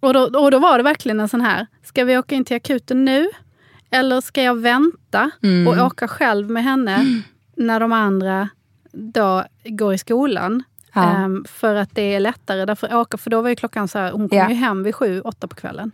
Och 0.00 0.14
då, 0.14 0.20
och 0.20 0.50
då 0.50 0.58
var 0.58 0.78
det 0.78 0.84
verkligen 0.84 1.20
en 1.20 1.28
sån 1.28 1.40
här, 1.40 1.66
ska 1.84 2.04
vi 2.04 2.18
åka 2.18 2.34
in 2.34 2.44
till 2.44 2.56
akuten 2.56 3.04
nu? 3.04 3.28
Eller 3.90 4.20
ska 4.20 4.42
jag 4.42 4.58
vänta 4.60 5.30
Mm. 5.42 5.66
och 5.68 5.86
åka 5.86 6.08
själv 6.08 6.50
med 6.50 6.64
henne 6.64 7.22
när 7.56 7.80
de 7.80 7.92
andra 7.92 8.48
då 8.92 9.44
går 9.64 9.94
i 9.94 9.98
skolan? 9.98 10.62
Ja. 10.92 11.04
Ehm, 11.04 11.44
för 11.48 11.74
att 11.74 11.94
det 11.94 12.14
är 12.14 12.20
lättare. 12.20 12.64
Därför 12.64 12.94
åka, 12.94 13.16
för 13.18 13.30
då 13.30 13.42
var 13.42 13.48
ju 13.48 13.56
klockan 13.56 13.88
så 13.88 13.98
här, 13.98 14.12
hon 14.12 14.28
kom 14.28 14.38
Ja. 14.38 14.48
ju 14.48 14.54
hem 14.54 14.82
vid 14.82 14.94
sju, 14.94 15.20
åtta 15.20 15.48
på 15.48 15.56
kvällen. 15.56 15.92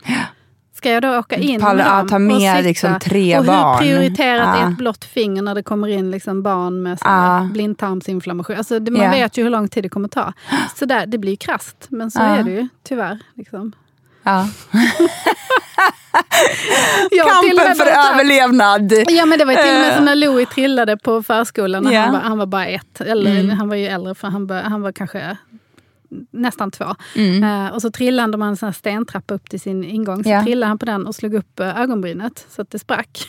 Ska 0.76 0.90
jag 0.90 1.02
då 1.02 1.18
åka 1.18 1.36
in 1.36 1.60
Palla- 1.60 1.74
med 1.76 1.86
ja, 1.86 1.96
dem 1.98 2.08
ta 2.08 2.18
med 2.18 2.34
och 2.36 2.40
sitta? 2.40 2.60
liksom 2.60 2.98
tre 3.00 3.38
och 3.38 3.44
barn. 3.44 3.78
hur 3.84 3.96
prioriterat 3.96 4.56
Ja. 4.60 4.66
är 4.66 4.70
ett 4.70 4.78
blått 4.78 5.04
finger 5.04 5.42
när 5.42 5.54
det 5.54 5.62
kommer 5.62 5.88
in 5.88 6.10
liksom 6.10 6.42
barn 6.42 6.82
med 6.82 6.98
Ja. 7.00 7.48
blindtarmsinflammation? 7.52 8.56
Alltså 8.56 8.74
man 8.80 8.94
Ja. 9.02 9.10
vet 9.10 9.38
ju 9.38 9.42
hur 9.42 9.50
lång 9.50 9.68
tid 9.68 9.84
det 9.84 9.88
kommer 9.88 10.08
ta. 10.08 10.32
Så 10.76 10.84
där, 10.84 11.06
det 11.06 11.18
blir 11.18 11.36
krasst, 11.36 11.86
men 11.88 12.10
så 12.10 12.20
Ja. 12.20 12.24
är 12.26 12.42
det 12.42 12.50
ju 12.50 12.68
tyvärr. 12.82 13.18
Liksom. 13.34 13.72
Ja. 14.24 14.48
Kampen 17.10 17.56
för 17.58 17.74
så 17.74 17.84
här- 17.84 18.12
överlevnad. 18.14 18.92
Ja 19.08 19.26
men 19.26 19.38
det 19.38 19.44
var 19.44 19.54
till 19.54 19.74
och 19.74 19.80
med 19.80 19.88
Eh. 19.90 19.96
som 19.96 20.04
när 20.04 20.14
Louis 20.16 20.48
trillade 20.48 20.96
på 20.96 21.22
förskolan. 21.22 21.92
Ja. 21.92 22.00
han, 22.00 22.12
var, 22.12 22.20
han 22.20 22.38
var 22.38 22.46
bara 22.46 22.66
ett. 22.66 23.00
Eller 23.00 23.30
Mm. 23.40 23.50
han 23.58 23.68
var 23.68 23.76
ju 23.76 23.86
äldre 23.86 24.14
för 24.14 24.28
han, 24.28 24.46
var- 24.46 24.62
han 24.62 24.82
var 24.82 24.92
kanske 24.92 25.36
nästan 26.30 26.70
två. 26.70 26.84
Mm. 27.16 27.44
Eh, 27.66 27.72
och 27.72 27.82
så 27.82 27.90
trillade 27.90 28.36
man 28.36 28.48
en 28.48 28.56
sån 28.56 28.66
här 28.66 28.72
stentrappa 28.72 29.34
upp 29.34 29.50
till 29.50 29.60
sin 29.60 29.84
ingång. 29.84 30.24
Så 30.24 30.30
Ja. 30.30 30.42
trillade 30.44 30.68
han 30.68 30.78
på 30.78 30.86
den 30.86 31.06
och 31.06 31.14
slog 31.14 31.34
upp 31.34 31.60
eh, 31.60 31.80
ögonbrynet 31.80 32.46
så 32.50 32.62
att 32.62 32.70
det 32.70 32.78
sprack. 32.78 33.28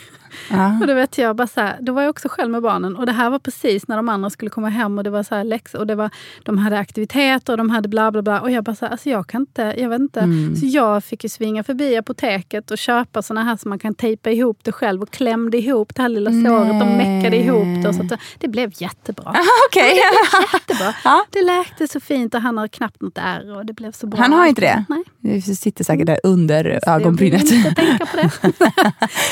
Ja. 0.50 0.78
Och 0.80 0.86
då 0.86 0.94
vet 0.94 1.18
jag 1.18 1.36
bara 1.36 1.46
så 1.46 1.60
här, 1.60 1.76
då 1.80 1.92
var 1.92 2.02
jag 2.02 2.10
också 2.10 2.28
själv 2.28 2.50
med 2.50 2.62
barnen. 2.62 2.96
Och 2.96 3.06
det 3.06 3.12
här 3.12 3.30
var 3.30 3.38
precis 3.38 3.88
när 3.88 3.96
de 3.96 4.08
andra 4.08 4.30
skulle 4.30 4.50
komma 4.50 4.68
hem 4.68 4.98
och 4.98 5.04
det 5.04 5.10
var 5.10 5.22
så 5.22 5.34
här 5.34 5.44
läxor. 5.44 5.78
Och 5.78 5.86
det 5.86 5.94
var, 5.94 6.10
de 6.44 6.58
hade 6.58 6.78
aktiviteter 6.78 7.52
och 7.52 7.56
de 7.56 7.70
hade 7.70 7.88
bla 7.88 8.12
bla 8.12 8.22
bla. 8.22 8.40
Och 8.40 8.50
jag 8.50 8.64
bara 8.64 8.76
så 8.76 8.84
här, 8.84 8.92
alltså 8.92 9.10
jag 9.10 9.26
kan 9.26 9.40
inte, 9.42 9.74
jag 9.78 9.88
vet 9.88 10.00
inte. 10.00 10.20
Mm. 10.20 10.56
Så 10.56 10.66
jag 10.66 11.04
fick 11.04 11.24
ju 11.24 11.28
svinga 11.30 11.64
förbi 11.64 11.96
apoteket 11.96 12.70
och 12.70 12.78
köpa 12.78 13.22
såna 13.22 13.44
här 13.44 13.56
som 13.56 13.68
man 13.68 13.78
kan 13.78 13.94
tejpa 13.94 14.30
ihop 14.30 14.58
det 14.62 14.72
själv. 14.72 15.02
Och 15.02 15.10
klämde 15.10 15.58
ihop 15.58 15.94
det 15.94 16.02
här 16.02 16.08
lilla 16.08 16.30
såret 16.30 16.82
och 16.82 16.88
meckade 16.88 17.36
ihop 17.36 17.82
det. 17.82 17.88
Och 17.88 17.94
så 17.94 18.02
att 18.02 18.08
det, 18.08 18.18
det 18.38 18.48
blev 18.48 18.70
jättebra. 18.74 19.34
Okej. 19.70 20.00
Jättebra. 20.52 20.94
Ja. 21.04 21.24
Det 21.30 21.42
läkte 21.42 21.88
så 21.88 22.00
fint 22.00 22.34
och 22.34 22.40
han 22.40 22.58
har 22.58 22.68
knappt 22.68 23.00
något 23.02 23.18
ärr 23.18 23.56
och 23.56 23.66
det 23.66 23.72
blev 23.72 23.92
så 23.92 24.06
bra. 24.06 24.20
Han 24.20 24.32
har 24.32 24.46
inte 24.46 24.60
det? 24.60 24.84
Nej. 24.88 25.04
Det 25.20 25.42
sitter 25.42 25.84
säkert 25.84 26.06
där 26.06 26.18
under 26.22 26.80
Jag 26.86 26.94
ögonbrynet. 27.00 27.42
vill 27.42 27.54
inte 27.66 27.74
tänka 27.74 28.06
på 28.06 28.16
det. 28.16 28.30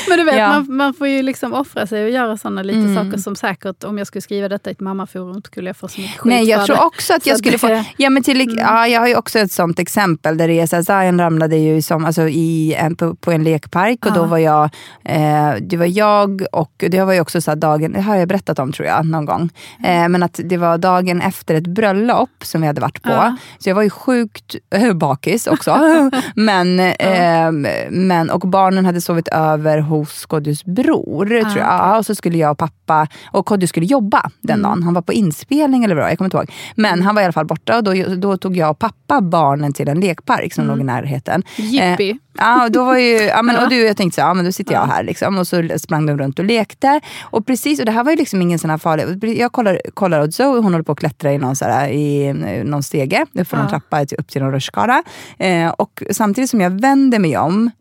Men 0.09 0.17
du 0.17 0.23
vet, 0.23 0.35
Ja. 0.37 0.47
man, 0.49 0.75
man 0.77 0.84
får 0.93 1.07
ju 1.07 1.21
liksom 1.21 1.53
offra 1.53 1.87
sig 1.87 2.03
och 2.03 2.09
göra 2.09 2.37
sådana 2.37 2.63
lite 2.63 2.79
Mm. 2.79 2.95
saker 3.05 3.17
som 3.21 3.35
säkert, 3.35 3.83
om 3.83 3.97
jag 3.97 4.07
skulle 4.07 4.21
skriva 4.21 4.49
detta 4.49 4.69
i 4.69 4.73
ett 4.73 4.79
mammaforum, 4.79 5.41
skulle 5.41 5.69
jag 5.69 5.77
få 5.77 5.87
så 5.87 6.01
mycket 6.01 6.17
skit 6.19 6.29
Nej, 6.29 6.43
jag 6.49 6.59
för 6.59 6.65
tror 6.67 6.75
det. 6.75 6.81
också 6.81 7.13
att 7.13 7.23
Så 7.23 7.29
jag 7.29 7.37
skulle 7.37 7.51
det- 7.51 7.57
få... 7.57 7.83
Ja, 7.97 8.09
men 8.09 8.23
till, 8.23 8.55
ja, 8.57 8.87
jag 8.87 8.99
har 8.99 9.07
ju 9.07 9.15
också 9.15 9.39
ett 9.39 9.51
sånt 9.51 9.79
exempel 9.79 10.37
där 10.37 10.47
det 10.47 10.59
är 10.59 10.67
så 10.67 10.75
här, 10.75 10.83
Zion 10.83 11.19
ramlade 11.19 11.55
ju 11.57 11.81
som, 11.81 12.05
alltså, 12.05 12.27
i 12.27 12.73
en, 12.73 12.95
på, 12.95 13.15
på 13.15 13.31
en 13.31 13.43
lekpark 13.43 14.05
och 14.05 14.13
då 14.13 14.19
Ja. 14.21 14.25
var 14.25 14.37
jag, 14.37 14.63
eh, 15.03 15.53
det 15.61 15.77
var 15.77 15.85
jag 15.97 16.41
och 16.51 16.71
det 16.77 17.01
var 17.03 17.13
ju 17.13 17.19
också 17.19 17.41
så 17.41 17.51
här 17.51 17.55
dagen, 17.55 17.91
det 17.91 18.01
har 18.01 18.15
jag 18.15 18.27
berättat 18.27 18.59
om 18.59 18.71
tror 18.71 18.87
jag 18.87 19.05
någon 19.05 19.25
gång. 19.25 19.49
Eh, 19.85 20.07
men 20.09 20.23
att 20.23 20.39
det 20.43 20.57
var 20.57 20.77
dagen 20.77 21.21
efter 21.21 21.55
ett 21.55 21.67
bröllop 21.67 22.29
som 22.43 22.61
vi 22.61 22.67
hade 22.67 22.81
varit 22.81 23.01
på. 23.03 23.09
Ja. 23.11 23.35
Så 23.59 23.69
jag 23.69 23.75
var 23.75 23.83
ju 23.83 23.89
sjukt 23.89 24.55
äh, 24.75 24.93
bakis 24.93 25.47
också. 25.47 25.79
men, 26.35 26.79
ehm, 26.79 27.67
men, 27.89 28.29
och 28.29 28.39
barnen 28.39 28.85
hade 28.85 29.01
sovit 29.01 29.27
över 29.27 29.79
hos 29.79 30.25
Kodjos 30.25 30.63
bror, 30.75 31.25
tror 31.25 31.41
jag. 31.41 31.57
Ja, 31.57 31.97
och 31.97 32.05
så 32.05 32.15
skulle 32.15 32.37
jag 32.37 32.51
och 32.51 32.57
pappa, 32.57 33.07
och 33.31 33.45
Kodjo 33.45 33.67
skulle 33.67 33.85
jobba 33.85 34.29
den 34.41 34.61
dagen. 34.61 34.83
Han 34.83 34.93
var 34.93 35.01
på 35.01 35.13
inspelning 35.13 35.83
eller 35.83 35.95
vad, 35.95 36.09
jag 36.11 36.17
kommer 36.17 36.27
inte 36.27 36.37
ihåg. 36.37 36.51
Men 36.75 37.01
han 37.01 37.15
var 37.15 37.21
i 37.21 37.25
alla 37.25 37.31
fall 37.33 37.45
borta 37.45 37.77
och 37.77 37.83
då, 37.83 37.93
då 38.15 38.37
tog 38.37 38.57
jag 38.57 38.69
och 38.69 38.79
pappa 38.79 39.21
barnen 39.21 39.73
till 39.73 39.87
en 39.87 39.99
lekpark 39.99 40.53
som 40.53 40.65
låg 40.67 40.79
i 40.79 40.83
närheten. 40.83 41.43
Jippi. 41.55 42.09
Eh, 42.11 42.15
Ja, 42.37 42.63
och 42.65 42.71
då 42.71 42.85
var 42.85 42.97
ju, 42.97 43.15
ja, 43.17 43.41
men, 43.41 43.57
och 43.63 43.69
du, 43.69 43.75
jag 43.85 43.97
tänkte 43.97 44.15
så 44.15 44.21
ja, 44.21 44.33
men 44.33 44.45
då 44.45 44.51
sitter 44.51 44.73
jag 44.73 44.85
här 44.85 45.03
liksom, 45.03 45.37
och 45.37 45.47
så 45.47 45.69
sprang 45.77 46.05
de 46.05 46.17
runt 46.17 46.39
och 46.39 46.45
lekte. 46.45 47.01
Och 47.23 47.45
precis, 47.45 47.79
och 47.79 47.85
det 47.85 47.91
här 47.91 48.03
var 48.03 48.11
ju 48.11 48.17
liksom 48.17 48.41
ingen 48.41 48.59
sån 48.59 48.69
här 48.69 48.77
farlig, 48.77 49.37
jag 49.39 49.51
kollar, 49.51 49.81
kollar 49.93 50.21
åt 50.21 50.33
Zoe, 50.33 50.55
hon 50.61 50.63
håller 50.73 50.83
på 50.83 50.91
att 50.91 50.99
klättra 50.99 51.33
i 51.33 51.37
någon, 51.37 51.55
så 51.55 51.65
här, 51.65 51.87
i 51.89 52.33
någon 52.65 52.83
stege, 52.83 53.25
någon 53.31 53.45
Ja. 53.51 53.69
trappa 53.69 54.05
till- 54.05 54.17
upp 54.19 54.27
till 54.27 54.41
någon 54.41 54.51
rutschkana. 54.51 55.03
Eh, 55.37 55.69
och 55.69 56.03
samtidigt 56.11 56.49
som 56.49 56.61
jag 56.61 56.81
vänder 56.81 57.19
mig 57.19 57.37
om, 57.37 57.71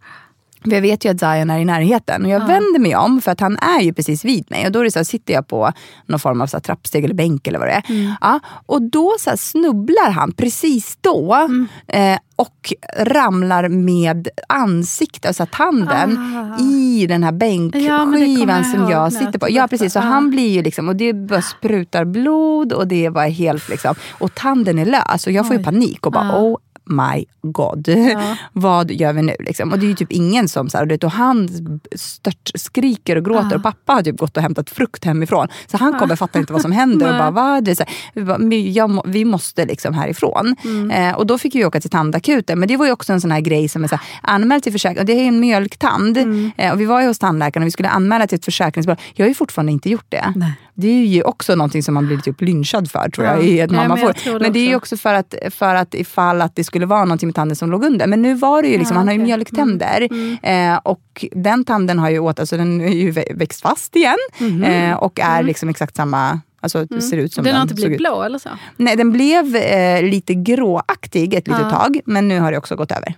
för 0.64 0.70
jag 0.70 0.82
vet 0.82 1.04
ju 1.04 1.08
att 1.10 1.20
Zion 1.20 1.50
är 1.50 1.58
i 1.58 1.64
närheten 1.64 2.24
och 2.24 2.30
jag 2.30 2.40
vänder 2.46 2.78
mig 2.78 2.96
om 2.96 3.20
för 3.20 3.30
att 3.32 3.40
han 3.40 3.56
är 3.58 3.80
ju 3.80 3.92
precis 3.92 4.24
vid 4.24 4.50
mig. 4.50 4.66
Och 4.66 4.72
då 4.72 4.84
är 4.84 4.90
så 4.90 4.98
här, 4.98 5.04
sitter 5.04 5.34
jag 5.34 5.48
på 5.48 5.72
någon 6.06 6.20
form 6.20 6.40
av 6.40 6.46
så 6.46 6.56
här, 6.56 6.62
trappsteg 6.62 7.04
eller 7.04 7.14
bänk 7.14 7.46
eller 7.46 7.58
vad 7.58 7.68
det 7.68 7.72
är. 7.72 8.16
Ja, 8.20 8.40
och 8.66 8.82
då 8.82 9.14
så 9.20 9.30
här, 9.30 9.36
snubblar 9.36 10.10
han 10.10 10.32
precis 10.32 10.98
då 11.00 11.48
eh, 11.88 12.18
och 12.36 12.72
ramlar 12.98 13.68
med 13.68 14.28
ansiktet, 14.48 15.26
alltså 15.26 15.46
tanden, 15.52 16.18
Ah. 16.58 16.62
i 16.62 17.06
den 17.06 17.22
här 17.22 17.32
Ja, 17.32 17.36
bänkskivan 17.38 18.48
jag 18.56 18.66
som 18.66 18.90
jag 18.90 19.12
sitter 19.12 19.38
på. 19.38 19.46
Ja 19.50 19.68
precis, 19.68 19.92
så 19.92 19.98
Ja. 19.98 20.02
han 20.02 20.30
blir 20.30 20.48
ju 20.50 20.62
liksom, 20.62 20.88
och 20.88 20.96
det 20.96 21.12
bara 21.12 21.42
sprutar 21.42 22.04
blod 22.04 22.72
och 22.72 22.88
det 22.88 23.10
bara 23.10 23.26
helt 23.26 23.68
liksom, 23.68 23.94
och 24.12 24.34
tanden 24.34 24.78
är 24.78 24.84
lös 24.86 25.26
och 25.26 25.32
jag 25.32 25.46
får 25.46 25.54
ju 25.56 25.58
Oj. 25.60 25.64
panik 25.64 26.06
och 26.06 26.12
bara 26.12 26.24
Ja. 26.26 26.38
oh 26.40 26.56
my 26.86 27.24
god. 27.42 27.88
Ja. 27.88 28.36
Vad 28.52 28.90
gör 28.90 29.12
vi 29.12 29.22
nu? 29.22 29.34
Liksom? 29.38 29.72
Och 29.72 29.78
det 29.78 29.86
är 29.86 29.88
ju 29.88 29.94
typ 29.94 30.12
ingen 30.12 30.48
som, 30.48 30.70
så 30.70 30.78
här, 30.78 30.86
du 30.86 30.94
vet, 30.94 31.04
och 31.04 31.10
han 31.10 31.48
stört 31.96 32.50
skriker 32.54 33.16
och 33.16 33.24
gråter 33.24 33.48
Ja. 33.50 33.56
och 33.56 33.62
pappa 33.62 33.92
har 33.92 34.02
typ 34.02 34.18
gått 34.18 34.36
och 34.36 34.42
hämtat 34.42 34.70
frukt 34.70 35.04
hemifrån. 35.04 35.48
Så 35.66 35.76
han 35.76 35.98
kommer 35.98 36.16
fattar 36.16 36.40
inte 36.40 36.52
vad 36.52 36.62
som 36.62 36.72
händer 36.72 37.12
och 37.12 37.18
bara, 37.18 37.30
vad? 37.44 37.64
Det 37.64 37.70
är 37.70 37.74
så 37.74 37.82
här, 37.82 37.94
vi, 38.14 38.22
bara, 38.24 38.38
"Men 38.38 38.72
jag, 38.72 39.02
vi 39.06 39.24
måste 39.24 39.64
liksom 39.64 39.94
härifrån. 39.94 40.56
Mm. 40.64 40.90
Eh, 40.90 41.16
och 41.16 41.26
då 41.26 41.38
fick 41.38 41.54
vi 41.54 41.64
åka 41.64 41.80
till 41.80 41.90
tandakuten. 41.90 42.58
Men 42.58 42.68
det 42.68 42.76
var 42.76 42.86
ju 42.86 42.92
också 42.92 43.12
en 43.12 43.20
sån 43.20 43.30
här 43.30 43.40
grej 43.40 43.68
som 43.68 43.84
är 43.84 43.88
så 43.88 43.94
här, 43.96 44.04
anmäld 44.22 44.62
till 44.62 44.72
försäkring. 44.72 45.06
Det 45.06 45.12
är 45.12 45.24
en 45.28 45.40
mjölktand. 45.40 46.16
Mm. 46.18 46.52
Eh, 46.56 46.72
och 46.72 46.80
vi 46.80 46.84
var 46.84 47.00
ju 47.00 47.06
hos 47.06 47.18
tandläkaren 47.18 47.62
och 47.62 47.66
vi 47.66 47.70
skulle 47.70 47.88
anmäla 47.88 48.26
till 48.26 48.36
ett 48.38 48.44
försäkringsbolag. 48.44 49.00
Jag 49.14 49.24
har 49.24 49.28
ju 49.28 49.34
fortfarande 49.34 49.72
inte 49.72 49.90
gjort 49.90 50.06
det. 50.08 50.32
Nej. 50.36 50.52
Det 50.76 50.88
är 50.88 51.06
ju 51.06 51.22
också 51.22 51.54
någonting 51.54 51.82
som 51.82 51.94
man 51.94 52.06
blir 52.06 52.18
typ 52.18 52.40
lynchad 52.40 52.90
för 52.90 53.08
tror 53.08 53.26
jag 53.26 53.38
Ja. 53.38 53.42
i 53.42 53.60
ett 53.60 53.70
Ja, 53.70 53.76
men 53.76 53.88
mammaforum. 53.88 54.06
jag 54.06 54.16
tror 54.16 54.32
Men, 54.32 54.42
det 54.42 54.50
det 54.50 54.58
är 54.66 54.68
ju 54.68 54.76
också. 54.76 54.96
för 54.96 55.14
att, 55.14 55.34
för 55.50 55.74
att 55.74 55.94
ifall 55.94 56.40
att 56.42 56.56
det 56.56 56.64
skulle 56.64 56.86
vara 56.86 57.04
någonting 57.04 57.26
med 57.26 57.34
tanden 57.34 57.56
som 57.56 57.70
låg 57.70 57.84
under. 57.84 58.06
Men 58.06 58.22
nu 58.22 58.34
var 58.34 58.62
det 58.62 58.68
ju 58.68 58.78
liksom, 58.78 58.94
Ja, 58.94 58.98
han 58.98 59.08
har 59.08 59.14
ju 59.14 59.20
mjölktänder. 59.20 60.08
Eh, 60.42 60.76
och 60.82 61.24
den 61.32 61.64
tanden 61.64 61.98
har 61.98 62.10
ju 62.10 62.18
åt, 62.18 62.40
alltså 62.40 62.56
den 62.56 62.80
är 62.80 62.88
ju 62.88 63.10
vä- 63.10 63.36
växt 63.38 63.60
fast 63.60 63.96
igen. 63.96 64.16
Eh, 64.64 64.94
och 64.94 65.20
är 65.20 65.42
liksom 65.42 65.68
exakt 65.68 65.96
samma, 65.96 66.40
alltså 66.60 66.84
det 66.84 67.00
ser 67.00 67.16
ut 67.16 67.32
som 67.32 67.44
Den 67.44 67.50
den, 67.50 67.56
har 67.56 67.62
inte 67.62 67.74
blivit 67.74 67.98
blå 67.98 68.22
eller 68.22 68.38
så? 68.38 68.48
Nej, 68.76 68.96
den 68.96 69.12
blev 69.12 69.56
eh, 69.56 70.02
lite 70.02 70.34
gråaktig 70.34 71.34
ett 71.34 71.46
litet 71.48 71.62
Ja. 71.62 71.70
tag. 71.70 72.00
Men 72.06 72.28
nu 72.28 72.40
har 72.40 72.52
det 72.52 72.58
också 72.58 72.76
gått 72.76 72.90
över. 72.92 73.14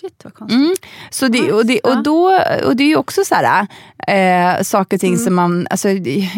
Shit 0.00 0.20
vad 0.24 0.34
konstigt. 0.34 0.58
Mm. 0.60 0.74
Så 1.10 1.28
det, 1.28 1.52
och, 1.52 1.66
det, 1.66 1.80
och, 1.80 2.02
då, 2.02 2.40
och 2.64 2.76
det 2.76 2.82
är 2.84 2.88
ju 2.88 2.96
också 2.96 3.24
så 3.24 3.34
här, 3.34 3.66
eh, 4.08 4.62
saker 4.62 4.96
och 4.96 5.00
ting 5.00 5.12
Mm. 5.14 5.24
som 5.24 5.34
man, 5.34 5.66
alltså, 5.70 5.88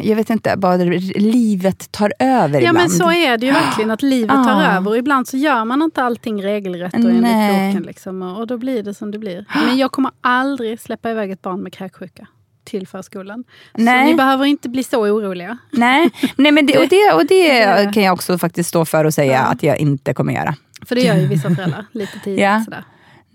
jag 0.03 0.17
vet 0.17 0.31
inte, 0.31 0.55
bara 0.57 0.77
livet 1.17 1.93
tar 1.93 2.13
över 2.19 2.61
Ja 2.61 2.69
ibland. 2.69 2.79
men 2.79 2.91
så 2.91 3.11
är 3.13 3.39
det 3.39 3.47
ju 3.47 3.53
verkligen, 3.53 3.91
att 3.91 4.03
livet 4.03 4.31
tar 4.45 4.63
Ah. 4.63 4.77
över. 4.77 4.91
Och 4.91 4.97
ibland 4.99 5.29
så 5.29 5.37
gör 5.37 5.65
man 5.65 5.83
inte 5.83 6.03
allting 6.03 6.43
regelrätt 6.45 6.95
och 6.95 7.01
enligt 7.01 7.23
boken. 7.23 7.83
Liksom, 7.87 8.23
och, 8.23 8.47
då 8.47 8.59
blir 8.59 8.83
det 8.83 8.95
som 8.95 9.11
det 9.11 9.19
blir. 9.19 9.45
Men 9.67 9.77
jag 9.79 9.93
kommer 9.93 10.11
aldrig 10.21 10.81
släppa 10.81 11.11
iväg 11.11 11.31
ett 11.31 11.43
barn 11.43 11.61
med 11.63 11.73
kräksjuka 11.73 12.27
till 12.65 12.87
förskolan. 12.89 13.45
Nej. 13.75 14.03
Så 14.05 14.11
ni 14.11 14.15
behöver 14.15 14.45
inte 14.45 14.69
bli 14.69 14.83
så 14.83 15.01
oroliga. 15.03 15.59
Nej, 15.71 16.11
nej 16.37 16.53
men 16.53 16.67
det, 16.67 16.79
och 16.79 16.89
det, 16.89 17.13
och 17.15 17.27
Det- 17.29 17.91
kan 17.95 18.03
jag 18.03 18.13
också 18.15 18.39
faktiskt 18.39 18.69
stå 18.69 18.85
för 18.85 19.05
och 19.05 19.15
säga 19.15 19.33
Ja. 19.33 19.41
att 19.41 19.63
jag 19.63 19.79
inte 19.79 20.15
kommer 20.15 20.33
göra. 20.33 20.55
För 20.87 20.95
det 20.95 21.01
gör 21.01 21.15
ju 21.17 21.27
vissa 21.27 21.51
föräldrar 21.55 21.87
lite 21.93 22.19
tidigt. 22.25 22.41
Ja. 22.41 22.63
Sådär. 22.65 22.85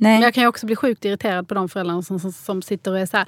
Men 0.02 0.12
Nej. 0.12 0.22
jag 0.22 0.34
kan 0.34 0.44
ju 0.44 0.48
också 0.48 0.66
bli 0.66 0.76
sjukt 0.76 1.06
irriterad 1.06 1.48
på 1.48 1.54
de 1.54 1.70
föräldrarna 1.70 2.02
som, 2.02 2.20
som, 2.20 2.32
som 2.32 2.62
sitter 2.62 2.92
och 2.92 3.00
är 3.00 3.06
så 3.06 3.18
här. 3.18 3.28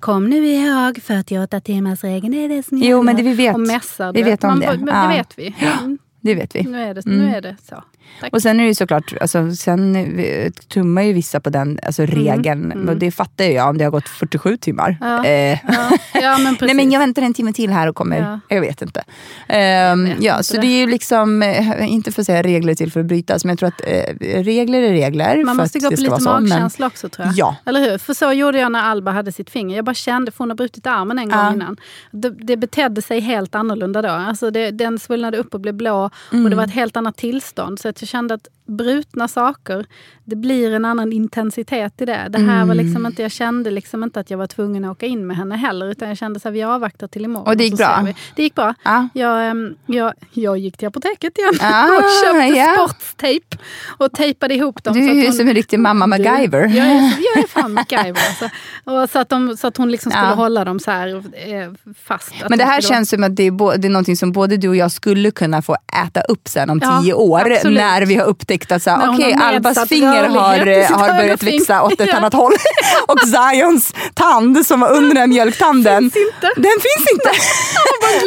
Kom 0.00 0.30
nu 0.30 0.46
ihåg 0.46 1.02
48 1.02 1.60
timmars 1.60 2.04
regeln 2.04 2.34
är 2.34 2.48
det 2.48 2.62
som 2.62 2.78
Jo, 2.78 3.02
men 3.02 3.16
gäller." 3.16 3.30
det 3.30 3.36
vi 3.36 3.44
vet. 3.46 3.54
Och 3.54 3.60
mässar. 3.60 4.12
Vi 4.12 4.22
vet 4.22 4.44
om 4.44 4.48
Man 4.50 4.60
det. 4.60 4.78
Men 4.78 4.94
Ja. 4.94 5.02
det 5.02 5.08
vet 5.16 5.38
vi. 5.38 5.54
Mm, 5.78 5.98
Det 6.26 6.34
vet 6.34 6.54
vi. 6.56 6.62
Nu, 6.62 6.82
är 6.82 6.94
det, 6.94 7.06
Mm. 7.06 7.18
nu 7.18 7.36
är 7.36 7.40
det 7.40 7.56
så. 7.68 7.82
Tack. 8.20 8.32
Och 8.32 8.42
sen 8.42 8.60
är 8.60 8.64
det 8.64 8.68
ju 8.68 8.74
såklart, 8.74 9.14
alltså, 9.20 9.50
sen 9.56 9.96
eh, 10.18 10.50
tummar 10.50 11.02
ju 11.02 11.12
vissa 11.12 11.40
på 11.40 11.50
den 11.50 11.78
alltså, 11.82 12.02
regeln. 12.06 12.88
Och 12.88 12.96
det 12.96 13.10
fattar 13.10 13.44
jag 13.44 13.68
om 13.68 13.78
det 13.78 13.84
har 13.84 13.90
gått 13.90 14.08
47 14.08 14.56
timmar. 14.56 14.96
Mm. 15.00 15.12
Ja. 15.12 15.24
Eh, 15.26 15.58
Ja, 15.68 15.90
ja, 16.22 16.38
men. 16.38 16.56
Nej 16.60 16.74
men 16.74 16.90
jag 16.90 17.00
väntar 17.00 17.22
en 17.22 17.34
timme 17.34 17.52
till 17.52 17.70
här 17.70 17.88
och 17.88 17.96
kommer, 17.96 18.18
Ja. 18.20 18.40
jag 18.54 18.60
vet 18.60 18.82
inte. 18.82 19.04
Ehm, 19.48 20.04
vet 20.04 20.22
ja, 20.22 20.32
inte 20.32 20.44
så 20.44 20.54
det. 20.54 20.60
det 20.60 20.66
är 20.66 20.80
ju 20.80 20.86
liksom, 20.86 21.42
eh, 21.42 21.92
inte 21.92 22.12
för 22.12 22.22
att 22.22 22.26
säga 22.26 22.42
regler 22.42 22.74
till 22.74 22.92
för 22.92 23.00
att 23.00 23.06
brytas, 23.06 23.44
men 23.44 23.50
jag 23.50 23.58
tror 23.58 23.68
att 23.68 23.80
eh, 23.86 24.42
regler 24.42 24.82
är 24.82 24.90
regler. 24.92 25.44
Man 25.44 25.56
måste 25.56 25.78
gå 25.78 25.90
på 25.90 25.96
lite 25.96 26.20
så, 26.20 26.30
men- 26.32 26.48
magkänsla 26.48 26.86
också 26.86 27.08
tror 27.08 27.26
jag. 27.26 27.34
Ja. 27.36 27.56
Eller 27.66 27.80
hur? 27.90 27.98
För 27.98 28.14
så 28.14 28.32
gjorde 28.32 28.58
jag 28.58 28.72
när 28.72 28.82
Alba 28.82 29.10
hade 29.10 29.32
sitt 29.32 29.50
finger. 29.50 29.76
Jag 29.76 29.84
bara 29.84 29.94
kände, 29.94 30.30
för 30.32 30.38
hon 30.38 30.50
har 30.50 30.56
brutit 30.56 30.86
armen 30.86 31.18
en 31.18 31.28
gång 31.28 31.52
innan. 31.54 31.76
Det, 32.10 32.30
det 32.30 32.56
betedde 32.56 33.02
sig 33.02 33.20
helt 33.20 33.54
annorlunda 33.54 34.02
då. 34.02 34.08
Alltså 34.08 34.50
det, 34.50 34.70
den 34.70 34.98
svullnade 34.98 35.36
upp 35.38 35.54
och 35.54 35.60
blev 35.60 35.74
blå 35.74 36.10
och 36.28 36.34
Mm. 36.34 36.50
det 36.50 36.56
var 36.56 36.64
ett 36.64 36.70
helt 36.70 36.96
annat 36.96 37.16
tillstånd. 37.16 37.78
Så 37.80 37.88
att 37.88 38.02
jag 38.02 38.08
kände 38.08 38.34
att 38.34 38.48
brutna 38.66 39.28
saker, 39.28 39.86
det 40.24 40.36
blir 40.36 40.72
en 40.72 40.84
annan 40.84 41.12
intensitet 41.12 42.00
i 42.00 42.04
det. 42.04 42.26
Det 42.30 42.38
här 42.38 42.56
var 42.64 42.74
Mm. 42.74 42.86
liksom 42.86 43.06
inte, 43.06 43.22
jag 43.22 43.30
kände 43.32 43.70
liksom 43.70 44.04
inte 44.04 44.20
att 44.20 44.30
jag 44.30 44.38
var 44.38 44.46
tvungen 44.46 44.84
att 44.84 44.90
åka 44.90 45.06
in 45.06 45.26
med 45.26 45.36
henne 45.36 45.56
heller. 45.56 45.86
Utan 45.90 46.08
jag 46.08 46.18
kände 46.18 46.40
att 46.44 46.52
vi 46.54 46.62
avvaktar 46.62 47.06
till 47.08 47.24
imorgon. 47.24 47.46
Och 47.48 47.56
det 47.56 47.64
gick 47.64 47.76
bra? 47.76 48.06
Det 48.36 48.42
gick 48.42 48.54
bra. 48.54 48.74
Ja. 48.84 49.08
Jag, 49.14 49.48
ehm, 49.50 49.74
jag, 49.86 50.12
jag 50.32 50.58
gick 50.58 50.76
till 50.76 50.88
apoteket 50.88 51.38
igen 51.38 51.54
Ah, 51.60 51.84
och 51.96 52.02
köpte 52.24 52.58
ja. 52.58 52.74
sportstejp 52.74 53.56
och 53.98 54.12
tejpade 54.12 54.54
ihop 54.54 54.84
dem. 54.84 54.94
Du 54.94 55.08
är 55.10 55.14
ju 55.14 55.24
hon- 55.24 55.32
som 55.32 55.48
en 55.48 55.54
riktig 55.54 55.78
mamma 55.80 56.06
MacGyver. 56.06 56.66
Du, 56.66 56.74
jag, 56.74 56.86
är, 56.86 56.92
jag 57.34 57.44
är 57.44 57.48
fan 57.48 57.72
MacGyver. 57.72 58.08
Alltså. 58.28 58.44
Och 58.84 59.10
så, 59.10 59.18
att 59.18 59.28
de, 59.28 59.56
så 59.56 59.66
att 59.66 59.76
hon 59.76 59.90
liksom 59.90 60.12
skulle 60.12 60.26
Ja. 60.28 60.34
hålla 60.34 60.64
dem 60.64 60.80
så 60.80 60.90
här 60.90 61.08
eh, 61.16 61.70
fast. 62.04 62.32
Men 62.48 62.58
det 62.58 62.64
de 62.64 62.70
här 62.70 62.80
känns 62.80 63.10
som 63.10 63.24
att 63.24 63.36
det 63.36 63.42
är, 63.42 63.50
bo- 63.50 63.72
det 63.76 63.88
är 63.88 63.90
någonting 63.90 64.16
som 64.16 64.32
både 64.32 64.56
du 64.56 64.68
och 64.68 64.76
jag 64.76 64.90
skulle 64.92 65.30
kunna 65.30 65.62
få 65.62 65.76
äta 66.06 66.20
upp 66.20 66.48
sen 66.48 66.70
om 66.70 66.80
tio 66.80 67.12
år. 67.12 67.50
absolut. 67.52 67.78
När 67.78 68.06
vi 68.06 68.14
har 68.14 68.26
upptäckt 68.26 68.55
att 68.64 68.86
hon 68.86 69.14
okej, 69.14 69.32
har 69.32 69.54
Albas 69.54 69.88
finger 69.88 70.28
har, 70.28 70.58
sitt 70.58 70.96
har 70.96 71.14
börjat 71.16 71.42
växa 71.42 71.82
åt 71.82 72.00
ett 72.00 72.14
annat 72.14 72.32
håll. 72.32 72.52
Och 73.06 73.18
Zions 73.20 73.94
tand 74.14 74.66
som 74.66 74.80
var 74.80 74.90
under 74.90 75.08
den 75.08 75.16
här 75.16 75.26
mjölktanden. 75.26 76.10
Finns 76.10 76.26
inte. 76.26 76.50
Den 76.56 76.72
finns 76.72 77.12
inte. 77.12 77.30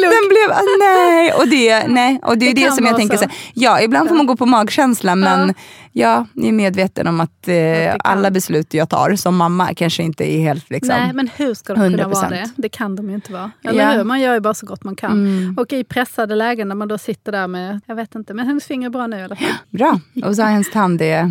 den 0.00 0.28
blev, 0.28 0.56
nej. 0.78 1.32
Och 1.32 1.48
det, 1.48 1.86
nej. 1.86 2.20
Och 2.22 2.38
det 2.38 2.50
är 2.50 2.54
Det 2.54 2.72
som 2.72 2.86
jag 2.86 2.96
tänker, 2.96 3.16
så. 3.16 3.24
ja 3.54 3.80
ibland 3.80 4.08
får 4.08 4.16
man 4.16 4.26
gå 4.26 4.36
på 4.36 4.46
magkänsla 4.46 5.16
men 5.16 5.54
ja, 5.92 6.26
jag 6.34 6.46
är 6.46 6.52
medveten 6.52 7.06
om 7.06 7.20
att 7.20 7.48
eh, 7.48 7.94
alla 7.98 8.30
beslut 8.30 8.74
jag 8.74 8.88
tar 8.88 9.16
som 9.16 9.36
mamma 9.36 9.74
kanske 9.74 10.02
inte 10.02 10.32
är 10.32 10.40
helt 10.40 10.70
liksom, 10.70 10.94
Nej, 10.96 11.12
men 11.12 11.28
hur 11.36 11.54
ska 11.54 11.74
de 11.74 11.90
kunna 11.90 12.08
vara 12.08 12.26
100%. 12.28 12.30
det? 12.30 12.50
Det 12.56 12.68
kan 12.68 12.96
de 12.96 13.08
ju 13.08 13.14
inte 13.14 13.32
vara. 13.32 13.50
Eller 13.64 13.82
Ja. 13.84 13.90
hur? 13.90 14.04
Man 14.04 14.20
gör 14.20 14.34
ju 14.34 14.40
bara 14.40 14.54
så 14.54 14.66
gott 14.66 14.84
man 14.84 14.96
kan. 14.96 15.10
Mm. 15.12 15.54
Och 15.58 15.72
i 15.72 15.84
pressade 15.84 16.34
lägen 16.34 16.68
när 16.68 16.74
man 16.74 16.88
då 16.88 16.98
sitter 16.98 17.32
där 17.32 17.46
med, 17.46 17.80
jag 17.86 17.94
vet 17.94 18.14
inte, 18.14 18.34
men 18.34 18.46
hennes 18.46 18.64
finger 18.66 18.86
är 18.88 18.90
bra 18.90 19.06
nu 19.06 19.18
i 19.18 19.22
alla 19.22 19.36
fall. 19.36 19.46
Bra. 19.70 20.00
Och 20.24 20.36
Zions 20.36 20.70
tand 20.70 21.02
är 21.02 21.24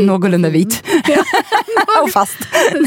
någorlunda 0.06 0.48
vit. 0.48 0.84
och 2.04 2.10
fast. 2.10 2.38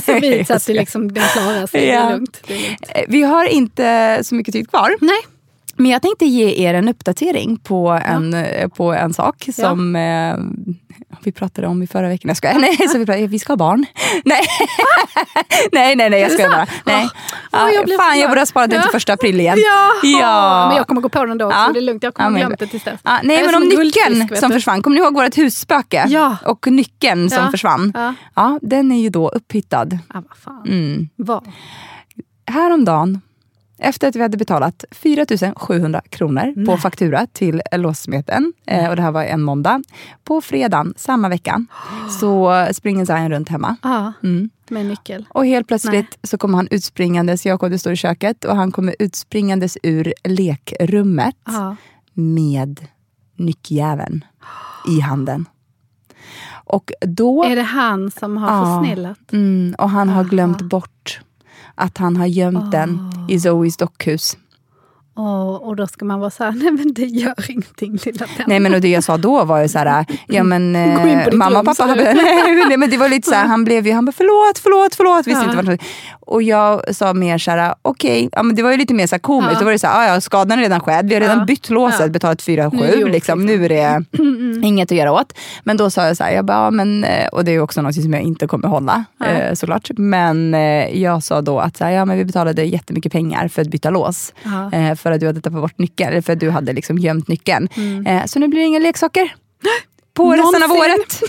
Så 0.06 0.14
vit 0.20 0.48
så 0.48 0.54
att 0.54 0.66
det 0.68 0.74
liksom, 0.74 1.14
den 1.14 1.24
klarar 1.24 1.68
sig. 1.68 1.82
Det 1.82 1.88
Ja. 1.88 2.00
är 2.02 2.12
lugnt. 2.14 2.42
Det 2.48 2.54
är 2.54 2.58
lugnt. 2.70 2.82
Eh, 2.96 3.02
Vi 3.08 3.22
har 3.24 3.46
inte 3.46 4.20
så 4.24 4.36
mycket 4.36 4.54
tid 4.54 4.70
kvar. 4.70 4.96
Nej, 5.02 5.18
Men 5.78 5.92
jag 5.92 6.02
tänkte 6.02 6.26
ge 6.26 6.68
er 6.68 6.74
en 6.74 6.88
uppdatering 6.90 7.58
på 7.58 7.90
en, 8.06 8.34
eh, 8.34 8.68
på 8.68 8.94
en 8.94 9.14
sak 9.14 9.50
som 9.54 9.96
eh, 9.96 10.36
vi 11.24 11.32
pratade 11.32 11.68
om 11.68 11.84
i 11.84 11.88
förra 11.88 12.08
veckan. 12.08 12.28
Jag 12.30 12.38
skojar. 12.38 12.60
Nej, 12.60 12.78
så 12.90 12.98
vi, 12.98 13.06
pratade, 13.06 13.28
vi 13.28 13.40
ska 13.40 13.52
ha 13.54 13.58
barn. 13.58 13.86
Nej, 14.26 14.42
nej, 15.72 15.96
nej, 15.96 16.10
nej 16.10 16.22
jag 16.22 16.32
skojar 16.32 16.50
bara. 16.50 16.68
Nej. 16.86 17.10
Åh, 17.52 17.60
jag 17.74 17.82
Ah, 17.82 17.86
blev 17.86 17.98
fan, 17.98 18.14
så 18.14 18.20
jag 18.20 18.30
borde 18.30 18.42
ha 18.42 18.46
sparat 18.46 18.70
den 18.70 18.82
till 18.82 18.88
Ja. 18.88 18.92
första 18.92 19.14
april 19.14 19.40
igen. 19.40 19.58
Ja, 19.58 19.92
Ja. 20.22 20.66
men 20.68 20.78
jag 20.78 20.88
kommer 20.88 21.02
gå 21.02 21.10
på 21.10 21.26
den 21.26 21.38
då. 21.38 21.46
Ja. 21.52 21.70
Det 21.74 21.80
är 21.80 21.82
lugnt, 21.82 22.04
jag 22.04 22.14
kommer 22.14 22.28
Ja, 22.28 22.32
men- 22.32 22.40
glömma 22.40 22.56
det 22.60 22.68
tills 22.68 22.84
dess. 22.84 23.00
Ah, 23.04 23.18
nej, 23.24 23.38
Jag 23.38 23.46
men 23.46 23.56
om 23.56 23.68
nyckeln 23.70 24.38
som 24.38 24.52
försvann. 24.52 24.82
Kommer 24.82 24.96
ni 24.96 25.02
ihåg 25.02 25.14
vårt 25.14 25.38
husspöke? 25.38 26.06
Ja. 26.08 26.38
Och 26.46 26.68
nyckeln 26.68 27.30
som 27.30 27.44
Ja. 27.44 27.52
försvann. 27.52 27.92
Ja. 27.96 28.14
Ja, 28.36 28.60
den 28.62 28.92
är 28.92 29.02
ju 29.02 29.10
då 29.10 29.30
upphittad. 29.30 29.88
Ah, 30.08 30.22
vad 30.30 30.38
fan. 30.44 30.64
Mm. 30.68 31.10
Vad? 31.16 31.48
Häromdagen, 32.48 33.22
efter 33.78 34.08
att 34.08 34.16
vi 34.16 34.22
hade 34.22 34.38
betalat 34.38 34.86
4 34.92 35.26
700 35.56 36.02
kronor 36.10 36.66
på 36.66 36.78
faktura 36.78 37.28
till 37.34 37.62
låssmeten, 37.72 38.54
eh, 38.68 38.90
och 38.90 38.96
det 38.96 39.02
här 39.02 39.12
var 39.12 39.24
en 39.24 39.42
måndag. 39.42 39.82
På 40.24 40.42
fredagen, 40.42 40.94
samma 40.98 41.30
vecka, 41.30 41.66
så 42.20 42.68
springer 42.72 43.06
Zion 43.06 43.30
runt 43.30 43.50
hemma. 43.50 43.76
Mm. 44.24 44.50
med 44.70 44.86
nyckel. 44.86 45.26
Och 45.30 45.46
helt 45.46 45.68
plötsligt 45.68 46.18
så 46.24 46.38
kommer 46.38 46.56
han 46.58 46.68
utspringandes, 46.72 47.46
Jakob 47.46 47.80
står 47.80 47.94
i 47.94 47.96
köket, 47.96 48.46
och 48.46 48.56
han 48.56 48.72
kommer 48.72 48.96
utspringandes 49.00 49.78
ur 49.84 50.14
lekrummet 50.24 51.36
Ja. 51.46 51.76
med 52.14 52.86
nyckjäveln 53.36 54.26
i 54.88 55.00
handen. 55.00 55.46
Och 56.66 56.92
då... 57.02 57.44
Är 57.44 57.56
det 57.56 57.62
han 57.62 58.12
som 58.12 58.38
har 58.38 58.48
Ja. 58.58 58.82
försnillat? 58.82 59.34
Mm, 59.34 59.76
och 59.78 59.90
han 59.90 60.10
har 60.10 60.24
glömt 60.24 60.62
bort 60.62 61.20
att 61.78 61.98
han 61.98 62.16
har 62.16 62.26
gömt 62.26 62.72
den 62.72 63.00
i 63.30 63.40
Zoes 63.40 63.78
dockhus. 63.78 64.38
Åh, 65.18 65.56
och 65.56 65.76
då 65.76 65.88
ska 65.88 66.06
man 66.06 66.20
vara 66.20 66.30
så 66.30 66.44
här, 66.44 66.52
nej 66.64 66.72
men 66.72 66.94
det 66.94 67.06
gör 67.06 67.52
ingenting 67.52 68.00
lilla 68.06 68.26
vän. 68.26 68.46
Nej 68.48 68.60
men 68.60 68.74
och 68.74 68.82
det 68.82 68.88
jag 68.90 69.04
sa 69.04 69.18
då 69.18 69.44
var 69.44 69.62
ju 69.62 69.68
så 69.68 69.80
här, 69.80 70.06
ja 70.28 70.44
men 70.44 70.76
eh, 70.76 71.34
mamma 71.34 71.60
och 71.60 71.66
pappa 71.66 71.84
hade, 71.84 72.14
nej 72.70 72.78
men 72.78 72.90
det 72.90 72.98
var 72.98 73.10
lite 73.10 73.30
så 73.30 73.36
här, 73.36 73.48
han 73.48 73.64
blev 73.64 73.88
ju, 73.88 73.94
han 73.94 74.06
bara 74.06 74.12
förlåt, 74.12 74.60
förlåt, 74.60 74.96
förlåt, 74.96 75.28
visste 75.28 75.44
Ja. 75.46 75.52
inte 75.60 75.66
vad 75.66 75.80
Och 76.20 76.44
jag 76.44 76.96
sa 76.96 77.14
mer 77.14 77.38
så 77.38 77.52
här, 77.52 77.76
okej, 77.82 78.30
ja 78.32 78.44
men 78.44 78.56
det 78.56 78.64
var 78.64 78.72
ju 78.72 78.78
lite 78.78 78.94
mer 78.94 79.08
så 79.08 79.16
här 79.16 79.20
komiskt, 79.20 79.54
Ja. 79.54 79.60
då 79.60 79.66
var 79.66 79.72
det 79.72 79.80
så 79.80 79.88
här, 79.88 80.00
"Ah, 80.10 80.14
ja 80.14 80.22
skadan 80.22 80.60
är 80.60 80.64
redan 80.64 80.80
skedd, 80.80 81.08
vi 81.10 81.14
har 81.14 81.22
redan 81.22 81.38
Ja. 81.40 81.46
bytt 81.46 81.70
låset, 81.70 82.00
Ja. 82.00 82.08
betalat 82.08 82.42
4 82.42 82.70
Nu 82.74 82.80
är 82.80 82.88
det 82.88 82.94
7 82.94 83.00
gjort, 83.00 83.12
liksom, 83.12 83.40
liksom. 83.40 83.46
nu 83.46 83.66
är 83.66 83.70
det 83.70 84.04
inget 84.68 84.92
att 84.92 84.98
göra 84.98 85.12
åt. 85.12 85.34
Men 85.64 85.78
då 85.78 85.90
sa 85.90 86.08
jag 86.08 86.18
så 86.18 86.24
här, 86.24 86.32
jag 86.32 86.46
bara, 86.46 86.58
ja, 86.58 86.72
men, 86.72 87.04
eh, 87.04 87.28
och 87.28 87.44
det 87.46 87.52
är 87.52 87.60
också 87.60 87.82
något 87.82 87.96
som 87.96 88.14
jag 88.14 88.22
inte 88.22 88.48
kommer 88.48 88.68
hålla 88.68 89.06
eh, 89.26 89.54
såklart. 89.54 89.90
Men 89.98 90.54
eh, 90.54 91.02
jag 91.02 91.24
sa 91.24 91.42
då 91.42 91.60
att 91.60 91.78
så 91.78 91.84
här, 91.84 91.92
ja, 91.92 92.06
men 92.06 92.18
vi 92.18 92.26
betalade 92.26 92.64
jättemycket 92.64 93.12
pengar 93.12 93.48
för 93.48 93.62
att 93.62 93.68
byta 93.68 93.90
lås. 93.90 94.34
Ja. 94.44 94.72
Eh, 94.78 94.96
för 94.96 95.07
att 95.12 95.20
du 95.20 95.26
hade 95.28 95.42
tappat 95.42 95.62
bort 95.62 95.78
nyckeln, 95.78 96.12
eller 96.12 96.22
för 96.22 96.34
att 96.34 96.40
du 96.40 96.50
hade 96.50 96.74
liksom 96.74 96.98
gömt 96.98 97.28
nyckeln. 97.28 97.70
Mm. 97.76 98.08
Eh, 98.08 98.26
så 98.26 98.40
nu 98.40 98.48
blir 98.48 98.60
det 98.60 98.66
inga 98.68 98.80
leksaker. 98.80 99.34
På 100.14 100.32
resten 100.34 100.64
av 100.64 100.70
Någonsin. 100.70 100.92
året. 100.94 101.20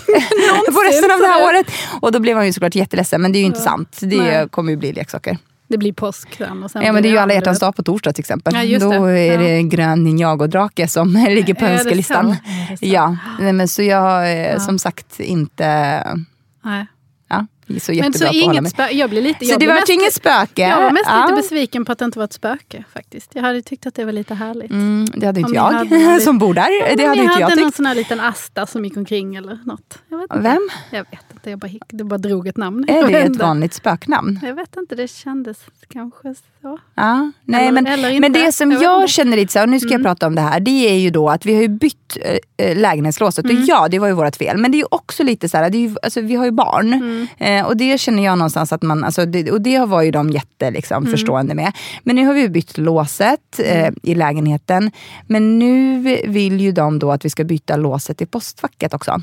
på 0.74 0.80
resten 0.80 1.10
av 1.10 1.18
det 1.18 1.26
här 1.26 1.44
året. 1.48 1.66
Och 2.00 2.12
då 2.12 2.20
blev 2.20 2.36
han 2.36 2.46
ju 2.46 2.52
såklart 2.52 2.74
jätteledsen, 2.74 3.22
men 3.22 3.32
det 3.32 3.38
är 3.38 3.40
ju 3.40 3.46
inte 3.46 3.60
sant. 3.60 3.98
Det 4.00 4.16
Nej. 4.16 4.48
kommer 4.48 4.70
ju 4.70 4.76
bli 4.76 4.92
leksaker. 4.92 5.38
Det 5.68 5.78
blir 5.78 5.92
påsk 5.92 6.34
sen. 6.38 6.62
Och 6.62 6.70
sen 6.70 6.82
Ja 6.82 6.92
men 6.92 7.02
det 7.02 7.08
är 7.08 7.10
ju 7.10 7.18
alla 7.18 7.34
hjärtans 7.34 7.58
dag 7.58 7.76
på 7.76 7.82
torsdag 7.82 8.12
till 8.12 8.22
exempel. 8.22 8.54
Ja, 8.54 8.62
just 8.62 8.82
Då 8.86 8.90
det. 9.06 9.20
är 9.20 9.32
Ja. 9.32 9.40
det 9.40 9.50
en 9.50 9.68
grön 9.68 10.06
Ninjago-drake 10.06 10.86
som 10.86 11.26
ligger 11.28 11.54
på 11.54 11.64
önskelistan. 11.64 12.36
Ja, 12.80 13.16
nej, 13.40 13.52
men 13.52 13.68
så 13.68 13.82
jag 13.82 14.30
är 14.32 14.58
som 14.58 14.78
sagt 14.78 15.20
inte 15.20 15.66
Nej. 16.64 16.86
Så 17.80 17.92
Men 17.92 18.12
så 18.12 18.26
inget 18.26 18.62
mig. 18.62 18.72
spö- 18.72 18.92
jag 18.92 19.10
blir 19.10 19.22
lite... 19.22 19.44
Så 19.44 19.50
jag 19.52 19.60
det 19.60 19.66
var 19.66 19.90
inget 19.90 20.14
spöke. 20.14 20.62
Jag 20.62 20.82
var 20.82 20.90
mest 20.90 21.04
Ja. 21.06 21.22
lite 21.22 21.36
besviken 21.42 21.84
på 21.84 21.92
att 21.92 21.98
det 21.98 22.04
inte 22.04 22.18
var 22.18 22.24
ett 22.24 22.32
spöke 22.32 22.84
faktiskt. 22.92 23.30
Jag 23.34 23.42
hade 23.42 23.62
tyckt 23.62 23.86
att 23.86 23.94
det 23.94 24.04
var 24.04 24.12
lite 24.12 24.34
härligt. 24.34 24.70
Mm, 24.70 25.06
det 25.16 25.26
hade 25.26 25.40
inte 25.40 25.52
jag 25.54 25.62
hade 25.62 25.98
någon 25.98 26.20
som 26.20 26.38
bor 26.38 26.54
där. 26.54 26.68
Ja, 26.90 26.96
det 26.96 27.06
hade 27.06 27.20
inte 27.22 27.40
jag 27.40 27.48
hade 27.48 27.60
någon 27.60 27.70
tyckt. 27.70 27.76
sån 27.76 27.86
här 27.86 27.94
liten 27.94 28.20
Asta 28.20 28.66
som 28.66 28.84
gick 28.84 28.96
omkring 28.96 29.36
eller 29.36 29.58
något. 29.64 29.98
Jag 30.08 30.18
vet 30.18 30.30
inte. 30.30 30.42
Vem? 30.42 30.68
Jag 30.90 31.04
vet 31.10 31.24
inte, 31.32 31.50
jag 31.50 31.58
bara, 31.58 31.70
det 31.88 32.04
bara 32.04 32.18
drog 32.18 32.46
ett 32.48 32.56
namn. 32.56 32.84
Är 32.88 32.96
Jag 32.96 33.08
det 33.12 33.18
ett 33.18 33.26
inte. 33.26 33.44
vanligt 33.44 33.74
spöknamn? 33.74 34.40
Jag 34.42 34.54
vet 34.54 34.76
inte, 34.76 34.94
det 34.94 35.08
kändes 35.08 35.58
kanske 35.92 36.34
så. 36.62 36.78
Ja, 36.94 37.32
nej, 37.44 37.62
Eller- 37.62 37.72
men, 37.72 37.86
eller 37.86 38.20
men 38.20 38.32
det 38.32 38.52
som 38.52 38.72
Jag 38.72 38.82
jag, 38.82 39.08
känner 39.08 39.36
lite 39.36 39.52
så 39.52 39.58
här, 39.58 39.66
och 39.66 39.70
nu 39.70 39.80
ska 39.80 39.90
jag 39.90 40.02
prata 40.02 40.26
om 40.26 40.34
det 40.34 40.40
här, 40.40 40.60
det 40.60 40.70
är 40.70 40.98
ju 40.98 41.10
då 41.10 41.28
att 41.30 41.46
vi 41.46 41.54
har 41.54 41.62
ju 41.62 41.68
bytt 41.68 42.18
äh, 42.56 42.76
lägenhetslåset. 42.76 43.44
Och 43.44 43.50
ja, 43.52 43.88
det 43.88 43.98
var 43.98 44.06
ju 44.06 44.12
vårt 44.12 44.36
fel. 44.36 44.58
Men 44.58 44.70
det 44.70 44.76
är 44.76 44.80
ju 44.80 44.86
också 44.90 45.22
lite 45.22 45.48
så 45.48 45.56
här, 45.56 45.70
det 45.70 45.78
är 45.78 45.88
ju, 45.88 45.96
alltså, 46.02 46.20
vi 46.20 46.34
har 46.34 46.44
ju 46.44 46.50
barn. 46.50 47.28
Eh, 47.38 47.66
och 47.66 47.76
det 47.76 47.98
känner 48.00 48.24
jag 48.24 48.38
någonstans 48.38 48.72
att 48.72 48.82
man, 48.82 49.04
alltså, 49.04 49.26
det, 49.26 49.50
och 49.50 49.60
det 49.60 49.78
var 49.78 50.02
ju 50.02 50.10
de 50.10 50.30
jätte 50.30 50.70
liksom, 50.70 51.06
förstående 51.06 51.54
med. 51.54 51.72
Men 52.02 52.16
nu 52.16 52.26
har 52.26 52.34
vi 52.34 52.48
bytt 52.48 52.78
låset 52.78 53.60
eh, 53.64 53.90
i 54.02 54.14
lägenheten. 54.14 54.90
Men 55.26 55.58
nu 55.58 55.98
vill 56.26 56.60
ju 56.60 56.72
de 56.72 56.98
då 56.98 57.12
att 57.12 57.24
vi 57.24 57.30
ska 57.30 57.44
byta 57.44 57.76
låset 57.76 58.22
i 58.22 58.26
postfacket 58.26 58.94
också. 58.94 59.20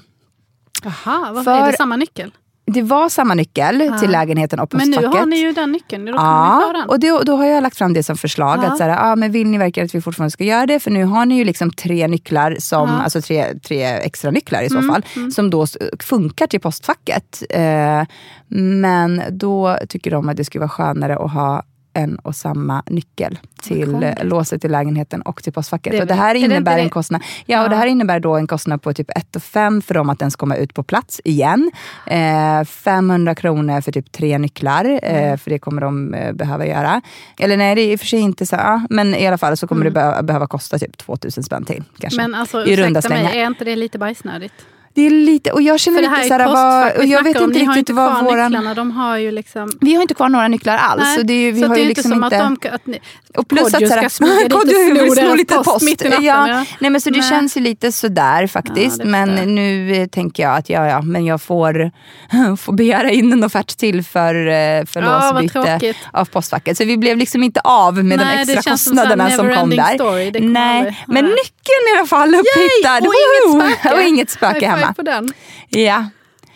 Jaha, 0.84 1.32
varför 1.32 1.44
För- 1.44 1.68
är 1.68 1.72
det 1.72 1.78
samma 1.78 1.96
nyckel? 1.96 2.32
Det 2.68 2.82
var 2.82 3.10
samma 3.10 3.34
nyckel 3.34 3.92
till 4.00 4.12
lägenheten 4.12 4.60
och 4.60 4.74
Men 4.74 4.80
postfacket. 4.82 5.12
nu 5.12 5.18
har 5.20 5.26
ni 5.26 5.36
ju 5.40 5.52
den 5.52 5.72
nyckeln, 5.72 6.06
då 6.06 6.12
kan 6.14 6.16
ni 6.16 6.62
få 6.62 6.68
Ja, 6.68 6.74
den. 6.80 6.90
och 6.90 7.00
då, 7.00 7.22
då 7.26 7.36
har 7.38 7.46
jag 7.46 7.64
lagt 7.64 7.78
fram 7.78 7.94
det 7.94 8.04
som 8.04 8.18
förslag. 8.18 8.60
Ja. 8.64 8.68
Att 8.72 8.78
så 8.78 8.84
här, 8.84 8.90
ja, 9.10 9.16
men 9.16 9.32
vill 9.32 9.48
ni 9.48 9.58
verkligen 9.58 9.86
att 9.86 9.96
vi 9.96 10.02
fortfarande 10.02 10.32
ska 10.32 10.44
göra 10.44 10.66
det? 10.66 10.80
För 10.80 10.92
nu 10.92 11.04
har 11.04 11.26
ni 11.26 11.36
ju 11.38 11.44
liksom 11.44 11.72
tre 11.72 12.08
nycklar, 12.08 12.56
som, 12.60 12.90
Ja. 12.90 13.02
alltså 13.04 13.22
tre, 13.22 13.46
tre 13.60 13.84
extra 13.84 14.32
nycklar 14.32 14.62
i 14.62 14.70
så 14.70 14.78
Mm, 14.78 14.90
fall, 14.94 15.32
som 15.32 15.50
då 15.50 15.66
funkar 16.00 16.48
till 16.48 16.60
postfacket. 16.60 17.44
Eh, 17.50 18.04
men 18.48 19.22
då 19.32 19.78
tycker 19.90 20.12
de 20.12 20.30
att 20.30 20.38
det 20.38 20.46
skulle 20.46 20.60
vara 20.60 20.70
skönare 20.70 21.16
att 21.18 21.32
ha 21.32 21.64
en 21.96 22.16
och 22.16 22.36
samma 22.36 22.84
nyckel 22.90 23.40
till 23.64 24.04
eh, 24.04 24.14
låset 24.24 24.62
till 24.62 24.72
lägenheten 24.72 25.22
och 25.22 25.44
till 25.44 25.54
postfacket. 25.54 25.92
Det 25.94 26.02
och 26.02 26.08
det 26.08 26.14
här 26.14 26.30
är 26.30 26.34
det 26.34 26.40
innebär 26.40 26.58
inte 26.72 26.72
en 26.82 26.84
det? 26.86 26.90
kostnad 26.90 27.22
ja, 27.46 27.64
och 27.64 27.70
det 27.70 27.76
här 27.76 27.88
innebär 27.88 28.20
då 28.20 28.36
en 28.36 28.48
kostnad 28.48 28.82
på 28.82 28.94
typ 28.94 29.10
1 29.18 29.44
5 29.44 29.82
för 29.82 29.94
dem 29.94 30.10
att 30.10 30.20
den 30.20 30.32
ska 30.32 30.40
komma 30.40 30.56
ut 30.56 30.74
på 30.74 30.84
plats 30.84 31.22
igen. 31.24 31.72
Eh, 32.08 32.64
500 32.66 33.36
kronor 33.36 33.82
för 33.82 33.92
typ 33.92 34.12
tre 34.12 34.38
nycklar, 34.38 34.86
Mm. 34.86 35.32
eh, 35.34 35.38
för 35.38 35.50
det 35.50 35.60
kommer 35.60 35.82
de 35.82 36.14
eh, 36.14 36.34
behöva 36.34 36.66
göra. 36.68 37.02
Eller 37.40 37.58
nej, 37.58 37.76
det 37.76 37.82
är 37.82 37.92
i 37.92 37.96
och 37.96 38.00
för 38.00 38.08
sig 38.08 38.20
inte 38.20 38.46
så, 38.46 38.56
ja, 38.56 38.82
men 38.90 39.16
i 39.16 39.28
alla 39.28 39.38
fall 39.38 39.58
så 39.58 39.68
kommer 39.68 39.86
det 39.86 39.92
be- 39.92 40.24
behöva 40.24 40.48
kosta 40.48 40.80
typ 40.80 40.98
2000 40.98 41.44
spänn 41.44 41.66
till. 41.66 41.84
Kanske, 42.00 42.20
Mm. 42.22 42.32
Men 42.32 42.40
alltså, 42.42 42.66
I 42.66 42.76
runda 42.76 43.00
ursäkta 43.00 43.24
mig, 43.24 43.40
är 43.40 43.48
inte 43.48 43.64
det 43.66 43.76
lite 43.76 43.98
bajsnödigt? 44.00 44.54
Det 44.96 45.06
är 45.06 45.10
lite, 45.10 45.52
och 45.52 45.62
jag 45.62 45.80
känner 45.80 46.02
det 46.02 46.10
lite 46.10 46.22
är 46.22 46.28
såhär, 46.28 46.46
vad, 46.46 46.98
och 46.98 47.06
jag 47.06 47.24
vet 47.24 47.42
inte 47.42 47.60
riktigt 47.60 47.78
inte 47.78 47.94
vad 47.94 48.26
våran... 48.26 48.52
nycklarna, 48.52 48.74
de 48.74 48.92
har 48.92 49.18
ju 49.18 49.32
liksom... 49.32 49.72
Vi 49.82 49.96
har 49.96 50.02
inte 50.02 50.14
kvar 50.14 50.30
några 50.30 50.48
nycklar 50.48 50.78
alls. 50.78 51.04
Nej, 51.04 51.18
så 51.18 51.24
det 51.24 51.34
är, 51.34 51.52
vi 51.52 51.62
så 51.62 51.68
har 51.68 51.76
det 51.76 51.82
är 51.82 51.84
ju 51.84 51.90
inte 51.90 52.00
liksom 52.02 52.12
som 52.12 52.24
inte... 52.24 52.44
att 52.44 52.62
de... 52.62 52.70
Att 52.70 52.86
ni, 52.88 53.00
Och 53.38 53.48
plus 53.48 53.74
att 53.74 53.88
såhär, 53.88 53.98
ska 53.98 54.10
smyga 54.10 54.44
dit 54.66 55.30
och 55.30 55.38
lite 55.38 55.56
post 55.56 55.70
post. 55.70 55.86
mitt 55.86 56.02
i 56.02 56.10
natten, 56.10 56.24
ja. 56.24 56.50
ja. 56.50 56.66
Nej, 56.80 56.92
men 56.92 57.02
så 57.02 57.10
det 57.10 57.20
Nej. 57.20 57.30
känns 57.30 57.58
ju 57.58 57.62
lite 57.62 57.92
sådär 57.92 58.48
faktiskt. 58.48 58.98
Ja, 58.98 59.04
det 59.04 59.10
men 59.10 59.38
jag. 59.38 59.48
nu 59.48 59.96
eh, 59.96 60.08
tänker 60.08 60.44
jag 60.44 60.58
att 60.58 60.70
ja, 60.70 60.88
ja, 60.88 61.02
men 61.02 61.26
jag 61.26 61.42
får, 61.42 61.92
får 62.58 62.74
begära 62.74 63.10
in 63.10 63.34
en 63.34 63.44
offert 63.44 63.78
till 63.78 64.04
för, 64.04 64.36
eh, 64.36 64.86
för 64.86 65.02
Ja, 65.02 65.32
låsbyte 65.32 65.94
av 66.14 66.26
postfacket. 66.26 66.78
Så 66.78 66.86
vi 66.86 66.98
blev 66.98 67.18
liksom 67.18 67.44
inte 67.44 67.60
av 67.64 67.94
med 68.06 68.18
Nej, 68.18 68.38
de 68.38 68.46
det 68.46 68.58
extra 68.58 68.78
som 68.78 68.92
kostnaderna 68.94 69.30
som 69.30 69.54
kom 69.56 69.70
där. 69.70 69.96
story. 69.96 70.32
Det 70.32 70.40
Nej, 70.40 71.04
men 71.08 71.26
nyckeln 71.26 71.96
i 71.96 71.98
alla 71.98 72.08
fall 72.08 72.36
upphittad. 72.36 73.96
och 73.96 74.02
inget 74.02 74.30
spöke. 74.30 74.74
och 74.74 74.85
hemma. 74.86 74.94
på 74.94 75.02
den. 75.02 75.30
Ja. 75.70 76.06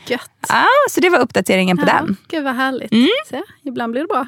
Gött. 0.08 0.30
Ah, 0.50 0.64
så 0.90 1.00
det 1.00 1.10
var 1.10 1.20
uppdateringen 1.20 1.78
på 1.78 1.84
Ja, 1.88 1.94
den. 1.94 2.18
Gud 2.28 2.44
vad 2.44 2.56
härligt. 2.56 2.92
Mm. 2.92 3.08
Se, 3.30 3.42
ibland 3.64 3.92
blir 3.92 4.02
det 4.02 4.08
bra. 4.08 4.28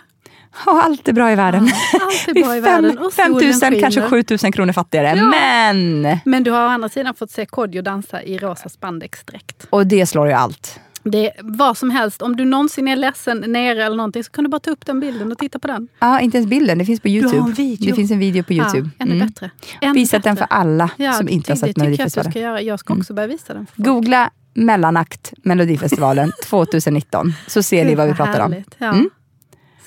Och 0.65 0.83
allt 0.83 1.07
är 1.07 1.13
bra 1.13 1.31
i 1.31 1.35
världen. 1.35 1.71
allt 2.01 2.27
är 2.27 2.43
bra 2.43 2.57
i 2.57 2.59
världen. 2.59 2.97
Och 2.97 3.13
5 3.13 3.31
000, 3.31 3.53
solen 3.53 3.79
kanske 3.79 4.01
skiner. 4.01 4.23
7 4.37 4.37
000 4.43 4.53
kronor 4.53 4.73
fattigare. 4.73 5.07
Ja. 5.17 5.25
Men, 5.25 6.17
Men 6.25 6.43
du 6.43 6.51
har 6.51 6.63
å 6.65 6.67
andra 6.67 6.89
sidan 6.89 7.13
fått 7.15 7.31
se 7.31 7.45
Kodjo 7.45 7.81
dansa 7.81 8.23
i 8.23 8.37
rosa 8.37 8.69
spandexdräkt. 8.69 9.67
och 9.69 9.87
det 9.87 10.05
slår 10.05 10.27
ju 10.27 10.33
allt. 10.33 10.79
Det 11.03 11.31
vad 11.41 11.77
som 11.77 11.89
helst. 11.89 12.21
Om 12.21 12.35
du 12.35 12.45
någonsin 12.45 12.87
är 12.87 12.95
ledsen 12.95 13.43
nere 13.47 13.83
eller 13.85 13.95
någonting 13.97 14.23
så 14.23 14.31
kan 14.31 14.43
du 14.43 14.49
bara 14.49 14.59
ta 14.59 14.71
upp 14.71 14.85
den 14.85 14.99
bilden 14.99 15.31
och 15.31 15.37
titta 15.37 15.59
på 15.59 15.67
den. 15.67 15.87
Ja, 15.99 16.19
inte 16.19 16.37
ens 16.37 16.49
bilden, 16.49 16.77
det 16.77 16.85
finns 16.85 16.99
på 17.01 17.07
Youtube. 17.07 17.39
har 17.41 17.47
en 17.47 17.53
video. 17.53 17.89
Det 17.89 17.95
finns 17.95 18.11
en 18.11 18.19
video 18.19 18.43
på 18.43 18.53
Youtube. 18.53 18.89
Ja, 18.97 19.03
ännu 19.05 19.15
Mm. 19.15 19.27
bättre. 19.27 19.51
Ännu 19.81 19.93
Visat 19.93 20.23
den 20.23 20.37
för 20.37 20.47
alla 20.49 20.89
Ja, 20.97 21.13
som 21.13 21.29
inte 21.29 21.51
har 21.51 21.55
sett 21.55 21.67
tycker 21.67 21.81
jag 21.81 21.85
att 21.93 21.97
du 21.97 21.97
Melodifestivalen. 21.97 22.31
ska 22.31 22.39
göra. 22.39 22.61
Jag 22.61 22.79
ska 22.79 22.93
också 22.93 23.13
börja 23.13 23.27
visa 23.27 23.53
den. 23.53 23.67
Googla 23.75 24.29
mellanakt 24.53 25.33
Melodifestivalen 25.43 26.31
2019 26.45 27.33
så 27.47 27.63
ser 27.63 27.85
ni 27.85 27.95
vad 27.95 28.07
vi 28.07 28.13
pratar 28.13 28.39
om. 28.39 28.55
Ja. 28.77 28.87
Mm. 28.87 29.09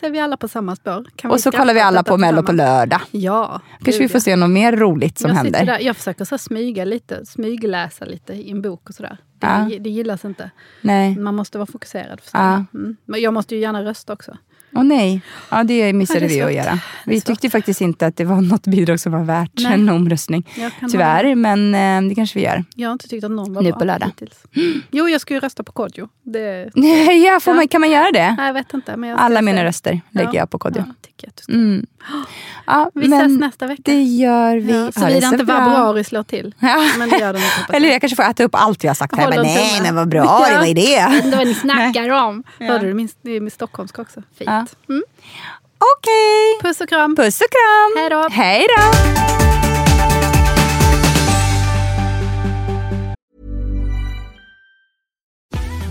Så 0.00 0.06
är 0.06 0.10
vi 0.10 0.20
alla 0.20 0.36
på 0.36 0.48
samma 0.48 0.76
spår. 0.76 1.04
Kan 1.16 1.30
Och 1.30 1.40
så 1.40 1.52
kollar 1.52 1.74
vi 1.74 1.80
alla 1.80 2.02
på 2.02 2.16
Mello 2.18 2.42
på 2.42 2.52
lördag. 2.52 3.00
Ja. 3.10 3.60
Kanske 3.84 4.02
vi 4.02 4.08
får 4.08 4.18
se 4.20 4.36
något 4.36 4.50
mer 4.50 4.76
roligt 4.76 5.18
som 5.18 5.28
jag 5.30 5.36
händer. 5.36 5.64
Där, 5.66 5.80
jag 5.80 5.96
försöker 5.96 6.24
så 6.24 6.38
smyga 6.38 6.84
lite, 6.84 7.26
smygläsa 7.26 8.04
lite 8.04 8.32
i 8.32 8.50
en 8.50 8.62
bok 8.62 8.88
och 8.88 8.94
sådär. 8.94 9.18
Det, 9.44 9.74
Ja. 9.74 9.78
det 9.80 9.90
gillas 9.90 10.24
inte. 10.24 10.50
Nej. 10.80 11.16
Man 11.16 11.34
måste 11.34 11.58
vara 11.58 11.66
fokuserad. 11.66 12.20
Ja. 12.32 12.64
mm. 12.74 12.96
Men 13.04 13.20
jag 13.20 13.34
måste 13.34 13.54
ju 13.54 13.60
gärna 13.60 13.82
rösta 13.84 14.12
också. 14.12 14.36
Åh 14.76 14.84
nej, 14.84 15.22
ja, 15.50 15.64
det 15.64 15.92
missade 15.92 16.20
Ja, 16.20 16.28
det 16.28 16.34
vi 16.34 16.42
att 16.42 16.54
göra. 16.66 16.78
Vi 17.06 17.20
tyckte 17.20 17.50
faktiskt 17.50 17.80
inte 17.80 18.06
att 18.06 18.16
det 18.16 18.24
var 18.24 18.40
något 18.40 18.66
bidrag 18.66 19.00
som 19.00 19.12
var 19.12 19.24
värt 19.24 19.50
Nej. 19.54 19.72
en 19.72 19.88
omröstning. 19.88 20.48
Tyvärr, 20.90 21.24
hålla- 21.24 21.34
men 21.36 21.74
eh, 22.04 22.08
det 22.08 22.14
kanske 22.14 22.38
vi 22.38 22.44
gör. 22.44 22.64
Jag 22.74 22.88
har 22.88 22.92
inte 22.92 23.08
tyckt 23.08 23.24
att 23.24 23.30
någon 23.30 23.52
var 23.54 23.62
Nu 23.62 23.70
bra 23.70 23.78
på 23.78 23.84
lördag. 23.84 24.06
hittills. 24.06 24.44
Jo, 24.90 25.08
jag 25.08 25.20
ska 25.20 25.34
ju 25.34 25.40
rösta 25.40 25.62
på 25.64 25.72
Kodjo. 25.72 26.08
Det, 26.22 26.70
Ja, 27.26 27.40
får 27.40 27.54
man, 27.54 27.68
kan 27.68 27.80
man 27.80 27.90
göra 27.90 28.10
det? 28.12 28.34
nej, 28.38 28.46
jag 28.46 28.54
vet 28.54 28.74
inte. 28.74 28.96
Men 28.96 29.10
jag 29.10 29.18
Alla 29.18 29.38
se. 29.40 29.44
mina 29.44 29.64
röster 29.64 30.00
lägger 30.10 30.28
Ja. 30.28 30.34
jag 30.38 30.50
på 30.50 30.58
Kodjo. 30.58 30.84
Ja, 30.86 30.94
tycker 31.02 31.26
jag 31.26 31.28
att 31.30 31.36
du 31.36 31.42
ska. 31.42 31.52
Mm. 31.52 31.86
Ja, 32.66 32.90
Vi 32.94 33.06
ses 33.06 33.38
nästa 33.38 33.66
vecka. 33.66 33.82
Det 33.84 34.02
gör 34.02 34.56
vi. 34.56 34.72
Ja, 34.72 34.78
det 34.78 34.92
Såvida 34.92 35.20
så 35.28 35.32
inte 35.34 35.44
bra. 35.44 35.56
februari 35.58 36.04
slår 36.04 36.22
till. 36.22 36.54
Ja. 36.58 36.86
Men 36.98 37.10
det 37.10 37.18
gör 37.18 37.32
den 37.32 37.42
inte. 37.42 37.76
Eller 37.76 37.88
jag 37.88 38.00
kanske 38.00 38.16
får 38.16 38.22
äta 38.22 38.44
upp 38.44 38.54
allt 38.54 38.84
jag 38.84 38.90
har 38.90 38.94
sagt 38.94 39.16
här. 39.16 39.28
Men, 39.30 39.42
nej, 39.42 39.80
men 39.82 39.94
vad 39.96 40.08
bra, 40.08 40.22
det 40.50 40.58
var 40.58 40.64
ju 40.64 40.72
Jag 40.72 41.10
vet 41.10 41.20
det. 41.20 41.26
inte 41.26 41.36
vad 41.36 41.46
ni 41.46 41.54
snackar 41.54 42.10
om. 42.10 42.42
Ja. 42.58 42.66
Hörde 42.66 42.86
du 42.86 42.94
min, 42.94 43.08
det 43.22 43.30
är 43.30 43.40
min 43.40 43.50
stockholmska 43.50 44.02
också? 44.02 44.22
Fint. 44.38 44.50
Ja. 44.50 44.66
Mm. 44.88 45.02
Okej. 45.98 46.60
Puss 46.62 46.80
och 46.80 46.88
kram. 46.88 47.16
Puss 47.16 47.40
och 47.40 47.46
kram. 47.50 48.00
Hej 48.02 48.10
då. 48.10 48.28
Hej 48.30 48.66
då. 48.76 49.43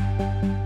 you 0.00 0.59